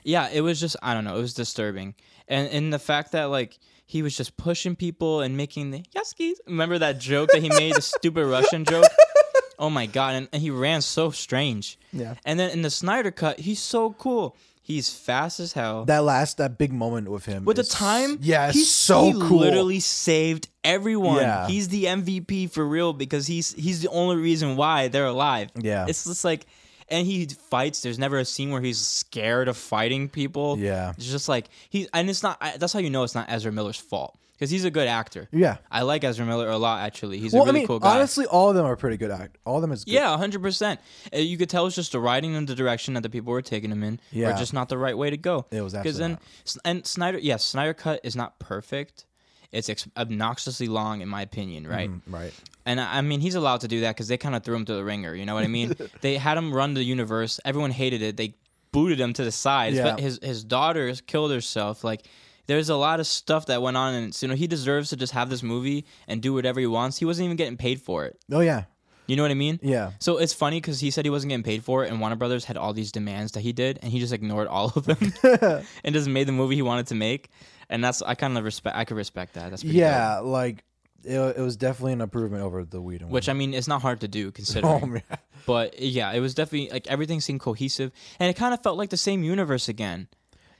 [0.04, 1.94] yeah, it was just I don't know, it was disturbing,
[2.28, 6.34] and and the fact that like he was just pushing people and making the yaskis.
[6.46, 8.84] Remember that joke that he made, the stupid Russian joke?
[9.58, 10.14] Oh my god!
[10.16, 11.78] And, and he ran so strange.
[11.92, 12.14] Yeah.
[12.24, 14.36] And then in the Snyder cut, he's so cool.
[14.64, 15.84] He's fast as hell.
[15.86, 19.06] That last that big moment with him With the is- time, yeah, it's he's so
[19.06, 19.38] he cool.
[19.40, 21.16] literally saved everyone.
[21.16, 21.48] Yeah.
[21.48, 25.50] He's the MVP for real because he's he's the only reason why they're alive.
[25.56, 25.86] Yeah.
[25.88, 26.46] it's just like,
[26.88, 27.82] and he fights.
[27.82, 30.56] There's never a scene where he's scared of fighting people.
[30.58, 30.92] Yeah.
[30.96, 32.38] it's just like he, and it's not.
[32.40, 35.28] I, that's how you know it's not Ezra Miller's fault because he's a good actor.
[35.30, 35.58] Yeah.
[35.70, 36.80] I like Ezra Miller a lot.
[36.82, 37.94] Actually, he's Well, a really I mean, cool guy.
[37.94, 39.38] honestly, all of them are pretty good act.
[39.46, 39.92] All of them is good.
[39.94, 40.80] Yeah, hundred percent.
[41.12, 43.70] You could tell it's just the writing and the direction that the people were taking
[43.70, 44.34] him in, Yeah.
[44.34, 45.46] or just not the right way to go.
[45.52, 46.18] It was because then
[46.64, 49.06] and Snyder, yes, Snyder cut is not perfect.
[49.52, 51.88] It's ex- obnoxiously long, in my opinion, right?
[51.88, 52.32] Mm, right.
[52.66, 54.64] And I I mean, he's allowed to do that because they kind of threw him
[54.64, 55.14] to the ringer.
[55.14, 55.76] You know what I mean?
[56.00, 57.38] they had him run the universe.
[57.44, 58.16] Everyone hated it.
[58.16, 58.34] They
[58.72, 59.74] booted him to the side.
[59.74, 59.96] Yeah.
[59.98, 61.84] His his daughter killed herself.
[61.84, 62.02] Like
[62.46, 65.12] there's a lot of stuff that went on, and you know he deserves to just
[65.12, 66.98] have this movie and do whatever he wants.
[66.98, 68.18] He wasn't even getting paid for it.
[68.30, 68.64] Oh yeah.
[69.08, 69.58] You know what I mean?
[69.62, 69.90] Yeah.
[69.98, 72.44] So it's funny because he said he wasn't getting paid for it, and Warner Brothers
[72.44, 75.12] had all these demands that he did, and he just ignored all of them
[75.84, 77.28] and just made the movie he wanted to make.
[77.68, 78.76] And that's I kind of respect.
[78.76, 79.50] I could respect that.
[79.50, 80.64] That's pretty Yeah, like
[81.04, 83.08] it, it was definitely an improvement over the Whedon.
[83.08, 84.82] Which I mean, it's not hard to do considering.
[84.82, 85.02] oh man.
[85.46, 87.90] But yeah, it was definitely like everything seemed cohesive,
[88.20, 90.08] and it kind of felt like the same universe again.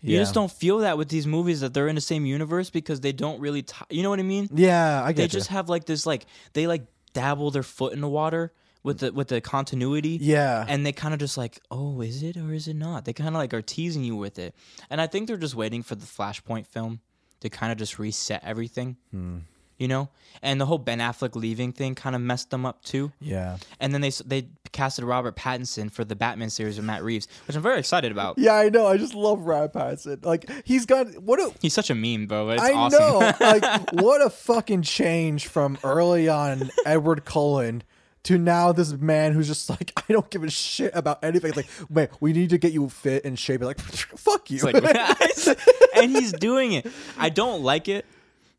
[0.02, 3.00] You just don't feel that with these movies that they're in the same universe because
[3.00, 3.62] they don't really.
[3.62, 4.48] T- you know what I mean?
[4.52, 5.16] Yeah, I get.
[5.16, 8.52] They get just have like this like they like dabble their foot in the water
[8.82, 10.18] with the with the continuity.
[10.20, 10.64] Yeah.
[10.68, 13.04] and they kind of just like, oh, is it or is it not?
[13.04, 14.54] They kind of like are teasing you with it,
[14.90, 17.00] and I think they're just waiting for the Flashpoint film
[17.40, 19.38] to kind of just reset everything, Hmm.
[19.78, 20.08] you know.
[20.42, 23.12] And the whole Ben Affleck leaving thing kind of messed them up too.
[23.20, 23.58] yeah.
[23.78, 27.56] And then they they casted Robert Pattinson for the Batman series with Matt Reeves, which
[27.56, 28.38] I'm very excited about.
[28.38, 28.86] Yeah, I know.
[28.86, 30.24] I just love Robert Pattinson.
[30.24, 32.50] Like he's got what a He's such a meme, bro.
[32.50, 32.98] It's I awesome.
[33.00, 33.32] know.
[33.40, 37.82] like what a fucking change from early on Edward Cullen
[38.24, 41.52] to now this man who's just like I don't give a shit about anything.
[41.54, 43.62] Like, man, we need to get you fit and shape.
[43.62, 44.58] Like, fuck you.
[44.60, 44.76] Like,
[45.96, 46.86] and he's doing it.
[47.18, 48.06] I don't like it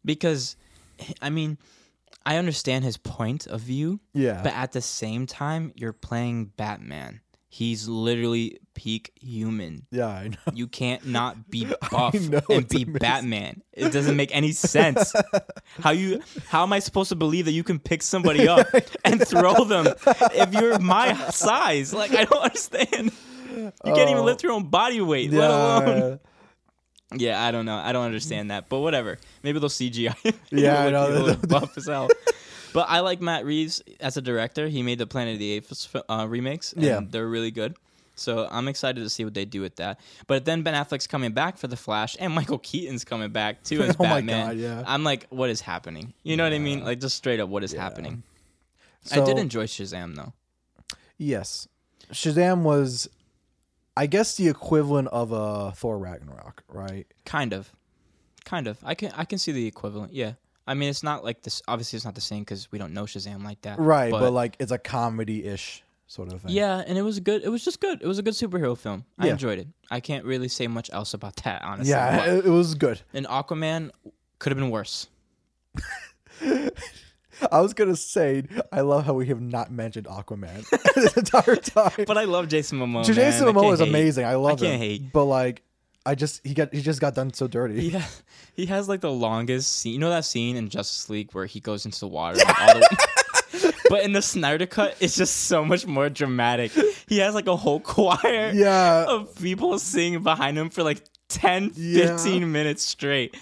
[0.03, 0.55] because,
[1.21, 1.57] I mean,
[2.25, 3.99] I understand his point of view.
[4.13, 4.41] Yeah.
[4.43, 7.21] But at the same time, you're playing Batman.
[7.49, 9.85] He's literally peak human.
[9.91, 10.37] Yeah, I know.
[10.53, 12.93] You can't not be buff know, and be amazing.
[12.93, 13.61] Batman.
[13.73, 15.13] It doesn't make any sense.
[15.79, 18.65] how you how am I supposed to believe that you can pick somebody up
[19.05, 19.85] and throw them
[20.33, 21.93] if you're my size?
[21.93, 23.11] Like I don't understand.
[23.55, 24.23] You can't even Oh.
[24.23, 26.19] lift your own body weight, let alone.
[27.15, 27.77] Yeah, I don't know.
[27.77, 29.17] I don't understand that, but whatever.
[29.43, 30.15] Maybe they'll CGI.
[30.23, 30.33] him.
[30.51, 31.35] Yeah, I know.
[31.47, 32.09] buff as hell.
[32.73, 34.67] But I like Matt Reeves as a director.
[34.67, 36.73] He made the Planet of the Apes uh, remakes.
[36.73, 37.01] And Yeah.
[37.07, 37.75] they're really good.
[38.15, 39.99] So I'm excited to see what they do with that.
[40.27, 43.81] But then Ben Affleck's coming back for the Flash, and Michael Keaton's coming back too
[43.81, 44.47] as Oh my Batman.
[44.47, 44.83] God, yeah.
[44.85, 46.13] I'm like, what is happening?
[46.23, 46.83] You know what I mean?
[46.83, 48.21] Like just straight up, what is happening?
[49.11, 50.33] I did enjoy Shazam though.
[51.17, 51.67] Yes,
[52.11, 53.09] Shazam was,
[53.95, 57.05] I guess, the equivalent of a Thor Ragnarok, right?
[57.25, 57.71] Kind of,
[58.45, 58.77] kind of.
[58.83, 60.13] I can I can see the equivalent.
[60.13, 60.33] Yeah.
[60.65, 61.61] I mean, it's not like this.
[61.67, 63.77] Obviously, it's not the same because we don't know Shazam like that.
[63.79, 66.51] Right, but, like it's a comedy-ish sort of thing.
[66.51, 67.43] Yeah, and it was good.
[67.43, 68.01] It was just good.
[68.01, 69.03] It was a good superhero film.
[69.19, 69.33] I Yeah.
[69.33, 69.67] enjoyed it.
[69.91, 71.91] I can't really say much else about that, honestly.
[71.91, 73.01] yeah, it, it was good.
[73.13, 73.91] and Aquaman
[74.39, 75.07] could have been worse.
[77.51, 82.05] I was gonna say, I love how we have not mentioned Aquaman this entire time.
[82.07, 83.05] But I love Jason Momoa.
[83.05, 83.55] Jason man.
[83.55, 83.89] Momoa is hate.
[83.89, 84.25] amazing.
[84.25, 84.79] I love can't him.
[84.79, 85.11] hate.
[85.13, 85.61] But like,
[86.05, 87.79] I just he got he just got done so dirty.
[87.79, 88.23] He has,
[88.55, 89.93] he has like the longest scene.
[89.93, 92.37] You know that scene in Justice League where he goes into the water?
[92.37, 93.07] the-
[93.89, 96.71] but in the Snyder cut, it's just so much more dramatic.
[97.07, 99.05] He has like a whole choir Yeah.
[99.07, 102.17] of people singing behind him for like 10, Yeah.
[102.17, 103.37] 15 minutes straight.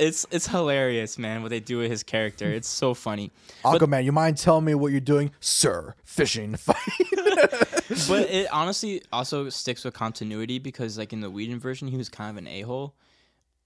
[0.00, 2.50] It's it's hilarious, man, what they do with his character.
[2.50, 3.30] It's so funny.
[3.64, 5.94] Aquaman, you mind telling me what you're doing, sir?
[6.04, 6.76] Fishing fight.
[8.08, 12.08] But it honestly also sticks with continuity because like in the Whedon version, he was
[12.08, 12.94] kind of an a-hole.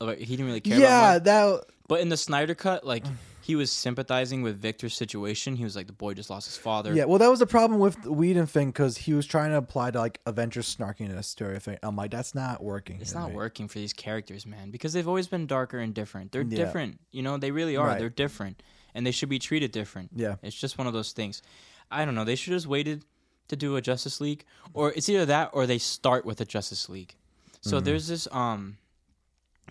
[0.00, 1.64] Like, he didn't really care about yeah, that.
[1.88, 3.04] But in the Snyder cut, like
[3.44, 5.54] he was sympathizing with Victor's situation.
[5.56, 6.94] He was like, the boy just lost his father.
[6.94, 9.56] Yeah, well, that was the problem with the Whedon thing because he was trying to
[9.58, 11.78] apply to like Avengers snarkiness to everything.
[11.82, 13.00] I'm like, that's not working.
[13.02, 13.36] It's not mate.
[13.36, 16.32] working for these characters, man, because they've always been darker and different.
[16.32, 16.56] They're Yeah.
[16.56, 17.00] different.
[17.12, 17.86] You know, they really are.
[17.88, 17.98] Right.
[17.98, 18.62] They're different.
[18.94, 20.10] And they should be treated different.
[20.14, 20.36] Yeah.
[20.42, 21.42] It's just one of those things.
[21.90, 22.24] I don't know.
[22.24, 23.04] They should have just waited
[23.48, 24.44] to do a Justice League.
[24.72, 27.14] Or it's either that or they start with a Justice League.
[27.60, 27.84] So Mm-hmm.
[27.84, 28.78] there's this um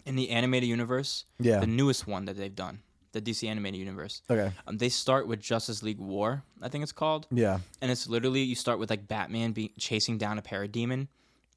[0.06, 1.60] in the animated universe, Yeah.
[1.60, 2.82] the newest one that they've done,
[3.14, 4.22] the DC animated universe.
[4.30, 4.52] Okay.
[4.68, 7.26] Um, they start with Justice League War, I think it's called.
[7.32, 7.60] Yeah.
[7.82, 11.08] and it's literally you start with like Batman be chasing down a parademon,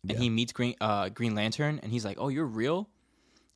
[0.08, 2.88] and he meets Green uh, Green Lantern, and he's like, "Oh, you're real,"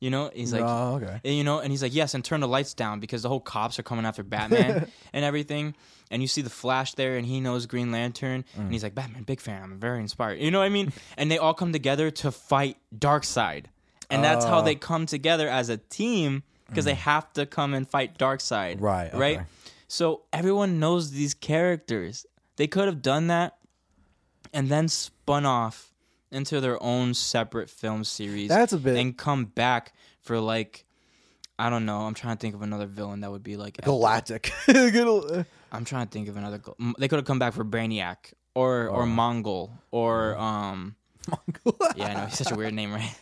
[0.01, 0.29] you know?
[0.33, 1.21] He's like, oh, okay.
[1.23, 3.39] and, you know, and he's like, "Yes," and turn the lights down because the whole
[3.39, 5.75] cops are coming after Batman and everything.
[6.09, 8.61] And you see the Flash there, and he knows Green Lantern, Mm.
[8.63, 9.63] and he's like, "Batman, big fan.
[9.63, 10.91] I'm very inspired." You know what I mean?
[11.17, 13.65] and they all come together to fight Darkseid,
[14.09, 14.63] and that's how Oh.
[14.63, 18.77] they come together as a team because they have to come and fight Darkseid.
[18.77, 18.81] Mm.
[18.81, 19.39] Right, Right.
[19.87, 22.25] So everyone knows these characters.
[22.55, 23.57] They could have done that
[24.53, 25.91] and then spun off
[26.31, 28.47] into their own separate film series.
[28.47, 30.85] That's a bit- and come back for like
[31.59, 31.99] I don't know.
[32.01, 34.51] I'm trying to think of another villain that would be like Galactic.
[34.67, 36.59] I'm trying to think of another.
[36.97, 40.95] They could have come back for Brainiac or or Mongul or um.
[41.29, 41.75] Mongul.
[41.97, 43.13] Yeah, I know he's such a weird name, right?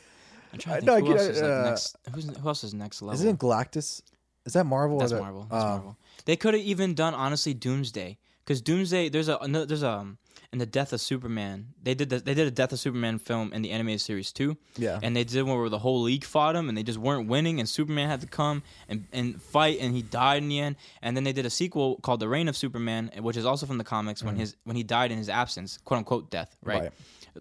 [0.52, 1.98] I'm trying to think no, who else is like uh, next.
[2.14, 3.14] Who's, who else is next level?
[3.14, 4.02] Isn't Galactus?
[4.46, 5.00] Is that Marvel?
[5.00, 5.48] That's that- Marvel.
[5.50, 5.68] That's oh.
[5.68, 5.98] Marvel.
[6.26, 10.18] They could have even done honestly Doomsday because Doomsday there's a there's a um,
[10.52, 13.54] in the Death of Superman they did the, they did a Death of Superman film
[13.54, 14.58] in the animated series too.
[14.78, 15.00] Yeah.
[15.02, 17.60] and they did one where the whole league fought him and they just weren't winning
[17.60, 20.76] and Superman had to come and, and fight and he died in the end.
[21.02, 23.78] And then they did a sequel called The Reign of Superman, which is also from
[23.78, 26.84] the comics when his when he died in his absence, quote unquote death, right?
[26.84, 26.92] Right.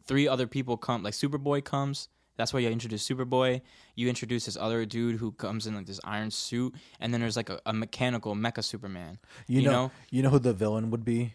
[0.06, 2.08] Three other people come like Superboy comes.
[2.38, 3.60] That's why you introduce Superboy.
[3.96, 7.36] You introduce this other dude who comes in like this iron suit, and then there's
[7.36, 9.18] like a, a mechanical mecha Superman.
[9.48, 9.90] You, You know, know?
[10.10, 11.34] you know who the villain would be?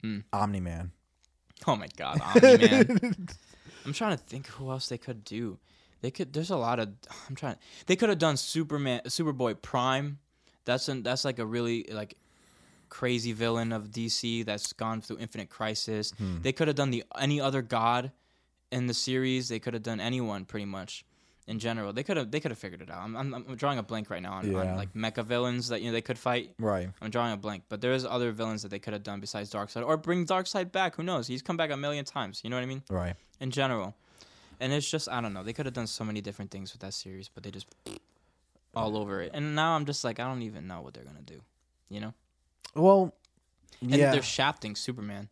[0.00, 0.20] Hmm.
[0.32, 0.92] Omni Man.
[1.66, 3.26] Oh my god, Omni Man.
[3.84, 5.58] I'm trying to think who else they could do.
[6.02, 6.32] They could.
[6.32, 6.88] There's a lot of.
[7.28, 7.56] I'm trying.
[7.86, 10.18] They could have done Superman, Superboy Prime.
[10.66, 12.14] That's an, that's like a really like
[12.90, 16.12] crazy villain of DC that's gone through Infinite Crisis.
[16.42, 18.12] They could have done the any other god
[18.74, 19.48] in the series.
[19.48, 21.04] They could have done anyone pretty much
[21.46, 21.92] in general.
[21.92, 23.02] They could have they could have figured it out.
[23.02, 24.58] I'm, I'm, I'm drawing a blank right now on, Yeah.
[24.72, 26.54] on like mecha villains that you know they could fight.
[26.58, 26.88] Right.
[27.02, 29.86] I'm drawing a blank, but there's other villains that they could have done besides Darkseid,
[29.86, 30.96] or bring Darkseid back.
[30.96, 31.26] Who knows?
[31.26, 32.40] He's come back a million times.
[32.44, 32.82] You know what I mean?
[32.90, 33.14] Right.
[33.40, 33.94] In general,
[34.60, 35.42] and it's just I don't know.
[35.42, 37.66] They could have done so many different things with that series, but they just
[38.74, 39.30] all over it.
[39.34, 41.40] And now I'm just like I don't even know what they're gonna do.
[41.90, 42.14] You know?
[42.74, 43.12] Well,
[43.80, 44.10] And yeah.
[44.12, 45.28] they're shafting Superman.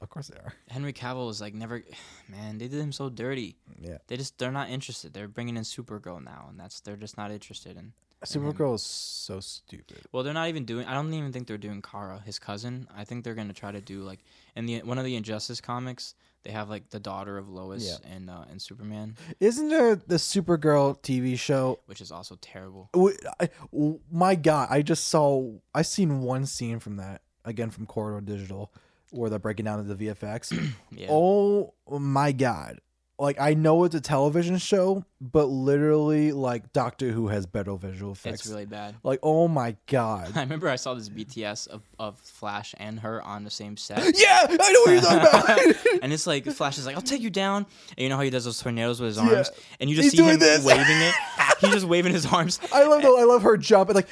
[0.00, 0.52] Of course they are.
[0.68, 1.82] Henry Cavill is like never.
[2.28, 3.56] Man, they did him so dirty.
[3.80, 3.98] Yeah.
[4.06, 5.14] They just they're not interested.
[5.14, 7.92] They're bringing in Supergirl now, and that's they're just not interested in.
[8.24, 9.98] Supergirl is so stupid.
[10.10, 10.86] Well, they're not even doing.
[10.86, 12.88] I don't even think they're doing Kara, his cousin.
[12.96, 14.20] I think they're gonna try to do like
[14.56, 16.14] in the one of the Injustice comics.
[16.42, 18.10] They have like the daughter of Lois Yeah.
[18.14, 21.80] and uh, and Superman, Isn't there the Supergirl TV show?
[21.86, 22.88] which is also terrible.
[22.94, 25.52] W- I- w- My God, I just saw.
[25.74, 28.72] I seen one scene from that again from Corridor Digital,
[29.14, 30.52] where they're breaking down into the VFX.
[30.96, 31.08] Yeah.
[31.10, 32.78] Oh my God!
[33.18, 38.12] Like I know it's a television show, but literally, like Doctor Who has better visual
[38.12, 38.40] effects.
[38.40, 38.94] it's really bad.
[39.02, 40.32] like oh my God!
[40.36, 43.98] I remember I saw this BTS of, of Flash and her on the same set.
[44.18, 45.76] yeah, I know what you're talking about.
[46.02, 47.66] and it's like Flash is like, "I'll take you down,"
[47.96, 49.36] and you know how he does those tornadoes with his Yeah.
[49.36, 49.50] arms,
[49.80, 50.64] and you just He's see him this.
[50.64, 51.14] waving it.
[51.60, 54.08] He's just waving his arms, I love the, I love her jump and like.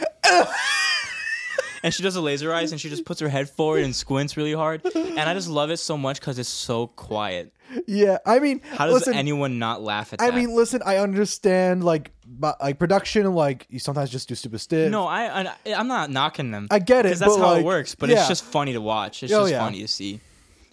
[1.82, 4.36] And she does a laser eyes, and she just puts her head forward and squints
[4.36, 4.82] really hard.
[4.94, 7.52] And I just love it so much because it's so quiet.
[7.86, 10.34] Yeah, I mean, How does listen, anyone not laugh at I that?
[10.34, 14.58] I mean, listen, I understand like but, like production, like you sometimes just do stupid
[14.58, 14.90] stuff.
[14.90, 16.68] no, I, I I'm not knocking them.
[16.70, 17.94] I get it, that's how like, it works.
[17.94, 18.18] But yeah.
[18.18, 19.22] it's just funny to watch.
[19.22, 19.64] It's Oh, just yeah.
[19.64, 20.20] funny to see,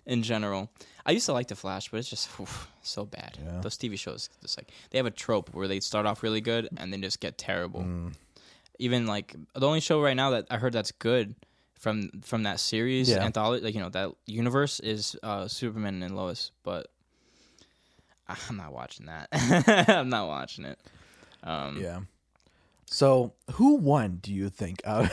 [0.05, 0.69] in general.
[1.05, 3.37] I used to like the Flash, but it's just oof, so bad.
[3.43, 3.61] Yeah.
[3.61, 6.69] Those TV shows, just like they have a trope where they start off really good
[6.77, 7.81] and then just get terrible.
[7.81, 8.13] Mm.
[8.79, 11.35] Even like the only show right now that I heard that's good
[11.79, 13.23] from from that series Yeah.
[13.23, 16.87] anthology, like you know that universe is uh, Superman and Lois, but
[18.27, 19.27] I'm not watching that.
[19.89, 20.79] I'm not watching it.
[21.43, 21.99] Um, Yeah.
[22.91, 24.17] So who won?
[24.21, 24.81] Do you think?
[24.85, 25.05] Well,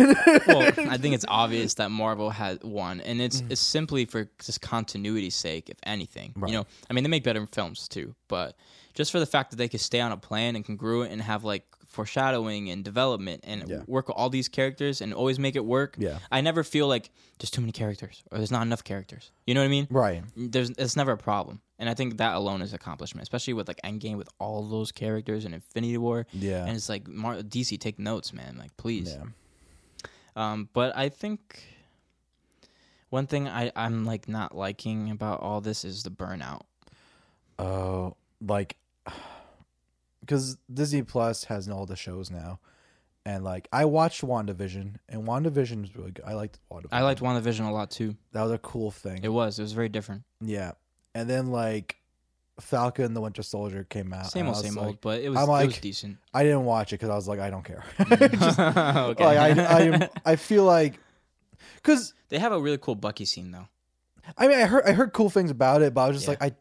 [0.62, 5.34] I think it's obvious that Marvel had won, and it's it's simply for just continuity's
[5.34, 6.32] sake, if anything.
[6.36, 6.50] Right.
[6.52, 8.56] You know, I mean, they make better films too, but
[8.94, 11.44] just for the fact that they could stay on a plan and congruent and have
[11.44, 11.64] like
[11.96, 13.82] foreshadowing and development and Yeah.
[13.86, 15.96] work with all these characters and always make it work.
[15.98, 16.18] Yeah.
[16.30, 19.32] I never feel like there's too many characters or there's not enough characters.
[19.46, 19.86] You know what I mean?
[19.90, 20.22] right.
[20.36, 23.80] There's it's never a problem, and I think that alone is accomplishment, especially with like
[23.82, 26.26] Endgame with all those characters and Infinity War.
[26.32, 26.64] Yeah.
[26.66, 28.56] And it's like Mar- DC, take notes, man.
[28.58, 29.16] Like, please.
[29.16, 29.24] Yeah.
[30.36, 31.40] Um, but I think
[33.10, 36.62] one thing I, I'm like not liking about all this is the burnout.
[37.58, 38.76] Oh, like
[40.26, 42.58] because Disney Plus has all the shows now,
[43.24, 46.24] and like I watched WandaVision, and WandaVision was really good.
[46.26, 46.88] I liked WandaVision.
[46.92, 48.16] I liked WandaVision a lot too.
[48.32, 49.20] that was a cool thing.
[49.22, 49.58] It was.
[49.58, 50.22] It was very different.
[50.40, 50.72] yeah,
[51.14, 51.96] and then like
[52.60, 54.30] Falcon and the Winter Soldier came out.
[54.30, 56.18] Same old, same like- old, but it was, I'm it was like- decent.
[56.34, 57.84] I didn't watch it because I was like, I don't care.
[57.98, 58.96] Mm.
[59.10, 59.24] okay.
[59.24, 60.98] Like I, I, I feel like
[61.76, 63.68] because they have a really cool Bucky scene though.
[64.36, 66.36] I mean I heard I heard cool things about it, but I was just Yeah.
[66.40, 66.56] like I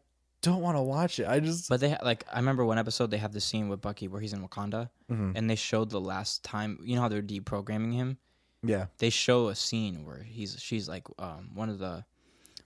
[0.46, 1.28] don't want to watch it.
[1.28, 3.82] I just But they ha- like I remember one episode they have the scene with
[3.82, 5.34] Bucky where he's in Wakanda Mhm.
[5.36, 6.80] and they showed the last time.
[6.84, 8.18] You know how they're deprogramming him.
[8.64, 12.06] yeah They show a scene where he's she's like um, one of the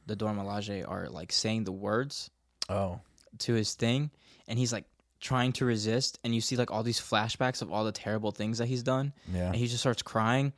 [0.06, 2.30] the Dora Milaje are like saying the words
[2.70, 3.00] oh
[3.40, 4.12] to his thing
[4.48, 4.86] and he's like
[5.20, 8.58] trying to resist and you see like all these flashbacks of all the terrible things
[8.60, 10.54] that he's done yeah and he just starts crying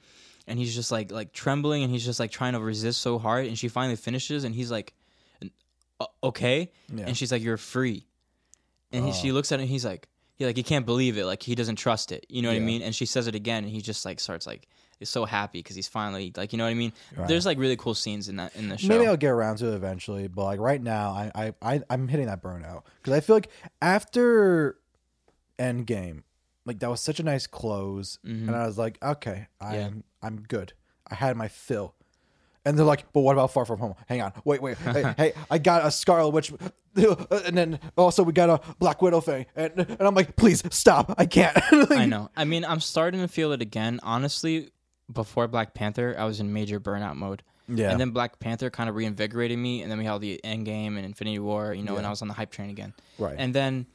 [0.47, 3.47] and he's just like like trembling and he's just like trying to resist so hard
[3.47, 5.00] and she finally finishes and he's like "Uh,
[6.23, 8.05] okay yeah and she's like you're free
[8.91, 9.13] and he, Oh.
[9.13, 11.75] she looks at him he's like he like he can't believe it like he doesn't
[11.77, 12.61] trust it you know what Yeah.
[12.61, 14.67] i mean and she says it again and he just like starts like
[14.99, 17.27] is so happy because he's finally like you know what i mean Right.
[17.27, 19.67] there's like really cool scenes in that in the show Maybe I'll get around to
[19.71, 23.19] it eventually, but like right now, I I, I I'm hitting that burnout because I
[23.21, 23.49] feel like
[23.81, 24.77] after
[25.59, 26.23] Endgame,
[26.65, 28.47] like that was such a nice close, Mhm.
[28.47, 29.89] and I was like, okay, I'm Yeah.
[30.21, 30.73] I'm good.
[31.09, 31.95] I had my fill,
[32.65, 33.95] and they're like, but what about Far From Home?
[34.07, 36.51] Hang on, wait, wait, hey, hey, I got a Scarlet Witch,
[36.95, 41.13] and then also we got a Black Widow thing, and and I'm like, please stop,
[41.17, 41.57] I can't.
[41.71, 42.29] Like, I know.
[42.35, 43.99] I mean, I'm starting to feel it again.
[44.03, 44.69] Honestly,
[45.11, 47.43] before Black Panther, I was in major burnout mode.
[47.67, 47.91] Yeah.
[47.91, 51.05] And then Black Panther kind of reinvigorated me, and then we had the Endgame and
[51.05, 52.93] Infinity War, you know, and I was on the hype train again.
[53.17, 53.35] Right.
[53.37, 53.85] And then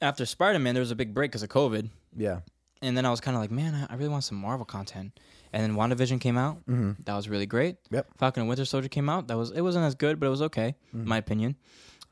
[0.00, 1.88] after Spider Man, there was a big break because of COVID.
[2.16, 2.40] yeah.
[2.84, 5.12] And then I was kind of like, man, I really want some Marvel content.
[5.52, 6.58] And then WandaVision came out.
[6.66, 7.02] Mm-hmm.
[7.04, 7.76] That was really great.
[7.90, 8.06] Yep.
[8.18, 9.28] Falcon and Winter Soldier came out.
[9.28, 11.02] That was it wasn't as good, but it was okay, Mm-hmm.
[11.02, 11.56] in my opinion.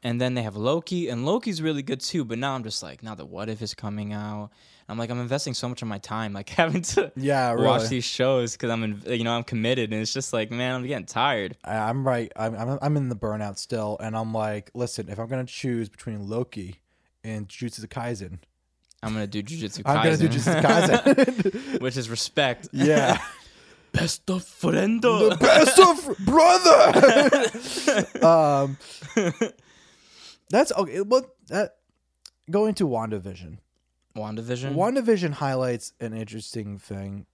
[0.02, 2.24] And then they have Loki, and Loki's really good too.
[2.24, 4.48] But now I'm just like, now that What If is coming out,
[4.88, 7.66] I'm like, I'm investing so much of my time, like having to Yeah, really.
[7.66, 10.76] watch these shows because I'm, in, you know, I'm committed, and it's just like, man,
[10.76, 11.56] I'm getting tired.
[11.64, 12.32] I- I'm right.
[12.34, 15.88] I'm, I'm I'm in the burnout still, and I'm like, listen, if I'm gonna choose
[15.90, 16.76] between Loki
[17.22, 18.38] and Jujutsu Kaisen,
[19.02, 21.80] I'm gonna do Kaisen, I'm gonna do Jujutsu Kaisen.
[21.80, 22.68] which is respect.
[22.72, 23.18] yeah,
[23.92, 25.30] best of friendo.
[25.30, 28.22] the best of brother.
[28.26, 28.76] um,
[30.50, 31.00] that's okay.
[31.00, 31.76] Well, that
[32.50, 33.56] going to WandaVision.
[34.16, 34.74] WandaVision.
[34.74, 37.24] WandaVision highlights an interesting thing.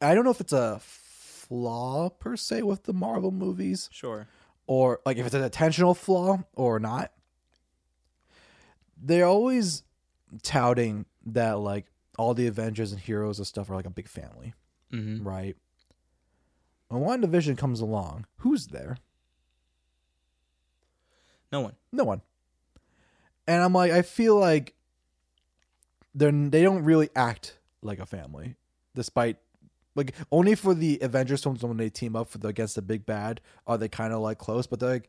[0.00, 3.88] I don't know if it's a flaw per se with the Marvel movies.
[3.92, 4.28] Sure.
[4.68, 7.10] or like if it's an intentional flaw or not.
[9.00, 9.82] They're always
[10.42, 11.86] touting that like
[12.18, 14.54] all the Avengers and heroes and stuff are like a big family,
[14.90, 15.56] hmm right?
[16.88, 18.96] When WandaVision comes along, who's there?
[21.52, 21.74] No one.
[21.92, 22.22] No one.
[23.46, 24.74] And I'm like, I feel like
[26.14, 28.56] they're they don't really act like a family,
[28.94, 29.36] despite
[29.94, 33.06] like only for the Avengers films when they team up for the against the big
[33.06, 35.08] bad are they kind of like close, but they're like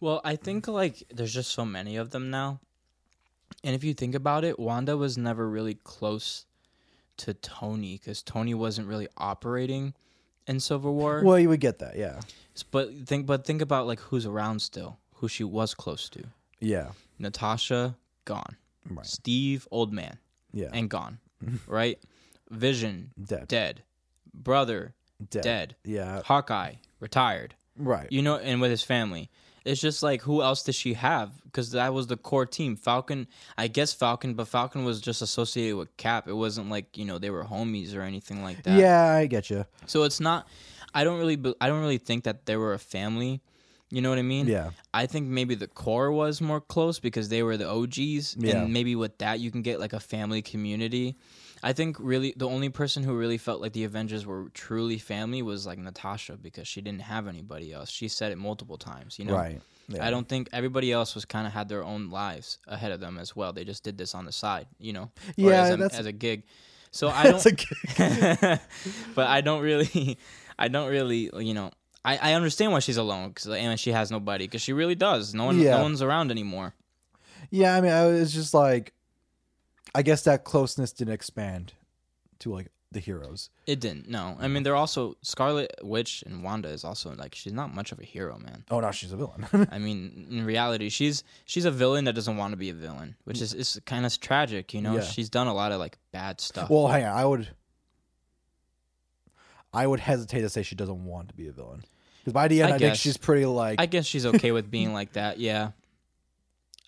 [0.00, 2.60] Well, I think like there's just so many of them now.
[3.62, 6.46] And if you think about it, Wanda was never really close
[7.18, 9.94] to Tony because Tony wasn't really operating
[10.46, 11.22] in Civil War.
[11.22, 12.20] well, you would get that, yeah,
[12.70, 16.24] But think, but think about like who's around still, who she was close to.
[16.60, 18.56] yeah, Natasha gone,
[18.88, 20.18] right, Steve old man
[20.52, 21.18] yeah, and gone,
[21.66, 21.98] right?
[22.50, 23.82] Vision dead, dead,
[24.32, 24.94] brother
[25.28, 27.54] dead, dead, yeah, Hawkeye retired.
[27.76, 29.28] right, you know, and with his family.
[29.64, 31.30] It's just like who else does she have?
[31.44, 32.76] Because that was the core team.
[32.76, 33.26] Falcon,
[33.58, 36.28] I guess Falcon, but Falcon was just associated with Cap.
[36.28, 38.78] It wasn't like you know they were homies or anything like that.
[38.78, 40.46] yeah, I get you, So it's not.
[40.94, 41.38] I don't really.
[41.60, 43.40] I don't really think that they were a family.
[43.92, 44.46] You know what I mean?
[44.46, 48.62] yeah, I think maybe the core was more close because they were the OGs, Yeah.
[48.62, 51.16] and maybe with that you can get like a family community.
[51.62, 55.42] I think really the only person who really felt like the Avengers were truly family
[55.42, 57.90] was like Natasha because she didn't have anybody else.
[57.90, 59.18] She said it multiple times.
[59.18, 60.06] You know, right, yeah.
[60.06, 63.18] I don't think everybody else was kind of had their own lives ahead of them
[63.18, 63.52] as well.
[63.52, 66.06] They just did this on the side, you know, or Yeah, as a, that's- as
[66.06, 66.44] a gig.
[66.92, 67.66] So I don't, a gig.
[69.14, 70.18] but I don't really,
[70.58, 71.70] I don't really, you know,
[72.04, 75.34] I, I understand why she's alone because and she has nobody because she really does.
[75.34, 75.76] No one, Yeah.
[75.76, 76.74] no one's around anymore.
[77.50, 78.92] Yeah, I mean, I was just like,
[79.94, 81.72] I guess that closeness didn't expand
[82.40, 83.50] to like the heroes.
[83.66, 84.08] It didn't.
[84.08, 87.92] No, I mean they're also Scarlet Witch and Wanda is also like she's not much
[87.92, 88.64] of a hero, man.
[88.70, 89.46] Oh, no, she's a villain.
[89.70, 93.14] I mean, in reality, she's she's a villain that doesn't want to be a villain,
[93.24, 94.74] which is is kind of tragic.
[94.74, 95.02] You know, Yeah.
[95.02, 96.68] she's done a lot of like bad stuff.
[96.70, 97.48] well, hang on, I would,
[99.72, 101.84] I would hesitate to say she doesn't want to be a villain
[102.20, 102.98] because by the end, I I, think guess.
[102.98, 105.38] she's pretty like, I guess she's okay with being like that.
[105.38, 105.70] Yeah.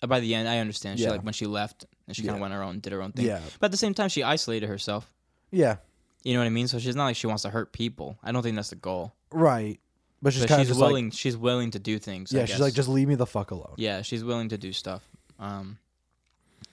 [0.05, 0.99] By the end, I understand.
[0.99, 1.11] She Yeah.
[1.11, 2.41] like when she left and she kind of Yeah.
[2.41, 3.25] went her own, did her own thing.
[3.25, 5.11] yeah, But at the same time, she isolated herself.
[5.51, 5.77] yeah,
[6.23, 6.67] You know what I mean?
[6.67, 8.17] So she's not like she wants to hurt people.
[8.23, 9.13] I don't think that's the goal.
[9.31, 9.79] right.
[10.21, 11.05] But she's but kind of she's willing.
[11.07, 12.33] like, she's willing to do things.
[12.33, 13.73] I yeah, she's like, just leave me the fuck alone.
[13.75, 15.05] yeah, she's willing to do stuff.
[15.37, 15.77] Um,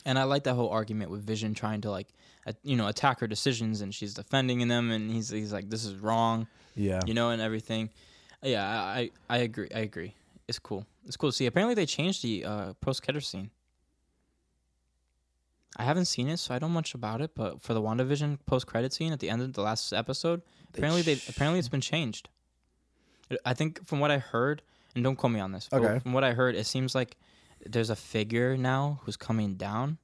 [0.06, 2.06] and I like that whole argument with Vision trying to like,
[2.46, 5.84] uh, you know, attack her decisions, and she's defending them, and he's he's like, this
[5.84, 6.46] is wrong,
[6.76, 7.90] Yeah, you know, and everything.
[8.40, 9.68] Yeah, I I, I agree.
[9.74, 10.14] I agree.
[10.46, 10.86] It's cool.
[11.04, 11.46] It's cool to see.
[11.46, 13.50] Apparently, they changed the uh, post credit scene.
[15.76, 17.32] I haven't seen it, so I don't know much about it.
[17.34, 20.42] But for the WandaVision post credit scene at the end of the last episode,
[20.74, 22.28] apparently they apparently it's been changed.
[23.44, 24.62] I think from what I heard,
[24.94, 25.68] and don't quote me on this.
[25.70, 25.98] but Okay.
[26.00, 27.16] From what I heard, it seems like
[27.64, 29.98] there's a figure now who's coming down,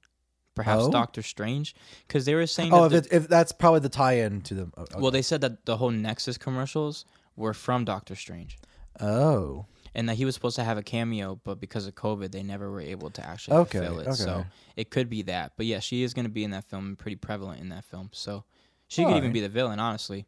[0.55, 0.91] perhaps Oh?
[0.91, 1.75] Doctor Strange,
[2.07, 2.73] because they were saying.
[2.73, 4.73] Oh, that if, it, if that's probably the tie-in to them.
[4.77, 8.59] Oh, well, they said that the whole Nexus commercials were from Doctor Strange,
[9.01, 9.67] oh,
[9.97, 12.71] and that he was supposed to have a cameo, but because of COVID, they never
[12.71, 14.07] were able to actually Okay, fulfill it.
[14.07, 14.15] okay.
[14.15, 14.47] So
[14.77, 15.55] it could be that.
[15.57, 17.85] But yeah, she is going to be in that film, and pretty prevalent in that
[17.85, 18.11] film.
[18.13, 18.45] So
[18.87, 20.27] she could even be the villain, honestly,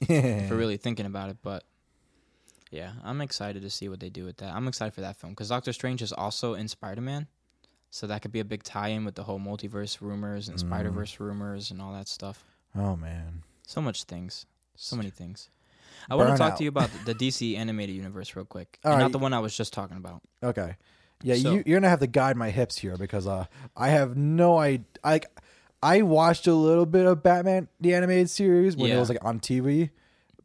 [0.00, 1.36] if we're really thinking about it.
[1.42, 1.64] But
[2.70, 4.54] yeah, I'm excited to see what they do with that.
[4.54, 7.26] I'm excited for that film because Doctor Strange is also in Spider Man.
[7.92, 10.60] So that could be a big tie-in with the whole multiverse rumors and Mm.
[10.60, 12.44] Spider Verse rumors and all that stuff.
[12.76, 14.46] oh man, So much things.
[14.76, 15.50] So many things.
[16.08, 16.58] I want to talk Burnout.
[16.58, 18.78] to you about the DC animated universe real quick.
[18.84, 19.04] All and right.
[19.04, 20.22] Not the one I was just talking about.
[20.42, 20.76] Okay.
[21.22, 23.46] Yeah, So- you, you're gonna have to guide my hips here because uh,
[23.76, 24.86] I have no idea.
[25.04, 25.20] I,
[25.82, 29.40] I watched a little bit of Batman the animated series when it was like on
[29.40, 29.90] TV,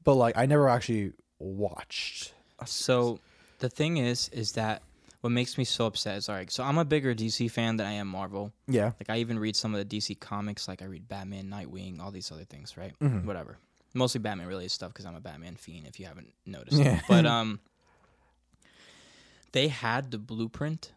[0.04, 2.34] but like I never actually watched.
[2.66, 3.20] So
[3.60, 4.82] the thing is, is that
[5.22, 6.52] what makes me so upset is alright.
[6.52, 8.54] So I'm a bigger DC fan than I am Marvel.
[8.68, 8.92] Yeah.
[9.00, 10.68] Like I even read some of the DC comics.
[10.68, 12.78] Like I read Batman, Nightwing, all these other things.
[12.78, 12.94] Right?
[13.02, 13.26] Mhm.
[13.26, 13.58] Whatever.
[13.96, 15.88] Mostly Batman related stuff because I'm a Batman fiend.
[15.88, 16.78] If you haven't noticed.
[16.78, 17.00] Yeah.
[17.08, 17.60] But um,
[19.52, 20.92] they had the blueprint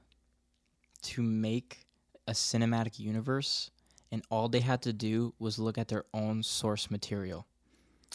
[1.03, 1.79] to make
[2.27, 3.71] a cinematic universe,
[4.11, 7.47] and all they had to do was look at their own source material.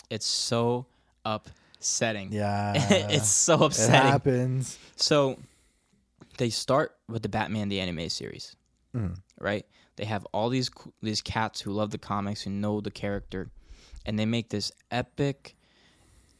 [0.09, 0.85] It's so
[1.25, 2.31] upsetting.
[2.33, 2.73] Yeah.
[3.09, 3.95] it's so upsetting.
[3.95, 4.77] it happens.
[4.97, 5.39] So
[6.37, 8.55] they start with the Batman the anime series,
[8.95, 9.15] Mhm.
[9.39, 9.65] right?
[9.95, 10.69] They have all these
[11.01, 13.49] these cats who love the comics who know the character,
[14.05, 15.55] and they make this epic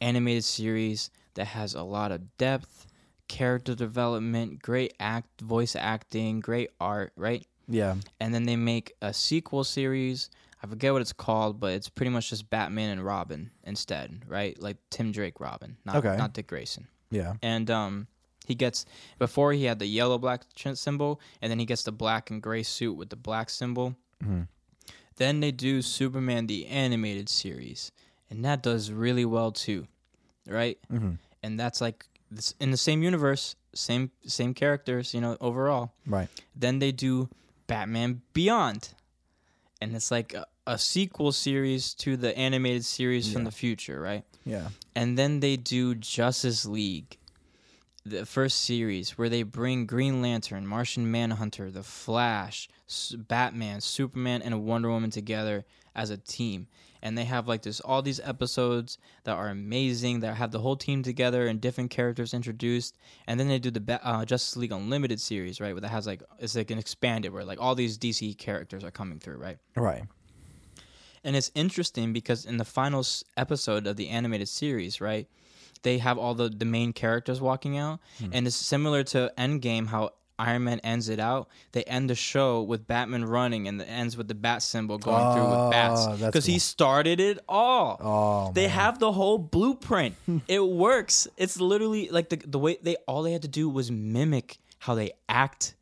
[0.00, 2.86] animated series that has a lot of depth,
[3.28, 7.46] character development, great act, voice acting, great art, right?
[7.68, 7.96] Yeah.
[8.20, 10.30] And then they make a sequel series.
[10.62, 14.60] I forget what it's called, but it's pretty much just Batman and Robin instead, right?
[14.60, 16.16] Like Tim Drake Robin, not Okay.
[16.16, 17.34] not Dick Grayson Yeah.
[17.42, 18.06] and um
[18.46, 18.84] he gets
[19.18, 20.42] before he had the yellow black
[20.74, 24.48] symbol and then he gets the black and gray suit with the black symbol Mhm.
[25.16, 27.92] Then they do superman the animated series
[28.30, 29.86] and that does really well too
[30.46, 31.18] right Mhm.
[31.42, 35.92] and that's like this, in the same universe, same same characters, you know, overall.
[36.06, 36.28] Right.
[36.56, 37.28] Then they do
[37.68, 38.88] Batman Beyond,
[39.80, 44.24] and it's like a, a sequel series to the animated series from the future, right?
[44.44, 44.70] Yeah.
[44.96, 47.18] And then they do Justice League,
[48.04, 52.68] the first series, where they bring Green Lantern, Martian Manhunter, The Flash,
[53.16, 55.64] Batman, Superman, and Wonder Woman together
[55.94, 56.66] as a team.
[57.02, 60.76] And they have like this all these episodes that are amazing that have the whole
[60.76, 62.96] team together and different characters introduced.
[63.26, 65.74] And then they do the uh, Justice League Unlimited series, right?
[65.74, 68.90] Where that has like it's like an expanded where like all these DC characters are
[68.90, 69.58] coming through, right?
[69.76, 70.04] Right.
[71.24, 73.04] And it's interesting because in the final
[73.36, 75.26] episode of the animated series, right,
[75.84, 78.00] they have all the, the main characters walking out.
[78.18, 78.30] Hmm.
[78.32, 81.48] And it's similar to Endgame, how Iron Man ends it out.
[81.70, 85.32] They end the show with Batman running and it ends with the bat symbol going
[85.36, 86.00] through with bats.
[86.08, 88.00] Oh, that's Because he started it all.
[88.02, 88.70] Oh, They man.
[88.70, 90.16] have the whole blueprint.
[90.48, 91.28] it works.
[91.36, 94.96] It's literally like the the way they all they had to do was mimic how
[94.96, 95.76] they act,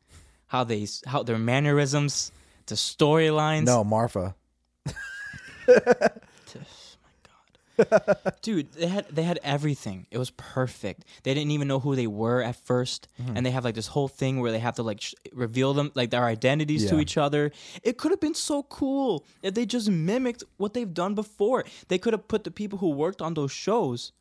[0.47, 2.31] how they how their mannerisms,
[2.67, 3.65] the storylines.
[3.65, 4.35] No, Marfa.
[8.41, 10.05] dude they had they had everything.
[10.11, 11.05] It was perfect.
[11.23, 13.37] They didn't even know who they were at 1st Mm-hmm.
[13.37, 15.91] and they have like this whole thing where they have to like sh- reveal them
[15.95, 17.51] like their identities to each other.
[17.83, 21.63] It could have been so cool if they just mimicked what they've done before.
[21.87, 24.11] They could have put the people who worked on those shows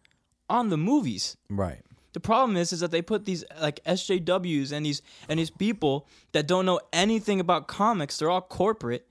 [0.49, 1.37] on the movies.
[1.49, 1.81] Right.
[2.13, 6.07] the problem is, is that they put these like SJWs and these and these people
[6.33, 8.19] that don't know anything about comics.
[8.19, 9.07] They're all corporate,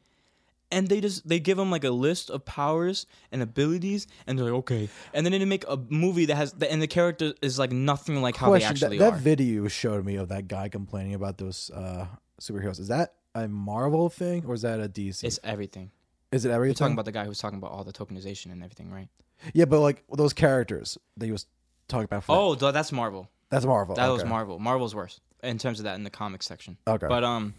[0.71, 4.45] and they just they give them like a list of powers and abilities, and they're
[4.45, 7.71] like, okay, and then they make a movie that has and the character is like
[7.71, 8.69] nothing like how they Question.
[8.71, 9.11] actually that, are.
[9.11, 12.05] that video showed me of that guy complaining about those uh,
[12.39, 12.79] superheroes.
[12.79, 15.23] Is that a Marvel thing or is that a DC?
[15.23, 15.91] it's everything.
[16.31, 16.69] is it everything?
[16.71, 19.07] You're talking about the guy who was talking about all the tokenization and everything, right?
[19.53, 21.45] yeah, but like those characters that he was
[21.87, 22.23] talking about.
[22.23, 23.29] For Oh, th- that's Marvel.
[23.49, 23.95] that's Marvel.
[23.95, 24.23] That was.
[24.25, 24.59] Marvel.
[24.59, 26.77] Marvel's worse in terms of that in the comics section.
[26.87, 27.07] Okay.
[27.07, 27.53] But um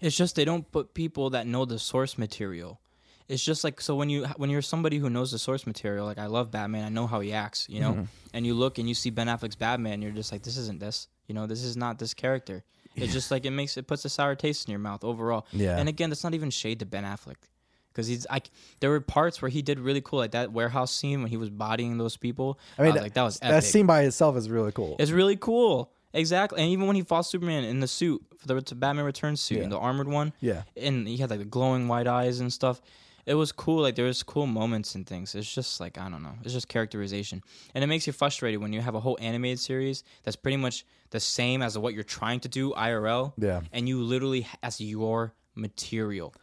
[0.00, 2.80] it's just they don't put people that know the source material.
[3.28, 6.18] It's just like so when you when you're somebody who knows the source material, like
[6.18, 8.00] I love Batman, I know how he acts, you Mm-hmm.
[8.00, 10.80] know, and you look and you see Ben Affleck's Batman, you're just like, this isn't
[10.80, 12.64] this, you know, this is not this character.
[12.96, 15.46] It's just like it makes it puts a sour taste in your mouth overall.
[15.52, 15.78] Yeah.
[15.78, 17.36] And again, that's not even shade to Ben Affleck,
[17.92, 18.50] because he's like
[18.80, 21.50] there were parts where he did really cool, like that warehouse scene when he was
[21.50, 22.58] bodying those people.
[22.78, 23.50] I mean, was like that was epic.
[23.50, 24.96] that scene by itself is really cool.
[24.98, 25.92] It's really cool.
[26.12, 26.60] Exactly.
[26.60, 29.68] And even when he fought Superman in the suit, for the Batman Returns suit, Yeah.
[29.68, 30.62] the armored one, Yeah.
[30.76, 32.80] and he had like the glowing white eyes and stuff.
[33.26, 33.82] It was cool.
[33.82, 35.34] Like there was cool moments and things.
[35.34, 36.34] It's just like I don't know.
[36.42, 37.42] It's just characterization,
[37.74, 40.84] and it makes you frustrated when you have a whole animated series that's pretty much
[41.10, 43.34] the same as what you're trying to do IRL.
[43.36, 43.60] Yeah.
[43.72, 46.34] And you literally as your material,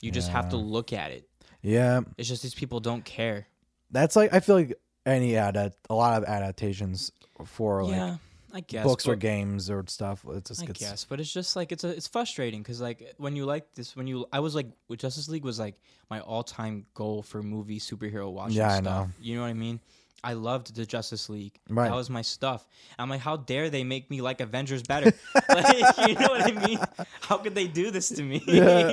[0.00, 1.28] you just have to look at it.
[1.62, 3.46] Yeah, It's just these people don't care.
[3.90, 7.10] that's like I feel like any adapt a lot of adaptations
[7.44, 8.16] for like yeah,
[8.56, 10.24] I guess books or games or stuff.
[10.26, 13.14] It just I gets guess, but it's just like it's a, it's frustrating because like
[13.18, 15.74] when you like this, when you I was like with Justice League was like
[16.08, 18.56] my all time goal for movie superhero watching.
[18.56, 18.84] Yeah, I stuff.
[18.84, 19.10] know.
[19.20, 19.78] You know what I mean?
[20.24, 21.60] I loved the Justice League.
[21.68, 21.90] Right.
[21.90, 22.66] That was my stuff.
[22.98, 25.12] I'm like, how dare they make me like Avengers better?
[25.50, 26.78] like, you know what I mean?
[27.20, 28.42] How could they do this to me?
[28.46, 28.92] Yeah.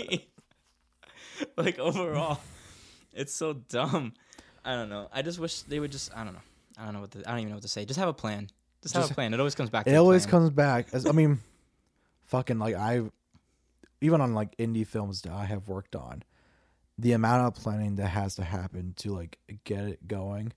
[1.57, 2.41] like overall,
[3.13, 4.13] it's so dumb.
[4.65, 5.07] I don't know.
[5.13, 6.15] I just wish they would just.
[6.15, 6.41] I don't know.
[6.77, 7.11] I don't know what.
[7.11, 7.85] To, I don't even know what to say.
[7.85, 8.49] Just have a plan.
[8.83, 9.33] Just have a plan.
[9.33, 9.85] It always comes back.
[9.85, 10.31] to it the always plan.
[10.41, 10.87] comes back.
[10.93, 11.39] As, I mean,
[12.25, 13.01] fucking like I,
[14.01, 16.23] even on like indie films that I have worked on,
[16.97, 20.53] the amount of planning that has to happen to like get it going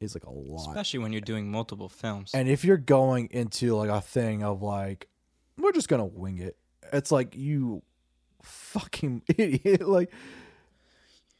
[0.00, 0.68] is like a lot.
[0.68, 2.32] especially when you're doing multiple films.
[2.34, 5.08] And if you're going into like a thing of like,
[5.58, 6.56] we're just gonna wing it,
[6.92, 7.82] it's like you
[8.42, 9.86] fucking idiot.
[9.86, 10.12] Like,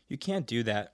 [0.08, 0.92] you can't do that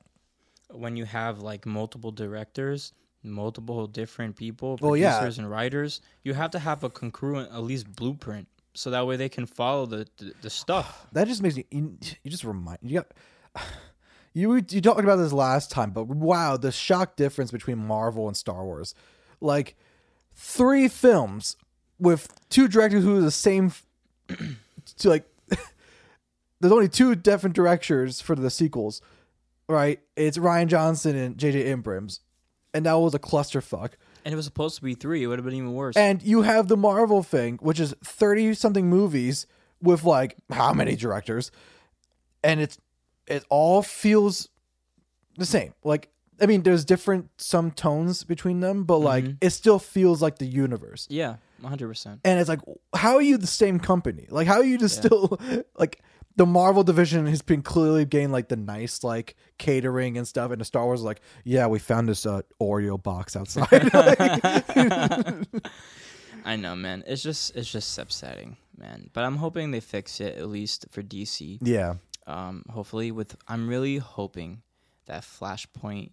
[0.71, 2.93] when you have like multiple directors,
[3.23, 5.19] multiple different people, Well, yeah.
[5.19, 6.01] producers and writers.
[6.25, 9.87] You have to have a congruent, at least blueprint, so that way they can follow
[9.87, 11.07] the the, the stuff.
[11.13, 11.67] that just makes me.
[11.71, 13.13] You, you just remind you got.
[14.35, 18.35] You you talked about this last time, but wow, the shock difference between Marvel and
[18.35, 18.95] Star Wars,
[19.43, 19.77] like
[20.33, 21.57] three films
[21.99, 23.75] with two directors who are the same.
[24.97, 25.27] to like,
[26.61, 29.03] there's only two different directors for the sequels,
[29.69, 30.01] right?
[30.17, 31.65] It's Rian Johnson and J.J.
[31.65, 32.21] Abrams,
[32.75, 33.93] and that was a clusterfuck.
[34.25, 35.23] And it was supposed to be three.
[35.23, 35.97] It would have been even worse.
[35.97, 39.47] And you have the Marvel thing, which is 30 something movies
[39.81, 41.51] with like how many directors?
[42.45, 42.79] And it's
[43.27, 44.49] it all feels
[45.37, 45.75] the same.
[45.85, 46.09] Like
[46.41, 49.05] I mean there's different some tones between them, but mm-hmm.
[49.05, 51.07] like it still feels like the universe.
[51.11, 51.89] yeah, 100.
[51.89, 52.61] percent And it's like
[52.95, 54.27] how are you the same company?
[54.31, 55.39] Like how are you just still
[55.77, 56.01] like
[56.37, 60.61] the Marvel division has been clearly getting like the nice like catering and stuff, and
[60.61, 63.69] the Star Wars is like, yeah, we found this uh, Oreo box outside.
[66.45, 67.05] I know, man.
[67.07, 69.11] It's just it's just upsetting, man.
[69.13, 71.59] But I'm hoping they fix it at least for DC.
[71.61, 71.95] yeah,
[72.27, 74.63] Um, hopefully, with I'm really hoping
[75.07, 76.11] that Flashpoint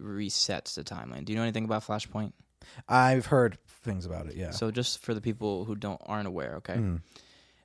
[0.00, 1.24] resets the timeline.
[1.24, 2.32] Do you know anything about Flashpoint?
[2.88, 4.36] I've heard things about it.
[4.36, 6.74] Yeah, So just for the people who don't aren't aware, okay.
[6.76, 7.00] Mm.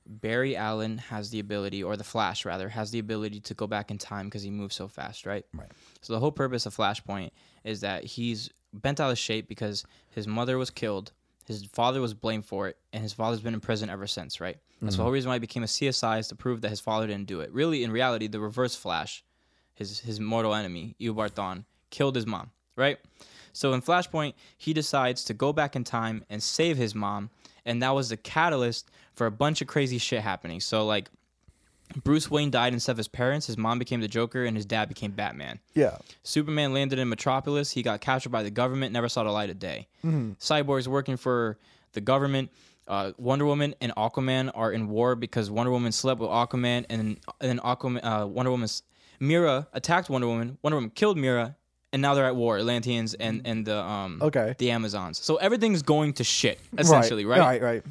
[0.08, 3.90] Barry Allen has the ability, or the Flash rather, has the ability to go back
[3.90, 5.44] in time because he moves so fast, right?
[5.52, 5.70] Right.
[6.00, 7.30] So the whole purpose of Flashpoint
[7.62, 11.12] is that he's bent out of shape because his mother was killed,
[11.46, 14.56] his father was blamed for it, and his father's been in prison ever since, right?
[14.80, 15.02] That's the mm-hmm.
[15.02, 17.40] whole reason why he became a CSI is to prove that his father didn't do
[17.40, 17.52] it.
[17.52, 19.24] Really, in reality, the reverse Flash,
[19.74, 22.98] his his mortal enemy, Eobard Thawne, killed his mom, right?
[23.52, 27.30] So in Flashpoint, he decides to go back in time and save his mom,
[27.64, 30.60] and that was the catalyst for a bunch of crazy shit happening.
[30.60, 31.10] So like
[32.04, 34.88] Bruce Wayne died instead of his parents, his mom became the Joker, and his dad
[34.88, 35.58] became Batman.
[35.74, 37.70] yeah, Superman landed in Metropolis.
[37.70, 39.88] He got captured by the government, never saw the light of day.
[40.04, 41.58] Cyborg's working for
[41.92, 42.50] the government.
[42.86, 47.00] Uh, Wonder Woman and Aquaman are in war because Wonder Woman slept with Aquaman, and,
[47.00, 48.82] and then Aquaman, uh, Wonder Woman's
[49.20, 50.58] Mera attacked Wonder Woman.
[50.62, 51.56] Wonder Woman killed Mera,
[51.92, 54.54] and now they're at war, Atlanteans and and the um Okay.
[54.58, 55.18] the Amazons.
[55.18, 57.40] So everything's going to shit essentially, right?
[57.40, 57.82] Right, right.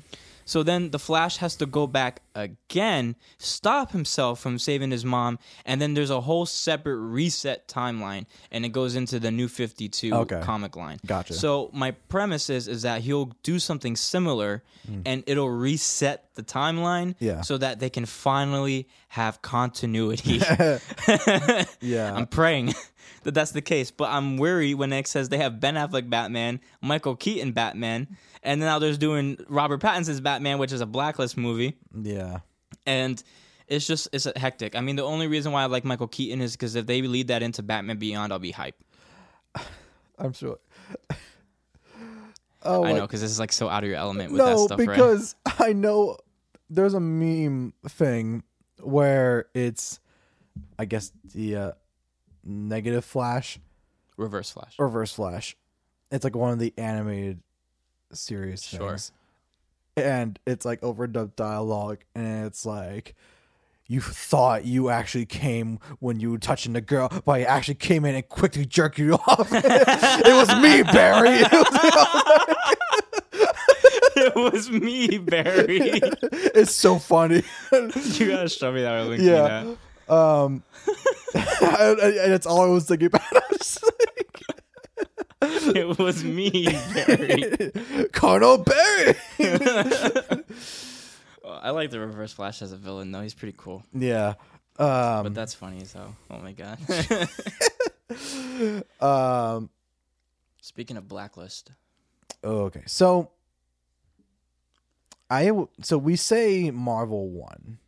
[0.47, 5.39] So then the Flash has to go back again, stop himself from saving his mom,
[5.65, 9.89] and then there's a whole separate reset timeline, and it goes into the New Fifty
[9.89, 10.39] Two Okay.
[10.41, 10.99] comic line.
[11.05, 11.33] Gotcha.
[11.33, 15.01] So my premise is is that he'll do something similar, hmm.
[15.05, 17.15] and it'll reset the timeline.
[17.19, 17.41] Yeah.
[17.41, 20.39] so that they can finally have continuity.
[21.81, 22.13] Yeah.
[22.17, 22.73] I'm praying
[23.23, 26.59] that that's the case, but I'm weary when it says they have Ben Affleck Batman,
[26.81, 28.07] Michael Keaton Batman,
[28.43, 32.39] and now there's doing Robert Pattinson's Batman, which is a blacklist movie, yeah.
[32.85, 33.21] and
[33.67, 34.75] it's just it's hectic.
[34.75, 37.27] I mean, the only reason why I like Michael Keaton is because if they lead
[37.27, 38.81] that into Batman Beyond, I'll be hype.
[40.19, 40.59] I'm sure.
[42.63, 44.55] Oh, I like- know because this is like so out of your element with that
[44.55, 44.89] no, stuff, right?
[44.89, 46.17] because I know
[46.69, 48.43] there's a meme thing
[48.81, 49.99] where it's,
[50.77, 51.71] I guess the uh,
[52.47, 53.59] negative flash,
[54.17, 54.75] Reverse Flash.
[54.79, 55.55] reverse flash.
[56.11, 57.41] It's like one of the animated
[58.13, 58.89] series Sure.
[58.91, 59.11] things,
[59.97, 63.15] and it's like overdubbed dialogue, and it's like.
[63.89, 68.03] You thought you actually came when you were touching the girl, but I actually came
[68.03, 69.47] in and quickly jerked you off.
[69.53, 71.39] it was me, Barry.
[71.47, 73.07] It was-
[74.17, 75.79] it was me, Barry.
[76.53, 77.43] it's so funny.
[77.71, 79.63] you gotta show me that or link Yeah.
[79.63, 79.77] me that.
[80.09, 80.63] Um,
[81.33, 81.99] and,
[82.33, 83.21] it's all I was thinking about.
[83.33, 87.71] I was like, It was me, Barry.
[88.13, 89.15] Colonel Barry.
[91.43, 93.21] Well, I like the Reverse Flash as a villain, though.
[93.21, 93.83] He's pretty cool.
[93.93, 94.33] yeah.
[94.79, 96.15] Um, But that's funny as hell.
[96.29, 96.77] Oh my god.
[99.01, 99.69] um,
[100.61, 101.71] Speaking of Blacklist,
[102.43, 102.83] okay.
[102.85, 103.31] So
[105.29, 105.51] I
[105.81, 107.79] so we say Marvel won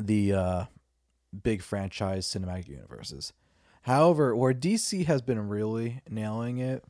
[0.00, 0.64] the uh,
[1.42, 3.32] big franchise cinematic universes.
[3.82, 6.84] However, where DC has been really nailing it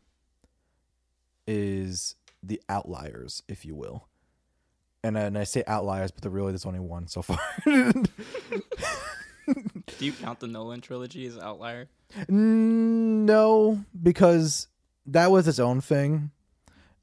[1.47, 4.09] is the outliers, if you will.
[5.05, 7.39] And, and I say outliers, but there really there's only one so far.
[7.66, 8.05] do
[9.98, 11.89] you count the Nolan trilogy as Outlier?
[12.28, 14.69] no, because
[15.06, 16.31] that was its own thing,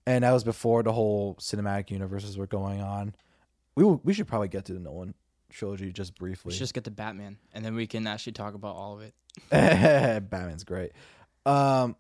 [0.06, 3.16] and that was before the whole cinematic universes were going on.
[3.76, 5.14] We will, we should probably get to the Nolan
[5.49, 6.51] trilogy just briefly.
[6.51, 9.13] Let's just get to Batman, and then we can actually talk about all of it.
[10.30, 10.91] Batman's great.
[11.45, 11.95] Um,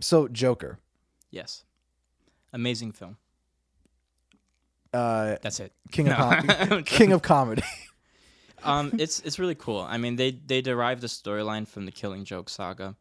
[0.00, 0.78] so Joker,
[1.30, 1.64] Yes,
[2.52, 3.16] amazing film.
[4.92, 5.72] uh, That's it.
[5.92, 6.66] king of No.
[6.68, 7.62] com- king of comedy.
[8.62, 9.80] um, it's it's really cool.
[9.80, 12.96] I mean, they they derived the storyline from the Killing Joke saga.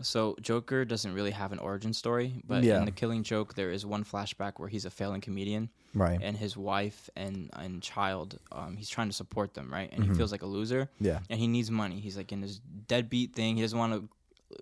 [0.00, 2.78] So Joker doesn't really have an origin story, but Yeah.
[2.78, 6.20] in the Killing Joke, there is one flashback where he's a failing comedian, right.
[6.22, 9.90] and his wife and and child, um, he's trying to support them, right?
[9.90, 10.02] Mm-hmm.
[10.02, 10.88] And he feels like a loser.
[11.00, 11.20] Yeah.
[11.28, 11.98] and he needs money.
[12.00, 13.56] He's like in this deadbeat thing.
[13.56, 14.08] He doesn't want to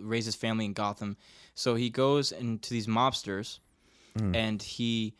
[0.00, 1.16] raise his family in Gotham,
[1.54, 3.58] so he goes into these mobsters,
[4.18, 4.34] Mm.
[4.34, 5.14] and he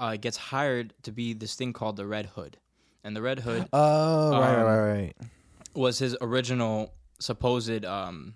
[0.00, 2.56] uh, gets hired to be this thing called the Red Hood.
[3.04, 5.16] And the Red Hood Oh, right, Um, right, right.
[5.74, 8.34] was his original supposed um,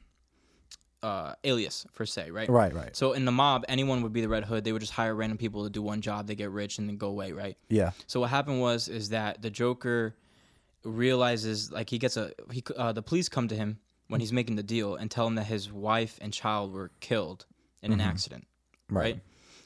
[1.03, 2.49] uh, alias, per se, right?
[2.49, 2.95] Right, right.
[2.97, 4.65] So in the mob, anyone would be the Red Hood.
[4.65, 6.27] They would just hire random people to do one job.
[6.27, 7.57] They get rich and then go away, right?
[7.69, 7.91] Yeah.
[8.07, 10.15] So what happened was is that the Joker
[10.85, 14.57] realizes like he gets a he uh, the police come to him when he's making
[14.57, 17.47] the deal and tell him that his wife and child were killed
[17.83, 18.47] in an accident,
[18.91, 19.03] Right.
[19.15, 19.21] right?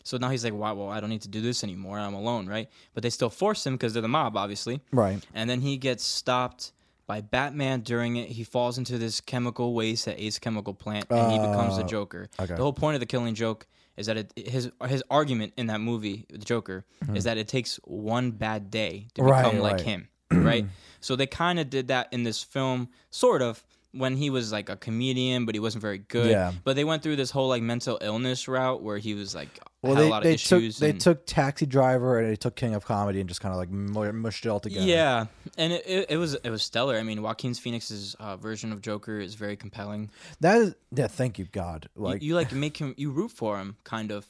[0.04, 0.70] So now he's like, "Why?
[0.72, 1.98] Well, I don't need to do this anymore.
[1.98, 4.80] I'm alone, right?" But they still force him because they're the mob, obviously.
[4.92, 5.22] Right.
[5.34, 6.72] And then he gets stopped
[7.06, 8.28] by Batman during it.
[8.28, 11.88] He falls into this chemical waste at Ace Chemical Plant, and he becomes the Uh,
[11.88, 12.28] Joker.
[12.40, 12.54] okay.
[12.54, 13.66] The whole point of the Killing Joke
[13.96, 16.84] is that it, his his argument in that movie, the Joker,
[17.14, 19.30] is that it takes one bad day to Mm-hmm.
[19.30, 19.80] Right, become like right.
[19.82, 20.66] him, right?
[21.00, 23.62] so they kind of did that in this film, sort of.
[23.97, 26.31] When he was like a comedian, but he wasn't very good.
[26.31, 26.52] Yeah.
[26.64, 29.48] But they went through this whole like mental illness route where he was like
[29.82, 30.78] Well, had they, a lot of they took issues.
[30.78, 33.59] they and- took Taxi Driver and they took King of Comedy and just kind of
[33.59, 34.86] like mushed it all together.
[34.86, 35.27] Yeah,
[35.59, 36.97] and it, it, it was it was stellar.
[36.97, 40.10] I mean, Joaquin Phoenix's uh, version of Joker is very compelling.
[40.40, 41.06] that is yeah.
[41.06, 41.89] Thank you, God.
[41.97, 44.27] Like you, like make him, you root for him, kind of.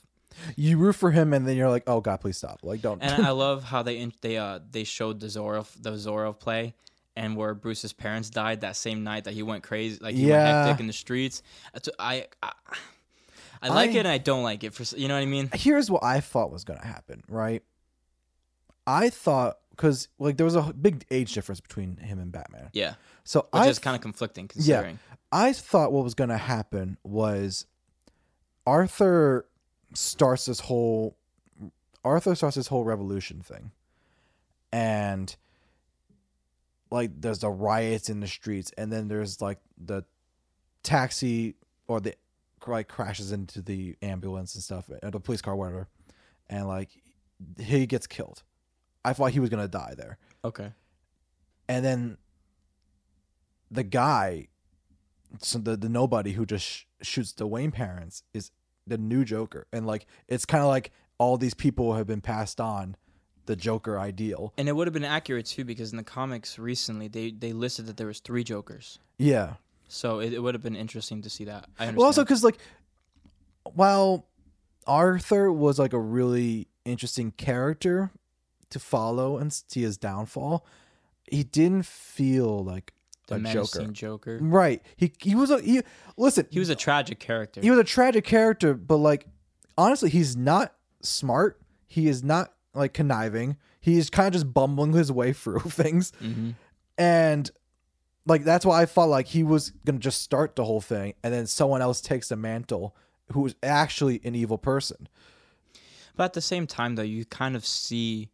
[0.57, 2.61] you root for him and then you're like, oh God, please stop.
[2.63, 3.03] Like don't.
[3.03, 6.75] And I love how they they uh they showed the Zorro the Zorro play,
[7.17, 10.37] and where Bruce's parents died that same night that he went crazy, like he Yeah.
[10.45, 11.43] went hectic in the streets.
[11.99, 12.53] I I,
[13.63, 14.75] I like I- it and I don't like it.
[14.75, 15.51] For you know what I mean?
[15.55, 17.23] Here's what I thought was gonna happen.
[17.29, 17.63] Right.
[18.87, 22.71] I thought because like there was a big age difference between him and Batman.
[22.73, 22.95] Yeah,
[23.25, 24.99] So which I is kind of conflicting considering.
[25.33, 27.67] I thought what was going to happen was
[28.67, 29.47] Arthur
[29.93, 31.17] starts this whole
[32.05, 33.73] Arthur starts this whole revolution thing.
[34.73, 35.35] And
[36.91, 40.05] like there's the riots in the streets and then there's like the
[40.83, 41.57] taxi
[41.89, 42.15] or the
[42.67, 45.89] like crashes into the ambulance and stuff or the police car whatever
[46.49, 46.91] and like
[47.59, 48.43] he gets killed.
[49.05, 50.73] I thought he was to die there Okay.
[51.69, 52.19] and then
[53.71, 54.49] the guy
[55.41, 58.51] so the, the nobody who just sh- shoots the wayne parents is
[58.87, 62.61] the new joker and like it's kind of like all these people have been passed
[62.61, 62.97] on
[63.47, 67.09] the joker ideal And it would have been accurate too because in the comics recently
[67.09, 68.99] they they listed that there was three Jokers.
[69.19, 69.55] yeah
[69.89, 71.67] So it, it would have been interesting to see that.
[71.79, 71.97] I understand.
[71.97, 72.59] well also because like
[73.75, 74.27] while
[74.87, 78.11] arthur was like a really interesting character
[78.71, 80.65] to follow and see his downfall
[81.29, 82.93] he didn't feel like
[83.29, 84.45] the a menacing joker Joker.
[84.45, 85.83] right he he was a he
[86.17, 87.61] listen He was a tragic character.
[87.61, 89.27] he was a tragic character, but like
[89.77, 91.61] honestly, he's not smart.
[91.89, 93.57] He is not like conniving.
[93.81, 96.51] He's kind of just bumbling his way through things, hmm
[96.99, 97.51] and
[98.25, 101.33] like that's why I felt like he was gonna just start the whole thing, and
[101.33, 102.97] then someone else takes the mantle,
[103.33, 105.09] who is actually an evil person.
[106.17, 108.31] But at the same time, though, you kind of see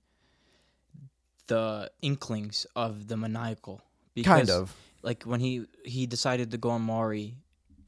[1.48, 3.82] the inklings of the maniacal.
[4.14, 4.76] Because, Kind of.
[5.02, 7.34] Like when he he decided to go on Murray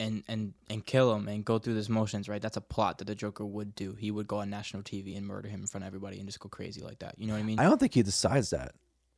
[0.01, 2.41] and and and kill him and go through those motions, right?
[2.43, 3.95] That's a plot that the Joker would do.
[3.95, 6.41] He would go on national TV and murder him in front of everybody and just
[6.41, 7.15] go crazy like that.
[7.19, 7.59] You know what I mean?
[7.59, 8.73] I don't think he decides that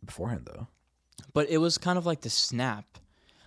[0.04, 0.66] beforehand, though.
[1.32, 2.84] but it was kind of like the snap.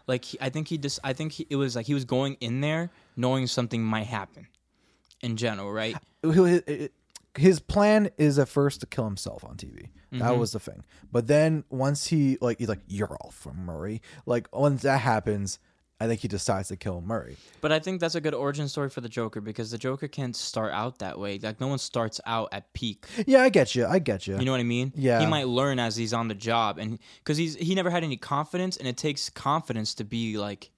[0.07, 2.37] Like he, I think he just I think he, it was like he was going
[2.39, 4.47] in there knowing something might happen.
[5.21, 5.95] In general, right?
[7.35, 9.89] His plan is at first to kill himself on TV.
[10.11, 10.39] That Mhm.
[10.39, 10.83] was the thing.
[11.11, 15.59] But then once he like he's like, "You're all from Murray." Like once that happens,
[16.01, 17.35] I think he decides to kill Murray.
[17.61, 20.35] But I think that's a good origin story for the Joker because the Joker can't
[20.35, 21.39] start out that way.
[21.39, 23.05] Like no one starts out at peak.
[23.27, 23.85] Yeah, I get you.
[23.85, 24.37] I get you.
[24.39, 24.93] You know what I mean?
[24.95, 25.19] Yeah.
[25.19, 28.15] He might learn as he's on the job, and because he's he never had any
[28.17, 30.71] confidence, and it takes confidence to be like,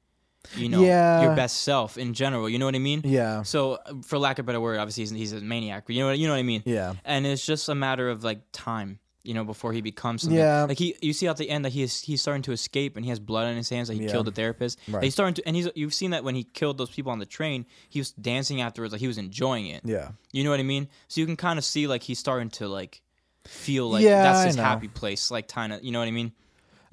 [0.55, 1.21] you know, Yeah.
[1.21, 2.49] your best self in general.
[2.49, 3.01] You know what I mean?
[3.05, 5.83] yeah, So, for lack of a better word, obviously he's, he's a maniac.
[5.85, 6.63] But you know what you know what I mean?
[6.65, 8.97] yeah, And it's just a matter of like time.
[9.23, 10.37] You know, before he becomes something.
[10.39, 10.63] Yeah.
[10.63, 13.05] Like he, you see at the end that he is he's starting to escape, and
[13.05, 13.87] he has blood on his hands.
[13.87, 14.11] That he Yeah.
[14.11, 14.79] killed the therapist.
[14.87, 15.03] Right.
[15.03, 17.25] He's starting to, and he's you've seen that when he killed those people on the
[17.27, 19.81] train, he was dancing afterwards, like he was enjoying it.
[19.85, 20.09] yeah.
[20.31, 20.87] You know what I mean?
[21.07, 23.01] So you can kind of see like he's starting to like
[23.45, 25.83] feel like Yeah, that's his happy place, like kind of.
[25.83, 26.31] You know what I mean?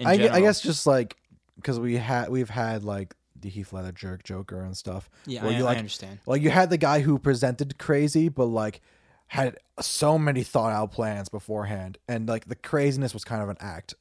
[0.04, 1.16] I, gue- I guess just like
[1.56, 5.08] because we had we've had like the Heath Ledger jerk Joker and stuff.
[5.26, 6.18] Yeah, where I, you, I like, understand.
[6.26, 8.80] Like you had the guy who presented crazy, but like
[9.28, 13.56] had so many thought out plans beforehand, and like the craziness was kind of an
[13.60, 13.94] act.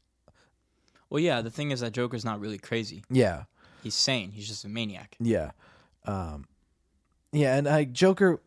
[1.09, 1.41] Well, yeah.
[1.41, 3.03] The thing is that Joker's not really crazy.
[3.09, 3.43] Yeah,
[3.83, 4.31] He's sane.
[4.31, 5.15] He's just a maniac.
[5.19, 5.51] yeah,
[6.05, 6.47] um,
[7.31, 8.41] yeah, and like Joker,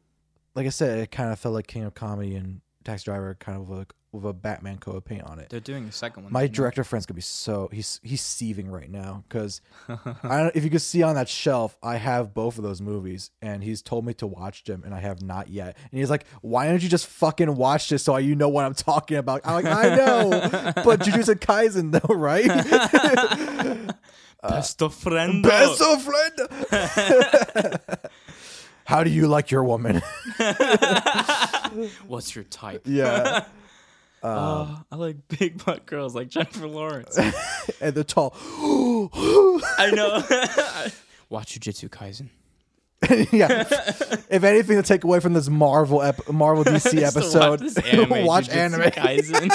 [0.54, 3.60] like I said, it kind of felt like King of Comedy and Taxi Driver, kind
[3.60, 5.48] of like with a Batman coat of paint on it.
[5.50, 6.32] They're doing the second one.
[6.32, 6.54] My you know?
[6.54, 10.70] director friend's gonna be so he's he's seething right now because I don't if you
[10.70, 14.12] could see on that shelf I have both of those movies and he's told me
[14.14, 17.06] to watch them and I have not yet and he's like why don't you just
[17.06, 20.30] fucking watch this so you know what I'm talking about I'm like I know
[20.84, 22.48] but Jujutsu Kaisen though right
[24.42, 25.42] uh, Best of friend.
[25.42, 27.78] best of friend
[28.84, 30.02] how do you like your woman
[32.08, 32.82] What's your type?
[32.86, 33.44] yeah
[34.22, 37.18] Uh, I like big butt girls like Jennifer Lawrence.
[37.80, 38.34] and the tall
[39.78, 40.22] I know.
[41.30, 42.28] Watch Jujutsu Kaisen.
[43.32, 43.64] yeah.
[44.28, 48.48] if anything to take away from this Marvel ep- Marvel DC episode, watch, anime, watch
[48.50, 48.90] anime.
[48.90, 49.50] Kaisen.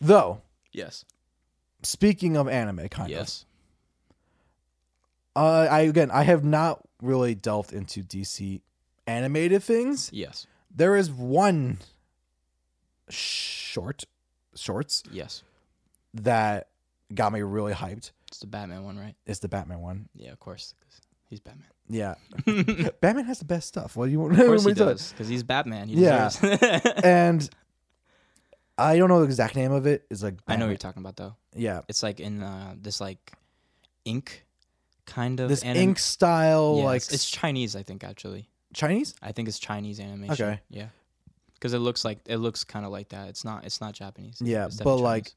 [0.00, 1.04] Though, yes.
[1.82, 3.18] speaking of anime, kind of.
[3.18, 3.46] Yes.
[5.34, 8.60] Uh, I again, I have not really delved into DC
[9.06, 10.10] animated things.
[10.12, 10.46] Yes.
[10.74, 11.78] There is one
[13.10, 14.04] short,
[14.54, 15.42] shorts Yes.
[16.14, 16.68] that
[17.14, 18.10] got me really hyped.
[18.28, 19.14] It's the Batman one, right?
[19.26, 20.08] It's the Batman one.
[20.14, 20.74] Yeah, of course.
[21.28, 21.66] He's Batman.
[21.88, 22.14] Yeah,
[23.00, 23.96] Batman has the best stuff.
[23.96, 24.38] What do you want?
[24.38, 25.88] Of course he does, because he's Batman.
[25.88, 26.30] He Yeah.
[27.04, 27.48] And
[28.78, 30.04] I don't know the exact name of it.
[30.10, 31.36] It's like I know what you're talking about though.
[31.54, 33.32] Yeah, It's like in uh, this like
[34.04, 34.44] ink
[35.06, 38.48] kind of this anim- ink style, Yeah, like it's, it's Chinese, I think actually.
[38.74, 39.14] Chinese.
[39.22, 40.32] I think it's Chinese animation.
[40.32, 40.60] Okay.
[40.68, 40.88] Yeah.
[41.66, 43.28] Because it looks like it looks kind of like that.
[43.28, 43.64] It's not.
[43.64, 44.40] It's not Japanese.
[44.40, 45.34] Yeah, It's but definitely like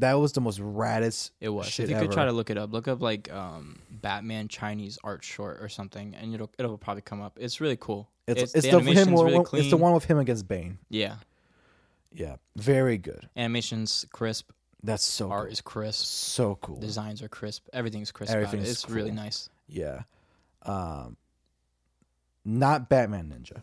[0.00, 1.30] that was the most raddest.
[1.40, 1.68] it was.
[1.68, 4.98] shit if you could try to look it up, look up like um, Batman Chinese
[5.04, 7.38] art short or something, and it'll it'll probably come up.
[7.40, 8.10] It's really cool.
[8.26, 9.14] It's it's, the the, him.
[9.14, 10.78] really It's the one with him against Bane.
[10.88, 11.16] Yeah,
[12.12, 13.28] Yeah, very good.
[13.36, 14.50] animation's crisp.
[14.82, 15.52] That's so art cool.
[15.52, 16.04] is crisp.
[16.04, 16.80] so cool.
[16.80, 17.68] Designs are crisp.
[17.72, 18.32] Everything's crisp.
[18.32, 18.46] about it.
[18.46, 19.48] Everything's It's really nice.
[19.68, 20.02] Yeah,
[20.62, 21.16] um,
[22.44, 23.62] not Batman Ninja,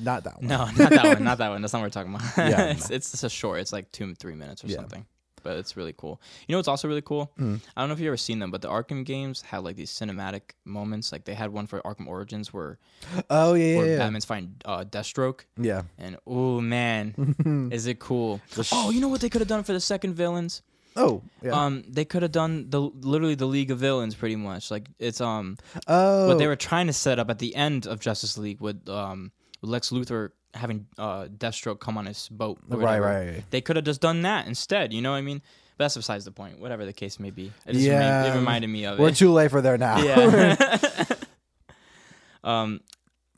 [0.00, 0.46] not that one.
[0.46, 1.24] No, not that one.
[1.24, 1.60] Not that one.
[1.62, 2.36] That's not what we're talking about.
[2.36, 3.60] Yeah, it's, it's just a short.
[3.60, 4.76] It's like two, three minutes or Yeah.
[4.76, 5.06] something.
[5.44, 6.20] But it's really cool.
[6.46, 7.32] You know what's also really cool?
[7.38, 7.60] Mm.
[7.76, 9.90] I don't know if you've ever seen them, but the Arkham games had like these
[9.90, 11.12] cinematic moments.
[11.12, 12.78] Like they had one for Arkham Origins where,
[13.30, 13.98] Oh yeah, yeah, where yeah.
[13.98, 15.82] Batman's fighting uh, Deathstroke, yeah.
[15.96, 18.40] and oh man, is it cool?
[18.72, 20.62] oh, you know what they could have done for the second villains?
[20.96, 21.52] Oh yeah.
[21.52, 24.72] Um, they could have done the literally the League of Villains, pretty much.
[24.72, 25.56] Like it's um
[25.86, 28.88] oh, what they were trying to set up at the end of Justice League with
[28.88, 29.30] um
[29.62, 32.58] Lex Luthor having uh Deathstroke come on his boat.
[32.68, 33.44] right, right.
[33.50, 34.92] They could have just done that instead.
[34.92, 35.42] You know what I mean?
[35.76, 36.58] But that's besides the point.
[36.58, 37.52] Whatever the case may be.
[37.66, 39.16] It just Yeah, it reminded me of We're it.
[39.16, 39.98] too late for there now.
[40.02, 41.06] yeah.
[42.44, 42.80] um,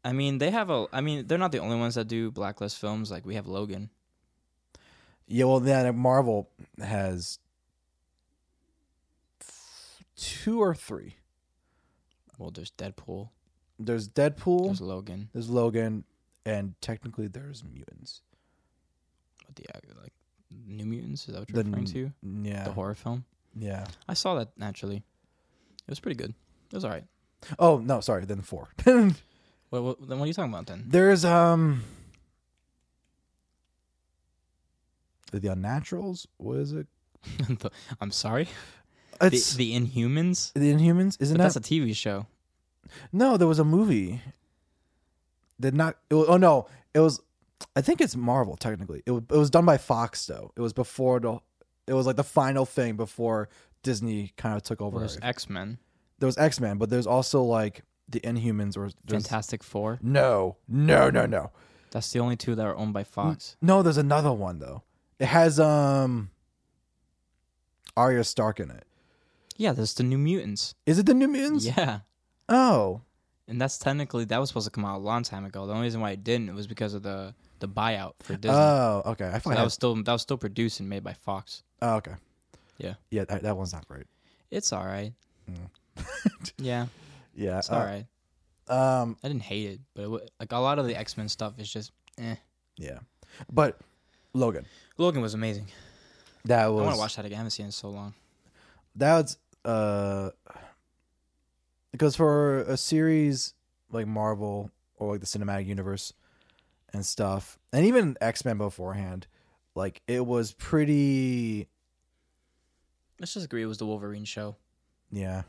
[0.05, 0.86] I mean they have a.
[0.92, 3.10] I mean they're not the only ones that do blacklist films.
[3.10, 3.90] Like we have Logan.
[5.26, 5.44] yeah.
[5.44, 6.48] Well, then Marvel
[6.78, 7.38] has
[10.16, 11.16] two or three.
[12.38, 13.30] Well, there's Deadpool.
[13.78, 14.66] There's Deadpool.
[14.66, 15.28] There's Logan.
[15.32, 16.05] There's Logan,
[16.47, 18.23] and technically there's mutants.
[19.47, 20.12] What the uh, like
[20.67, 21.29] New Mutants?
[21.29, 21.93] Is that what you're referring n-
[22.43, 22.49] to?
[22.51, 23.25] Yeah, The horror film.
[23.55, 23.87] yeah.
[24.09, 24.97] I saw that naturally.
[24.97, 26.35] It was pretty good.
[26.71, 27.05] It was all right.
[27.59, 28.25] Oh no, sorry.
[28.25, 28.69] Then four.
[29.71, 30.83] What, what, then what are you talking about then?
[30.89, 31.85] there's um
[35.33, 36.27] the Unnaturals.
[36.39, 36.87] What is it?
[37.49, 38.49] The- I'm sorry.
[39.23, 40.51] It's the, the Inhumans.
[40.55, 41.19] the, Inhumans.
[41.21, 42.27] Isn't But that that's a TV show.
[43.12, 43.37] no?
[43.37, 44.23] There was a movie.
[45.61, 45.97] Did not.
[46.09, 47.20] It was, oh no, it was.
[47.77, 49.03] I think it's Marvel technically.
[49.07, 50.51] It was, it was done by Fox though.
[50.57, 51.39] It was before the.
[51.87, 53.49] It was like the final thing before
[53.82, 54.99] Disney kind of took over.
[54.99, 55.28] There's everything.
[55.28, 55.78] X Men,
[56.19, 59.99] there was X Men, but there's also like the Inhumans or Fantastic Four.
[60.03, 61.51] No, no, no, no.
[61.91, 63.57] That's the only two that are owned by Fox.
[63.61, 64.82] No, there's another one though.
[65.19, 66.31] It has um
[67.97, 68.85] Arya Stark in it.
[69.57, 70.74] Yeah, there's the New Mutants.
[70.87, 71.66] Is it the New Mutants?
[71.66, 72.01] Yeah,
[72.49, 73.03] Oh.
[73.51, 75.66] And that's technically that was supposed to come out a long time ago.
[75.66, 78.56] The only reason why it didn't was because of the the buyout for Disney.
[78.56, 79.27] Oh, okay.
[79.27, 81.62] I So that was still that was still produced and made by Fox.
[81.82, 82.14] Oh, okay.
[82.78, 82.94] Yeah.
[83.10, 84.06] Yeah, that, that one's not great.
[84.51, 85.12] It's all right.
[85.51, 86.05] Mm.
[86.59, 86.86] yeah,
[87.35, 87.59] Yeah.
[87.59, 88.06] it's all right.
[88.68, 91.16] uh, Um I didn't hate it, but it, wa- like a lot of the X
[91.18, 92.36] Men stuff is just eh.
[92.77, 93.01] yeah.
[93.52, 93.78] But
[94.32, 94.64] Logan.
[94.97, 95.66] Logan was amazing.
[96.44, 96.81] That was.
[96.81, 97.36] I want to watch that again.
[97.36, 98.14] I haven't seen it in so long.
[98.97, 100.31] that's uh
[101.93, 103.55] because for a series
[103.91, 106.12] like Marvel or like the cinematic universe
[106.93, 109.27] and stuff, and even X Men beforehand,
[109.75, 111.69] like it was pretty
[113.19, 114.57] Let's just agree it was the Wolverine show,
[115.12, 115.43] yeah.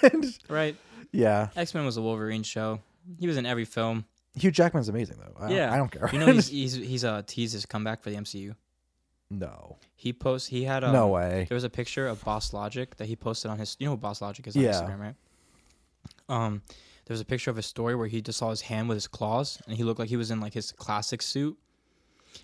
[0.48, 0.74] right?
[1.12, 1.48] yeah.
[1.56, 2.80] X Men was the Wolverine show.
[3.18, 4.04] He was in every film.
[4.34, 5.44] Hugh Jackman's amazing though.
[5.46, 5.72] I, Yeah.
[5.72, 6.08] I don't care.
[6.12, 8.54] You know, he's he's he's uh teased his comeback for the MCU.
[9.30, 9.76] no.
[9.94, 11.46] He posts he had um, no way.
[11.48, 13.76] There was a picture of Boss Logic that he posted on his.
[13.80, 14.72] You know who Boss Logic is on Yeah.
[14.72, 15.14] Instagram, right?
[16.28, 16.62] Um,
[17.06, 19.06] there was a picture of his story where he just saw his hand with his
[19.06, 21.56] claws, and he looked like he was in like his classic suit.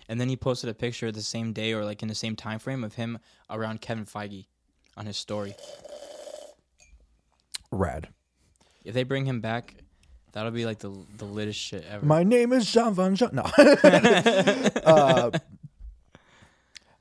[0.09, 2.57] And then he posted a picture the same day or like in the same time
[2.59, 3.19] frame of him
[3.49, 4.45] around Kevin Feige
[4.97, 5.55] on his story.
[7.71, 8.09] Rad.
[8.83, 9.75] If they bring him back,
[10.31, 12.05] that'll be like the the littest shit ever.
[12.05, 13.29] My name is Jean Valjean.
[13.33, 13.43] No.
[14.83, 15.31] uh,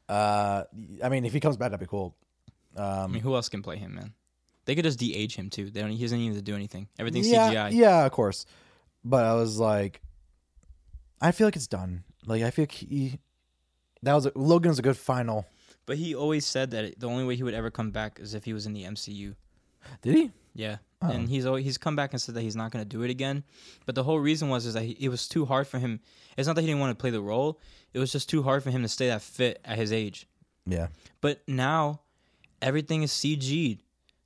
[0.08, 0.64] uh,
[1.02, 2.14] I mean, if he comes back, that'd be cool.
[2.76, 4.12] I Um, mean, who else can play him, man?
[4.64, 5.70] They could just de-age him too.
[5.70, 5.90] They don't.
[5.90, 6.88] He doesn't need to do anything.
[6.98, 7.72] Everything's yeah, CGI.
[7.72, 8.46] yeah, of course.
[9.04, 10.00] But I was like,
[11.20, 12.04] I feel like it's done.
[12.26, 13.18] Like I feel like he.
[14.02, 15.46] That was a, Logan's a good final.
[15.86, 18.44] But he always said that the only way he would ever come back is if
[18.44, 19.34] he was in the MCU.
[20.02, 20.30] Did he?
[20.54, 20.76] Yeah.
[21.02, 21.10] Oh.
[21.10, 23.10] and he's always, he's come back and said that he's not going to do it
[23.10, 23.44] again.
[23.84, 26.00] But the whole reason was is that he, it was too hard for him.
[26.36, 27.60] It's not that he didn't want to play the role;
[27.92, 30.26] it was just too hard for him to stay that fit at his age.
[30.66, 30.88] Yeah.
[31.20, 32.00] But now
[32.62, 33.82] everything is CG'd.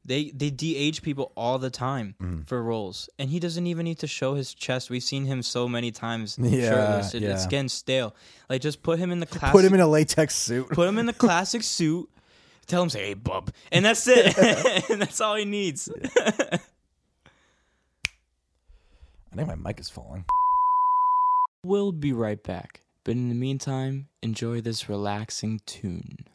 [0.08, 2.46] They they de-age people all the time Mm.
[2.48, 4.88] for roles, and he doesn't even need to show his chest.
[4.88, 7.14] We've seen him so many times Yeah, shirtless.
[7.14, 8.14] It- It's getting stale.
[8.48, 9.52] Like just put him in the classic.
[9.56, 10.68] Put him in a latex suit.
[10.70, 12.08] put him in the classic suit.
[12.66, 14.36] Tell him say, "Hey, bub," and that's it.
[14.90, 15.88] and that's all he needs.
[19.32, 20.24] I think my mic is falling.
[21.62, 22.80] we'll be right back.
[23.04, 26.26] But in the meantime, enjoy this relaxing tune.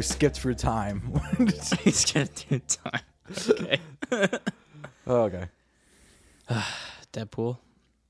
[0.00, 1.12] We skipped through time.
[1.80, 3.02] He's gonna do time.
[3.50, 3.78] Okay.
[5.06, 5.44] oh, okay.
[7.12, 7.58] Deadpool.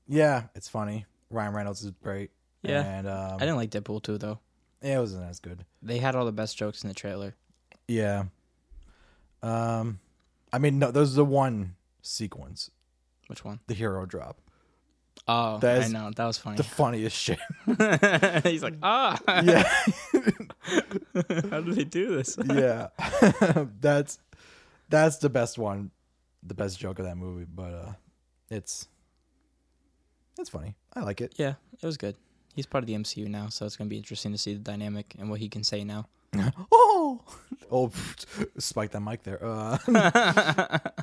[0.07, 1.05] Yeah, it's funny.
[1.29, 2.31] Ryan Reynolds is great.
[2.63, 2.85] Yeah.
[2.85, 4.39] and um, I didn't like Deadpool 2 though.
[4.81, 5.65] yeah, it wasn't as good.
[5.81, 7.35] They had all the best jokes in the trailer.
[7.89, 8.23] Yeah.
[9.43, 9.99] Um,
[10.53, 12.71] I mean, no, those are the one sequence,
[13.27, 13.59] Which one?
[13.67, 14.39] the hero drop,
[15.33, 16.11] Oh, That I know.
[16.13, 16.57] That was funny.
[16.57, 17.39] the funniest shit.
[18.43, 19.17] He's like, ah.
[19.41, 19.63] yeah,
[21.49, 22.37] How did they do this?
[22.45, 22.87] yeah.
[23.79, 24.19] that's
[24.89, 25.91] that's the best one,
[26.43, 27.45] the best joke of that movie.
[27.45, 27.91] But uh,
[28.49, 28.89] it's
[30.37, 30.75] it's funny.
[30.93, 31.33] I like it.
[31.37, 32.17] Yeah, it was good.
[32.53, 35.15] He's part of the MCU now, so it's gonna be interesting to see the dynamic
[35.17, 36.07] and what he can say now.
[36.73, 37.21] oh,
[37.71, 37.91] oh,
[38.57, 39.39] spike that mic there.
[39.41, 39.77] Uh,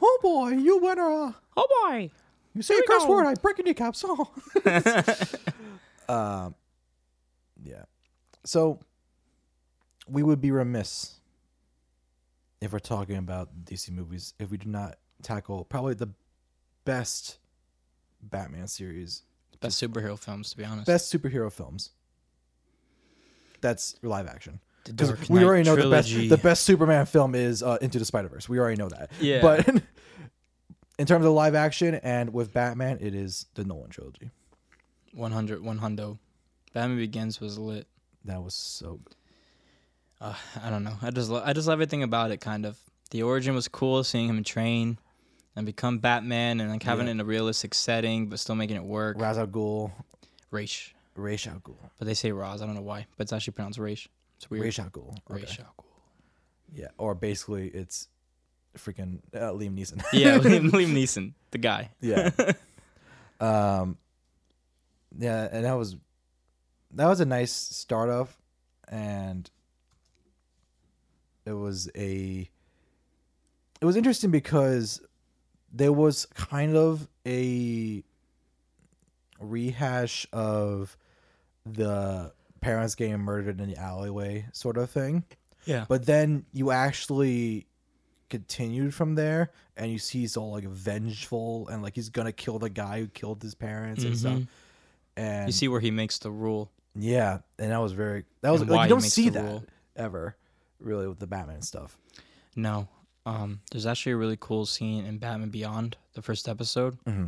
[0.03, 2.11] oh boy, you went uh, Oh boy!
[2.59, 4.05] You say a curse word, I break your kneecaps.
[6.09, 6.15] Oh.
[6.47, 6.55] um,
[7.63, 7.85] yeah.
[8.45, 8.81] So
[10.09, 11.17] we would be remiss
[12.61, 16.09] if we're talking about DC movies if we do not tackle probably the
[16.85, 17.39] best
[18.23, 19.23] Batman series,
[19.61, 20.87] Best superhero films, to be honest.
[20.87, 21.91] best superhero films.
[23.61, 24.61] That's live action.
[24.85, 27.99] The Because Dark we already know the best the best Superman film is uh, Into
[27.99, 28.49] the Spider Verse.
[28.49, 29.11] We already know that.
[29.21, 29.43] Yeah.
[29.43, 29.67] But
[30.99, 34.31] in terms of live action and with Batman, it is the Nolan trilogy.
[35.15, 36.19] 100, 100.
[36.75, 37.87] Batman Begins was lit.
[38.25, 39.01] That was so.
[40.21, 40.97] Uh, I don't know.
[41.01, 42.39] I just lo- I just love everything about it.
[42.41, 42.77] Kind of
[43.11, 44.99] the origin was cool, seeing him train
[45.57, 47.11] and become Batman, and like having Yeah.
[47.11, 49.17] it in a realistic setting, but still making it work.
[49.19, 49.93] Ra's al Ghul,
[50.51, 52.61] Raish, Ra's al Ghul, but they say Raz.
[52.61, 54.09] I don't know why, but it's actually pronounced Raish.
[54.37, 54.65] It's weird.
[54.65, 55.17] Ra's al Ghul.
[55.31, 55.43] Okay.
[55.43, 55.85] Raish al Ghul.
[56.75, 58.09] Yeah, or basically it's
[58.79, 60.03] freaking uh, Liam Neeson.
[60.13, 61.91] Yeah, Liam, Liam Neeson, the guy.
[62.01, 62.31] yeah.
[63.41, 63.97] um.
[65.19, 65.97] Yeah, and that was
[66.93, 68.39] that was a nice start off,
[68.89, 69.51] and
[71.47, 72.49] it was a
[73.81, 75.01] it was interesting because
[75.73, 78.03] there was kind of a
[79.41, 80.97] rehash of
[81.65, 85.23] the parents getting murdered in the alleyway sort of thing
[85.65, 85.85] Yeah.
[85.89, 87.67] but then you actually
[88.29, 92.59] continued from there and you see he's all like vengeful and like he's gonna kill
[92.59, 94.47] the guy who killed his parents and stuff Mhm.
[95.17, 96.71] and You see where he makes the rule.
[96.95, 99.45] yeah and that was very that was And like you don't makes see the that
[99.45, 99.65] rule.
[99.97, 100.37] ever
[100.81, 101.97] really with the batman stuff
[102.57, 102.89] No.
[103.27, 106.97] Um, there's actually a really cool scene in Batman Beyond, the first episode.
[107.05, 107.27] mm-hmm.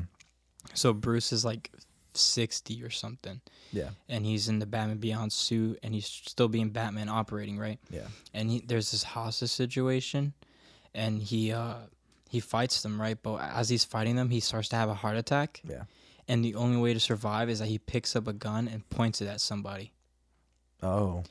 [0.73, 1.71] So Bruce is like
[2.15, 3.41] 60 or something,
[3.73, 7.79] yeah and he's in the Batman Beyond suit, and he's still being Batman operating, right?
[7.91, 10.33] yeah And he, there's this hostage situation,
[10.95, 11.75] and he uh,
[12.29, 13.21] he fights them, right?
[13.21, 15.85] But as he's fighting them, he starts to have a heart attack, yeah
[16.31, 19.21] and the only way to survive is that he picks up a gun and points
[19.21, 19.93] it at somebody.
[20.81, 21.25] oh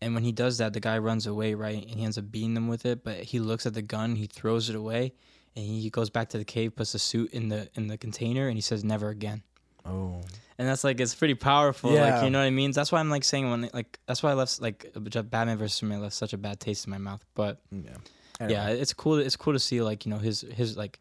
[0.00, 1.86] And when he does that, the guy runs away, right?
[1.86, 3.04] And he ends up beating them with it.
[3.04, 5.12] But he looks at the gun, he throws it away,
[5.54, 8.48] and he goes back to the cave, puts the suit in the in the container,
[8.48, 9.42] and he says, "Never again."
[9.84, 10.22] oh
[10.56, 11.92] And that's like it's pretty powerful.
[11.92, 12.14] Yeah.
[12.14, 12.70] Like you know what I mean?
[12.70, 16.00] That's why I'm like saying when like that's why I left like Batman versus Superman
[16.00, 17.22] left such a bad taste in my mouth.
[17.34, 17.98] But yeah
[18.40, 19.18] Yeah, it's cool.
[19.18, 20.98] It's cool to see like you know his his like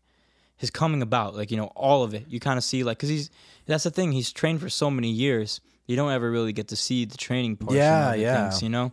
[0.57, 2.25] his coming about, like you know all of it.
[2.27, 3.29] You kind of see like because he's
[3.65, 4.11] that's the thing.
[4.11, 5.59] He's trained for so many years.
[5.85, 7.77] You don't ever really get to see the training portion.
[7.77, 8.49] Yeah, yeah.
[8.49, 8.91] Things, you know.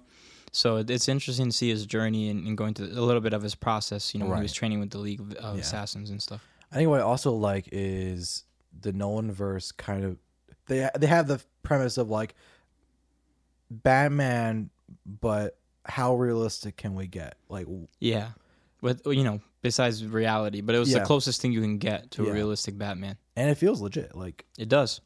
[0.51, 3.43] So it's interesting to see his journey and, and going to a little bit of
[3.43, 4.13] his process.
[4.13, 5.63] You know, when he was training with the League of, of Yeah.
[5.63, 6.45] Assassins and stuff.
[6.71, 8.45] I think what I also like is
[8.79, 10.19] the Nolan verse kind of
[10.67, 12.35] they they have the premise of like
[13.71, 14.71] Batman,
[15.07, 17.37] but how realistic can we get?
[17.49, 17.67] Like
[18.01, 18.31] Yeah,
[18.81, 20.99] with you know besides reality, but it was Yeah.
[21.01, 22.31] the closest thing you can get to Yeah.
[22.31, 23.17] a realistic Batman.
[23.37, 24.15] and it feels legit.
[24.15, 25.01] Like It does.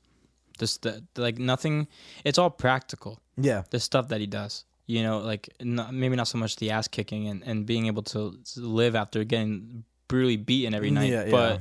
[0.58, 1.86] Just the, like nothing.
[2.24, 3.20] It's all practical.
[3.36, 4.64] yeah, the stuff that he does.
[4.86, 8.02] You know, like not, maybe not so much the ass kicking and, and being able
[8.04, 11.60] to live after getting brutally beaten every mm, night, Yeah, but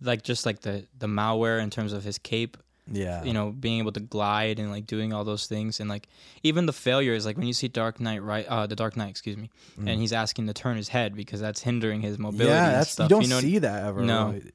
[0.00, 2.56] like just like the the malware in terms of his cape.
[2.90, 6.08] Yeah, You know, being able to glide and like doing all those things, and like
[6.42, 7.24] even the failures.
[7.26, 8.46] Like when you see Dark Knight, right?
[8.46, 11.62] Uh, the Dark Knight, excuse me, and he's asking to turn his head because that's
[11.62, 12.50] hindering his mobility.
[12.50, 12.54] Mm.
[12.54, 12.66] yeah.
[12.66, 13.04] and That's stuff.
[13.04, 14.02] you don't you know, see that ever.
[14.02, 14.30] No.
[14.30, 14.54] Like,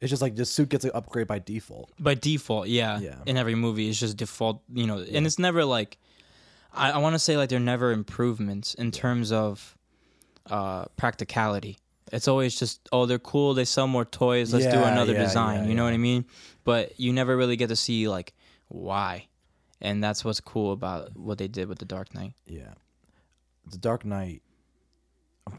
[0.00, 1.90] it's just like the suit gets an upgrade by default.
[1.98, 3.16] by default, yeah, Yeah.
[3.24, 5.96] In every movie, it's just default, you know, and it's never like,
[6.74, 9.76] I, I want to say like they're never improvements in terms of
[10.50, 11.78] uh, practicality.
[12.12, 15.62] It's always just oh they're cool, they sell more toys, let's do another yeah, design.
[15.62, 16.26] yeah, you know what I mean?
[16.64, 18.32] But you never really get to see like
[18.68, 19.28] why,
[19.80, 22.32] and that's what's cool about what they did with the Dark Knight.
[22.46, 22.72] Yeah,
[23.70, 24.42] the Dark Knight.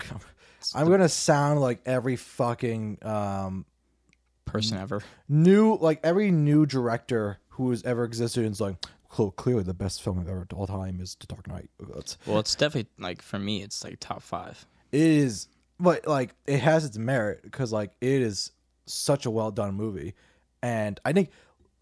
[0.73, 3.65] I'm gonna sound like every fucking um
[4.45, 8.75] Person ever, new like every new director who has ever existed is like
[9.11, 11.69] "Cl- clearly the best film of ever all time is The Dark Knight.
[11.97, 14.65] It's, well, it's definitely like for me, it's like top five.
[14.91, 15.47] it is,
[15.79, 18.51] but like it has its merit because like it is
[18.85, 20.13] such a well done movie,
[20.61, 21.29] and I think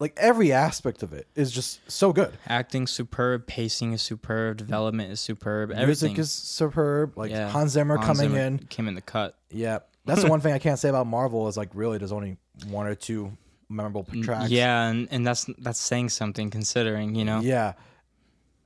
[0.00, 2.32] like every aspect of it is just so good.
[2.46, 7.16] Acting superb, pacing is superb, development is superb, Music everything is superb.
[7.16, 7.48] Like Yeah.
[7.48, 8.58] Hans Zimmer Hans coming Zimmer in.
[8.58, 9.38] came in the cut.
[9.50, 12.36] Yeah, that's the one thing I can't say about Marvel is like really there's only
[12.68, 13.36] one or two
[13.68, 14.50] memorable tracks.
[14.50, 17.40] Yeah, and, and that's that's saying something considering, you know.
[17.40, 17.74] Yeah.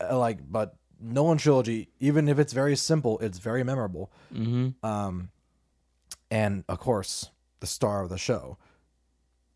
[0.01, 4.11] Uh, like, but Nolan trilogy, even if it's very simple, it's very memorable.
[4.35, 4.85] Mm-hmm.
[4.85, 5.31] Um,
[6.31, 7.31] and of course,
[7.61, 8.59] the star of the show,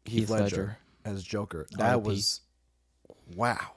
[0.05, 1.17] Heath, Heath Ledger, Ledger.
[1.17, 1.67] as Joker.
[1.73, 2.09] That R.I.P..
[2.09, 2.41] was
[3.37, 3.73] wow.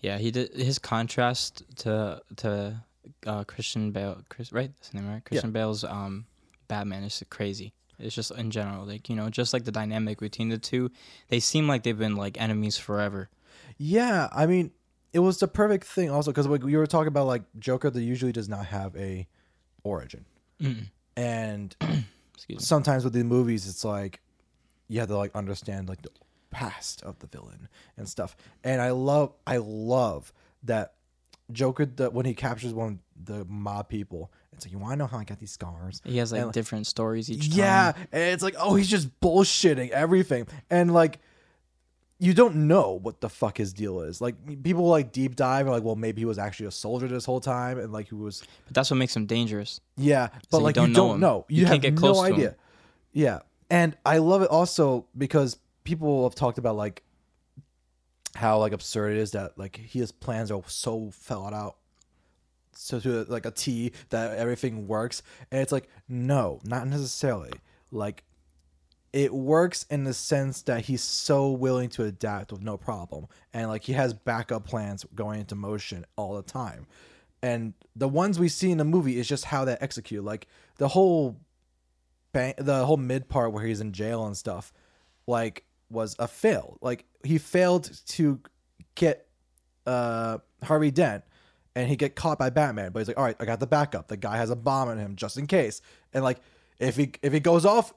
[0.00, 2.82] Yeah, he did his contrast to to
[3.26, 4.70] uh, Christian Bale, Chris, right?
[4.76, 5.24] That's the name, right?
[5.24, 6.26] Christian Bale's um
[6.68, 7.72] Batman is crazy.
[7.98, 10.90] It's just in general, like you know, just like the dynamic between the two,
[11.28, 13.28] they seem like they've been like enemies forever.
[13.76, 14.70] Yeah, I mean,
[15.12, 18.02] it was the perfect thing also because like, we were talking about like Joker that
[18.02, 19.26] usually does not have a
[19.82, 20.26] origin,
[20.60, 20.86] Mm-mm.
[21.16, 21.74] and
[22.58, 24.20] sometimes with the movies, it's like
[24.88, 26.10] you have to like understand like the
[26.50, 28.36] past of the villain and stuff.
[28.64, 30.32] And I love, I love
[30.64, 30.94] that
[31.52, 34.96] Joker that when he captures one of the mob people, it's like you want to
[34.96, 36.00] know how I got these scars.
[36.04, 38.06] He has like And- different stories each Yeah, time.
[38.12, 41.20] and it's like oh he's just bullshitting everything, and like
[42.20, 44.20] you don't know what the fuck his deal is.
[44.20, 44.34] Like
[44.64, 47.40] people like deep dive and like well maybe he was actually a soldier this whole
[47.40, 49.80] time, and like he was But that's what makes him dangerous.
[49.96, 51.46] yeah, but you like don't you know don't know.
[51.48, 52.54] You, You have can't get close no to him.
[53.12, 53.38] Yeah,
[53.70, 57.02] and I love it also because people have talked about like
[58.34, 61.76] how like absurd it is that like his plans are so thought out,
[62.72, 67.52] so to like a T that everything works, and it's like no, not necessarily.
[67.90, 68.24] Like
[69.12, 73.26] it works in the sense that he's so willing to adapt with no problem.
[73.54, 76.86] And like he has backup plans going into motion all the time.
[77.42, 80.24] And the ones we see in the movie is just how they execute.
[80.24, 80.46] Like
[80.76, 81.38] the whole
[82.32, 84.72] the whole mid part where he's in jail and stuff
[85.26, 86.78] like was a fail.
[86.80, 88.40] Like he failed to
[88.94, 89.26] get
[89.86, 91.24] uh harvey dent
[91.74, 94.08] and he get caught by batman but he's like all right i got the backup.
[94.08, 95.80] The guy has a bomb in him just in case.
[96.12, 96.40] And like
[96.78, 97.92] if he if he goes off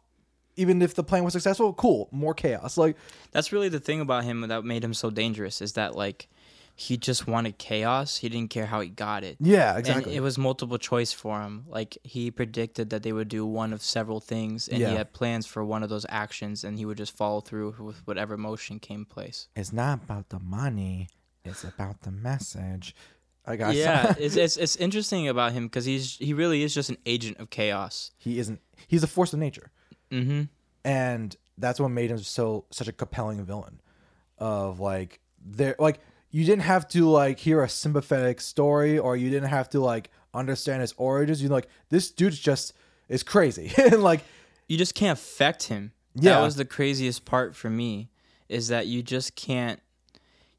[0.57, 2.77] even if the plan was successful cool more chaos.
[2.77, 2.95] Like
[3.31, 6.27] That's really the thing about him that made him so dangerous is that like
[6.75, 8.17] he just wanted chaos.
[8.17, 9.37] He didn't care how he got it.
[9.39, 11.65] yeah And exactly it was multiple choice for him.
[11.67, 14.89] Like he predicted that they would do one of several things, and Yeah.
[14.91, 18.05] he had plans for one of those actions, and he would just follow through with
[18.07, 19.47] whatever motion came place.
[19.55, 21.07] it's not about the money
[21.43, 22.95] it's about the message
[23.45, 26.89] i got Yeah, it's, it's it's interesting about him because he's he really is just
[26.89, 28.11] an agent of chaos.
[28.17, 29.71] he isn't he's a force of nature
[30.11, 30.43] Mm-hmm.
[30.85, 33.81] and that's what made him so such a compelling villain
[34.37, 35.99] of like there like
[36.31, 40.09] you didn't have to like hear a sympathetic story or you didn't have to like
[40.33, 42.73] understand his origins you like this dude's just
[43.09, 44.21] is crazy and like
[44.71, 45.91] You just can't affect him.
[46.15, 46.35] Yeah.
[46.35, 48.09] That was the craziest part for me,
[48.47, 49.81] is that you just can't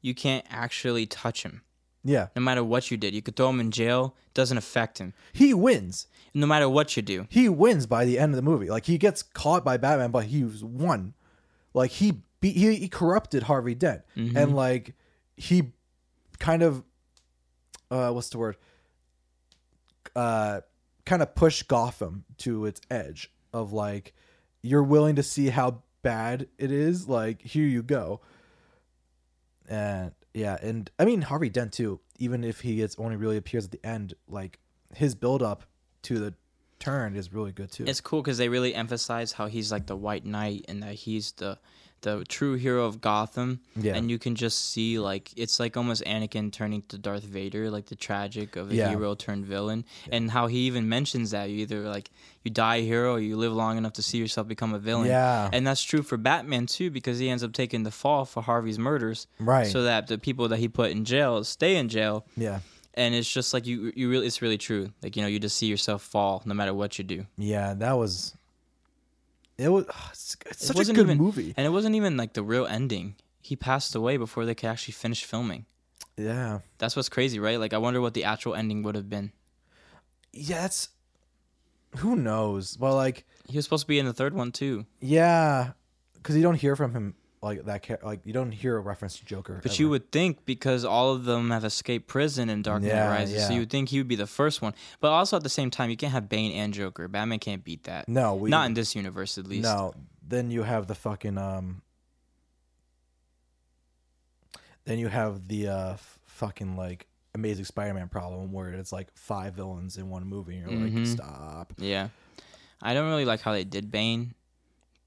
[0.01, 1.63] you can't actually touch him.
[2.03, 4.15] Yeah, No matter what you did, you could throw him in jail.
[4.35, 5.13] Doesn't affect him.
[5.31, 6.05] he wins.
[6.33, 7.25] No matter what you do.
[7.29, 8.69] He wins by the end of the movie.
[8.69, 11.15] Like he gets caught by Batman, but he was won.
[11.73, 14.37] Like he beat, he, he corrupted Harvey Dent, mm-hmm.
[14.37, 14.93] and like
[15.37, 15.71] he
[16.39, 16.83] kind of,
[17.91, 18.57] uh, what's the word?
[20.15, 20.61] Uh,
[21.05, 24.13] kind of pushed Gotham to its edge of like,
[24.61, 27.07] you're willing to see how bad it is.
[27.07, 28.21] Like here you go.
[29.67, 31.99] And yeah, and I mean Harvey Dent too.
[32.19, 34.59] Even if he gets only really appears at the end, like
[34.93, 35.63] his build up
[36.03, 36.33] to the
[36.79, 37.85] turn is really good too.
[37.87, 41.31] It's cool because they really emphasize how he's like the White Knight and that he's
[41.33, 41.57] the
[42.03, 43.59] the true hero of Gotham.
[43.75, 43.95] Yeah.
[43.95, 47.87] And you can just see like it's like almost Anakin turning to Darth Vader, like
[47.87, 48.89] the tragic of a Yeah.
[48.89, 49.83] hero turned villain.
[50.11, 52.11] And how he even mentions that you either like
[52.43, 55.07] you die a hero or you live long enough to see yourself become a villain.
[55.07, 55.49] Yeah.
[55.51, 58.77] And that's true for Batman too, because he ends up taking the fall for Harvey's
[58.77, 59.25] murders.
[59.39, 59.67] Right.
[59.67, 62.25] So that the people that he put in jail stay in jail.
[62.37, 62.59] yeah,
[62.95, 64.91] And it's just like you you really it's really true.
[65.01, 67.25] Like, you know, you just see yourself fall no matter what you do.
[67.37, 68.35] yeah, that was.
[69.63, 71.53] It was it's, it's such a good even, movie.
[71.55, 73.15] And it wasn't even like the real ending.
[73.41, 75.65] He passed away before they could actually finish filming.
[76.17, 77.59] Yeah, That's what's crazy, right?
[77.59, 79.31] Like I wonder what the actual ending would have been.
[80.31, 80.65] yeah.
[80.65, 80.89] It's
[81.97, 82.77] who knows.
[82.79, 84.85] Well, like He was supposed to be in the third one too.
[84.99, 85.71] yeah,
[86.15, 87.83] because you don't hear from him like that.
[87.83, 89.59] cha- Like you don't hear a reference to Joker.
[89.61, 89.81] But ever.
[89.81, 93.47] you would think because all of them have escaped prison in Dark Knight Yeah, Rises,
[93.47, 94.73] so you would think he would be the first one.
[94.99, 97.07] But also at the same time, you can't have Bane and Joker.
[97.07, 98.07] Batman can't beat that.
[98.07, 99.63] no, we Not in this universe, at least.
[99.63, 99.93] No,
[100.27, 101.81] then you have the fucking um.
[104.85, 109.53] Then you have the uh f- fucking like Amazing Spider-Man problem where it's like five
[109.53, 110.57] villains in one movie.
[110.57, 110.97] And you're Mhm.
[110.97, 111.73] like, stop.
[111.77, 112.09] Yeah,
[112.81, 114.33] I don't really like how they did Bane,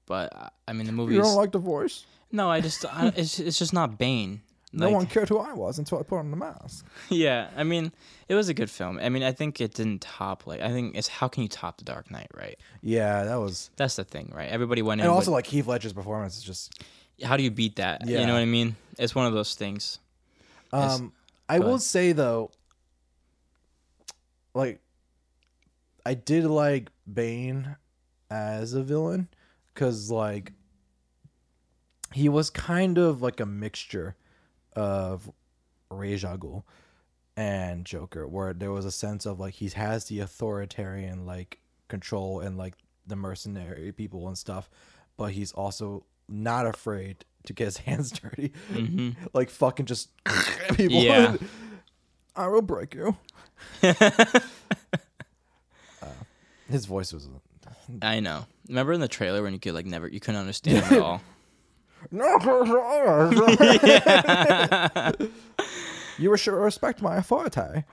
[0.07, 1.13] but uh, I mean the movie.
[1.13, 2.05] You don't like the voice?
[2.31, 4.41] No, I just I, it's it's just not Bane.
[4.73, 6.85] No one cared who I was until I put on the mask.
[7.09, 7.91] Yeah, I mean,
[8.27, 8.99] it was a good film.
[9.01, 11.77] I mean, I think it didn't top like I think it's how can you top
[11.77, 12.57] The Dark Knight, right?
[12.81, 13.69] Yeah, that was.
[13.77, 14.49] That's the thing, right?
[14.49, 15.05] Everybody went in.
[15.07, 16.83] And also, with- like Heath Ledger's performance is just.
[17.23, 18.05] how do you beat that?
[18.05, 18.19] Yeah.
[18.19, 18.75] You know what I mean?
[18.99, 19.99] It's one of those things.
[20.73, 21.13] Um,
[21.47, 22.51] I will say though,
[24.53, 24.81] like,
[26.05, 27.75] I did like Bane
[28.29, 29.29] as a villain
[29.73, 30.51] because like
[32.17, 34.15] he was kind of like a mixture
[34.75, 35.31] of
[35.91, 36.65] Ra's al
[37.35, 42.39] and Joker, where there was a sense of like he has the authoritarian like control
[42.39, 42.73] and like
[43.05, 44.67] the mercenary people and stuff,
[45.15, 50.09] but he's also not afraid to get his hands dirty, hmm like fucking just
[50.73, 50.97] people.
[50.97, 51.37] Yeah.
[52.35, 53.15] I will break you.
[53.83, 53.93] Uh,
[56.69, 57.29] his voice was
[58.01, 58.45] I know.
[58.67, 61.21] Remember in the trailer when you could like never you couldn't understand him at all.
[66.17, 67.83] you were sure to respect my authority.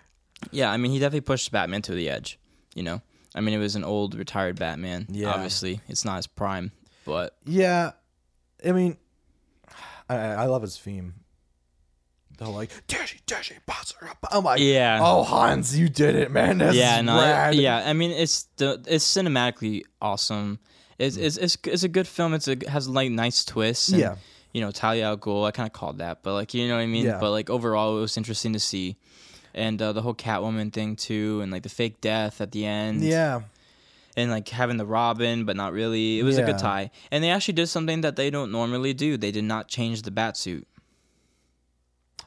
[0.50, 2.38] Yeah, I mean, he definitely pushed Batman to the edge.
[2.74, 3.02] You know,
[3.34, 5.06] I mean, it was an old retired Batman.
[5.10, 5.32] Yeah.
[5.32, 6.72] obviously, it's not his prime,
[7.04, 7.92] but Yeah,
[8.66, 8.96] I mean,
[10.08, 11.14] I, I love his theme.
[12.36, 13.94] The whole like dashy dashy boss.
[14.30, 14.98] I'm like, Yeah.
[15.00, 16.58] Oh Hans, you did it, man.
[16.58, 17.54] That's yeah, no, rad.
[17.54, 17.84] yeah.
[17.86, 20.58] I mean, it's the it's cinematically awesome.
[20.98, 22.34] It's it's it's, it's a good film.
[22.34, 23.88] It's a has like nice twists.
[23.90, 24.16] And, Yeah.
[24.52, 25.46] you know, Talia al Ghul.
[25.46, 27.04] I kind of called that, but like you know what I mean.
[27.06, 27.18] Yeah.
[27.20, 28.96] But like overall, it was interesting to see,
[29.54, 33.02] and uh, the whole Catwoman thing too, and like the fake death at the end.
[33.02, 33.40] yeah,
[34.16, 36.20] and like having the Robin, but not really.
[36.20, 39.16] It was a good tie, and they actually did something that they don't normally do.
[39.16, 40.66] They did not change the bat suit.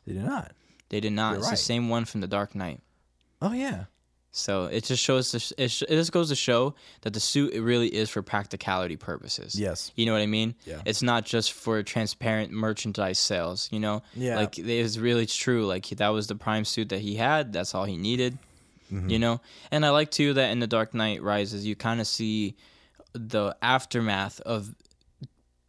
[0.06, 0.52] they did not.
[0.90, 1.32] They did not.
[1.32, 1.52] You're it's right.
[1.52, 2.82] the same one from the Dark Knight.
[3.42, 3.86] Oh yeah,
[4.38, 5.32] So it just shows.
[5.32, 8.22] The, it, sh- it just goes to show that the suit it really is for
[8.22, 9.60] practicality purposes.
[9.60, 10.56] yes, You know what I mean?
[10.66, 10.82] Yeah.
[10.86, 13.70] It's not just for transparent merchandise sales.
[13.72, 14.04] You know.
[14.16, 14.36] Yeah.
[14.38, 15.66] Like it is really true.
[15.66, 17.52] Like that was the prime suit that he had.
[17.54, 18.38] That's all he needed.
[18.92, 19.10] Mm-hmm.
[19.10, 19.42] You know.
[19.72, 22.56] And I like too that in the Dark Knight Rises, you kind of see
[23.14, 24.74] the aftermath of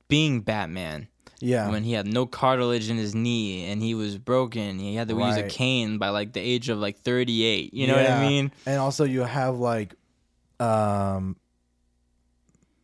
[0.08, 1.08] being Batman
[1.40, 1.70] yeah.
[1.70, 4.78] when he had no cartilage in his knee and he was broken.
[4.78, 7.72] He had to use a cane by like the age of like 38.
[7.74, 8.52] You know what I mean?
[8.66, 9.94] And also you have like
[10.60, 11.36] um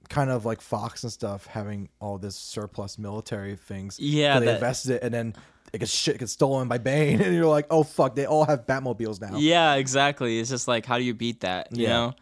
[0.09, 3.99] kind of like Fox and stuff having all this surplus military things.
[3.99, 5.35] Yeah, they that- invested it and then
[5.73, 8.67] it gets shit gets stolen by Bane and you're like, oh fuck, they all have
[8.67, 9.37] Batmobiles now.
[9.39, 10.39] Yeah, exactly.
[10.39, 11.69] It's just like how do you beat that?
[11.73, 11.89] You Yeah.
[11.89, 12.15] know?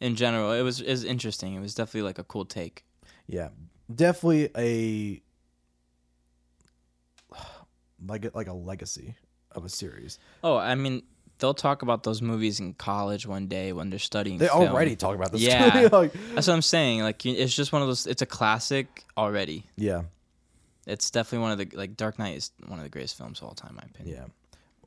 [0.00, 1.54] In general, it was it was interesting.
[1.54, 2.84] It was definitely like a cool take.
[3.26, 3.48] Yeah.
[3.92, 5.22] Definitely a
[8.06, 9.14] like a, like a legacy
[9.52, 10.18] of a series.
[10.44, 11.02] Oh, I mean,
[11.38, 14.38] they'll talk about those movies in college one day when they're studying.
[14.38, 14.68] They film.
[14.68, 15.40] already talk about this.
[15.40, 15.88] Yeah.
[15.92, 17.02] like, That's what I'm saying.
[17.02, 18.06] Like it's just one of those.
[18.06, 19.64] It's a classic already.
[19.76, 20.02] yeah.
[20.86, 23.48] It's definitely one of the like Dark Knight is one of the greatest films of
[23.48, 24.16] all time, in my opinion.
[24.16, 24.24] Yeah.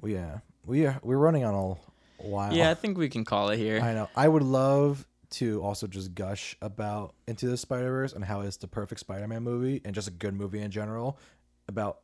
[0.02, 0.40] Well, yeah.
[0.66, 2.54] we are we're running on a while.
[2.54, 3.80] Yeah, I think we can call it here.
[3.80, 4.10] I know.
[4.16, 8.58] I would love to also just gush about Into the Spider Verse and how it's
[8.58, 11.20] the perfect Spider Man movie and just a good movie in general.
[11.68, 12.00] About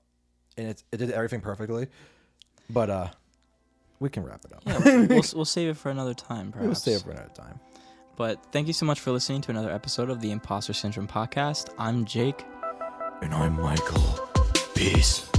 [0.57, 1.87] and it's it did everything perfectly.
[2.69, 3.07] But uh,
[3.99, 4.63] we can wrap it up.
[4.65, 6.65] Yeah, we'll, we'll, we'll save it for another time, perhaps.
[6.65, 7.59] we'll stay up for another time.
[8.15, 11.69] But thank you so much for listening to another episode of the Imposter Syndrome podcast.
[11.77, 12.43] I'm Jake.
[13.21, 14.01] And I'm Michael.
[14.75, 15.29] Peace.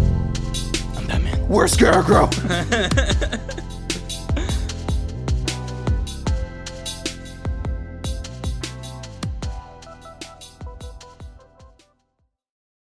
[0.97, 1.49] I'm Batman.
[1.49, 2.29] We're Scarecrow.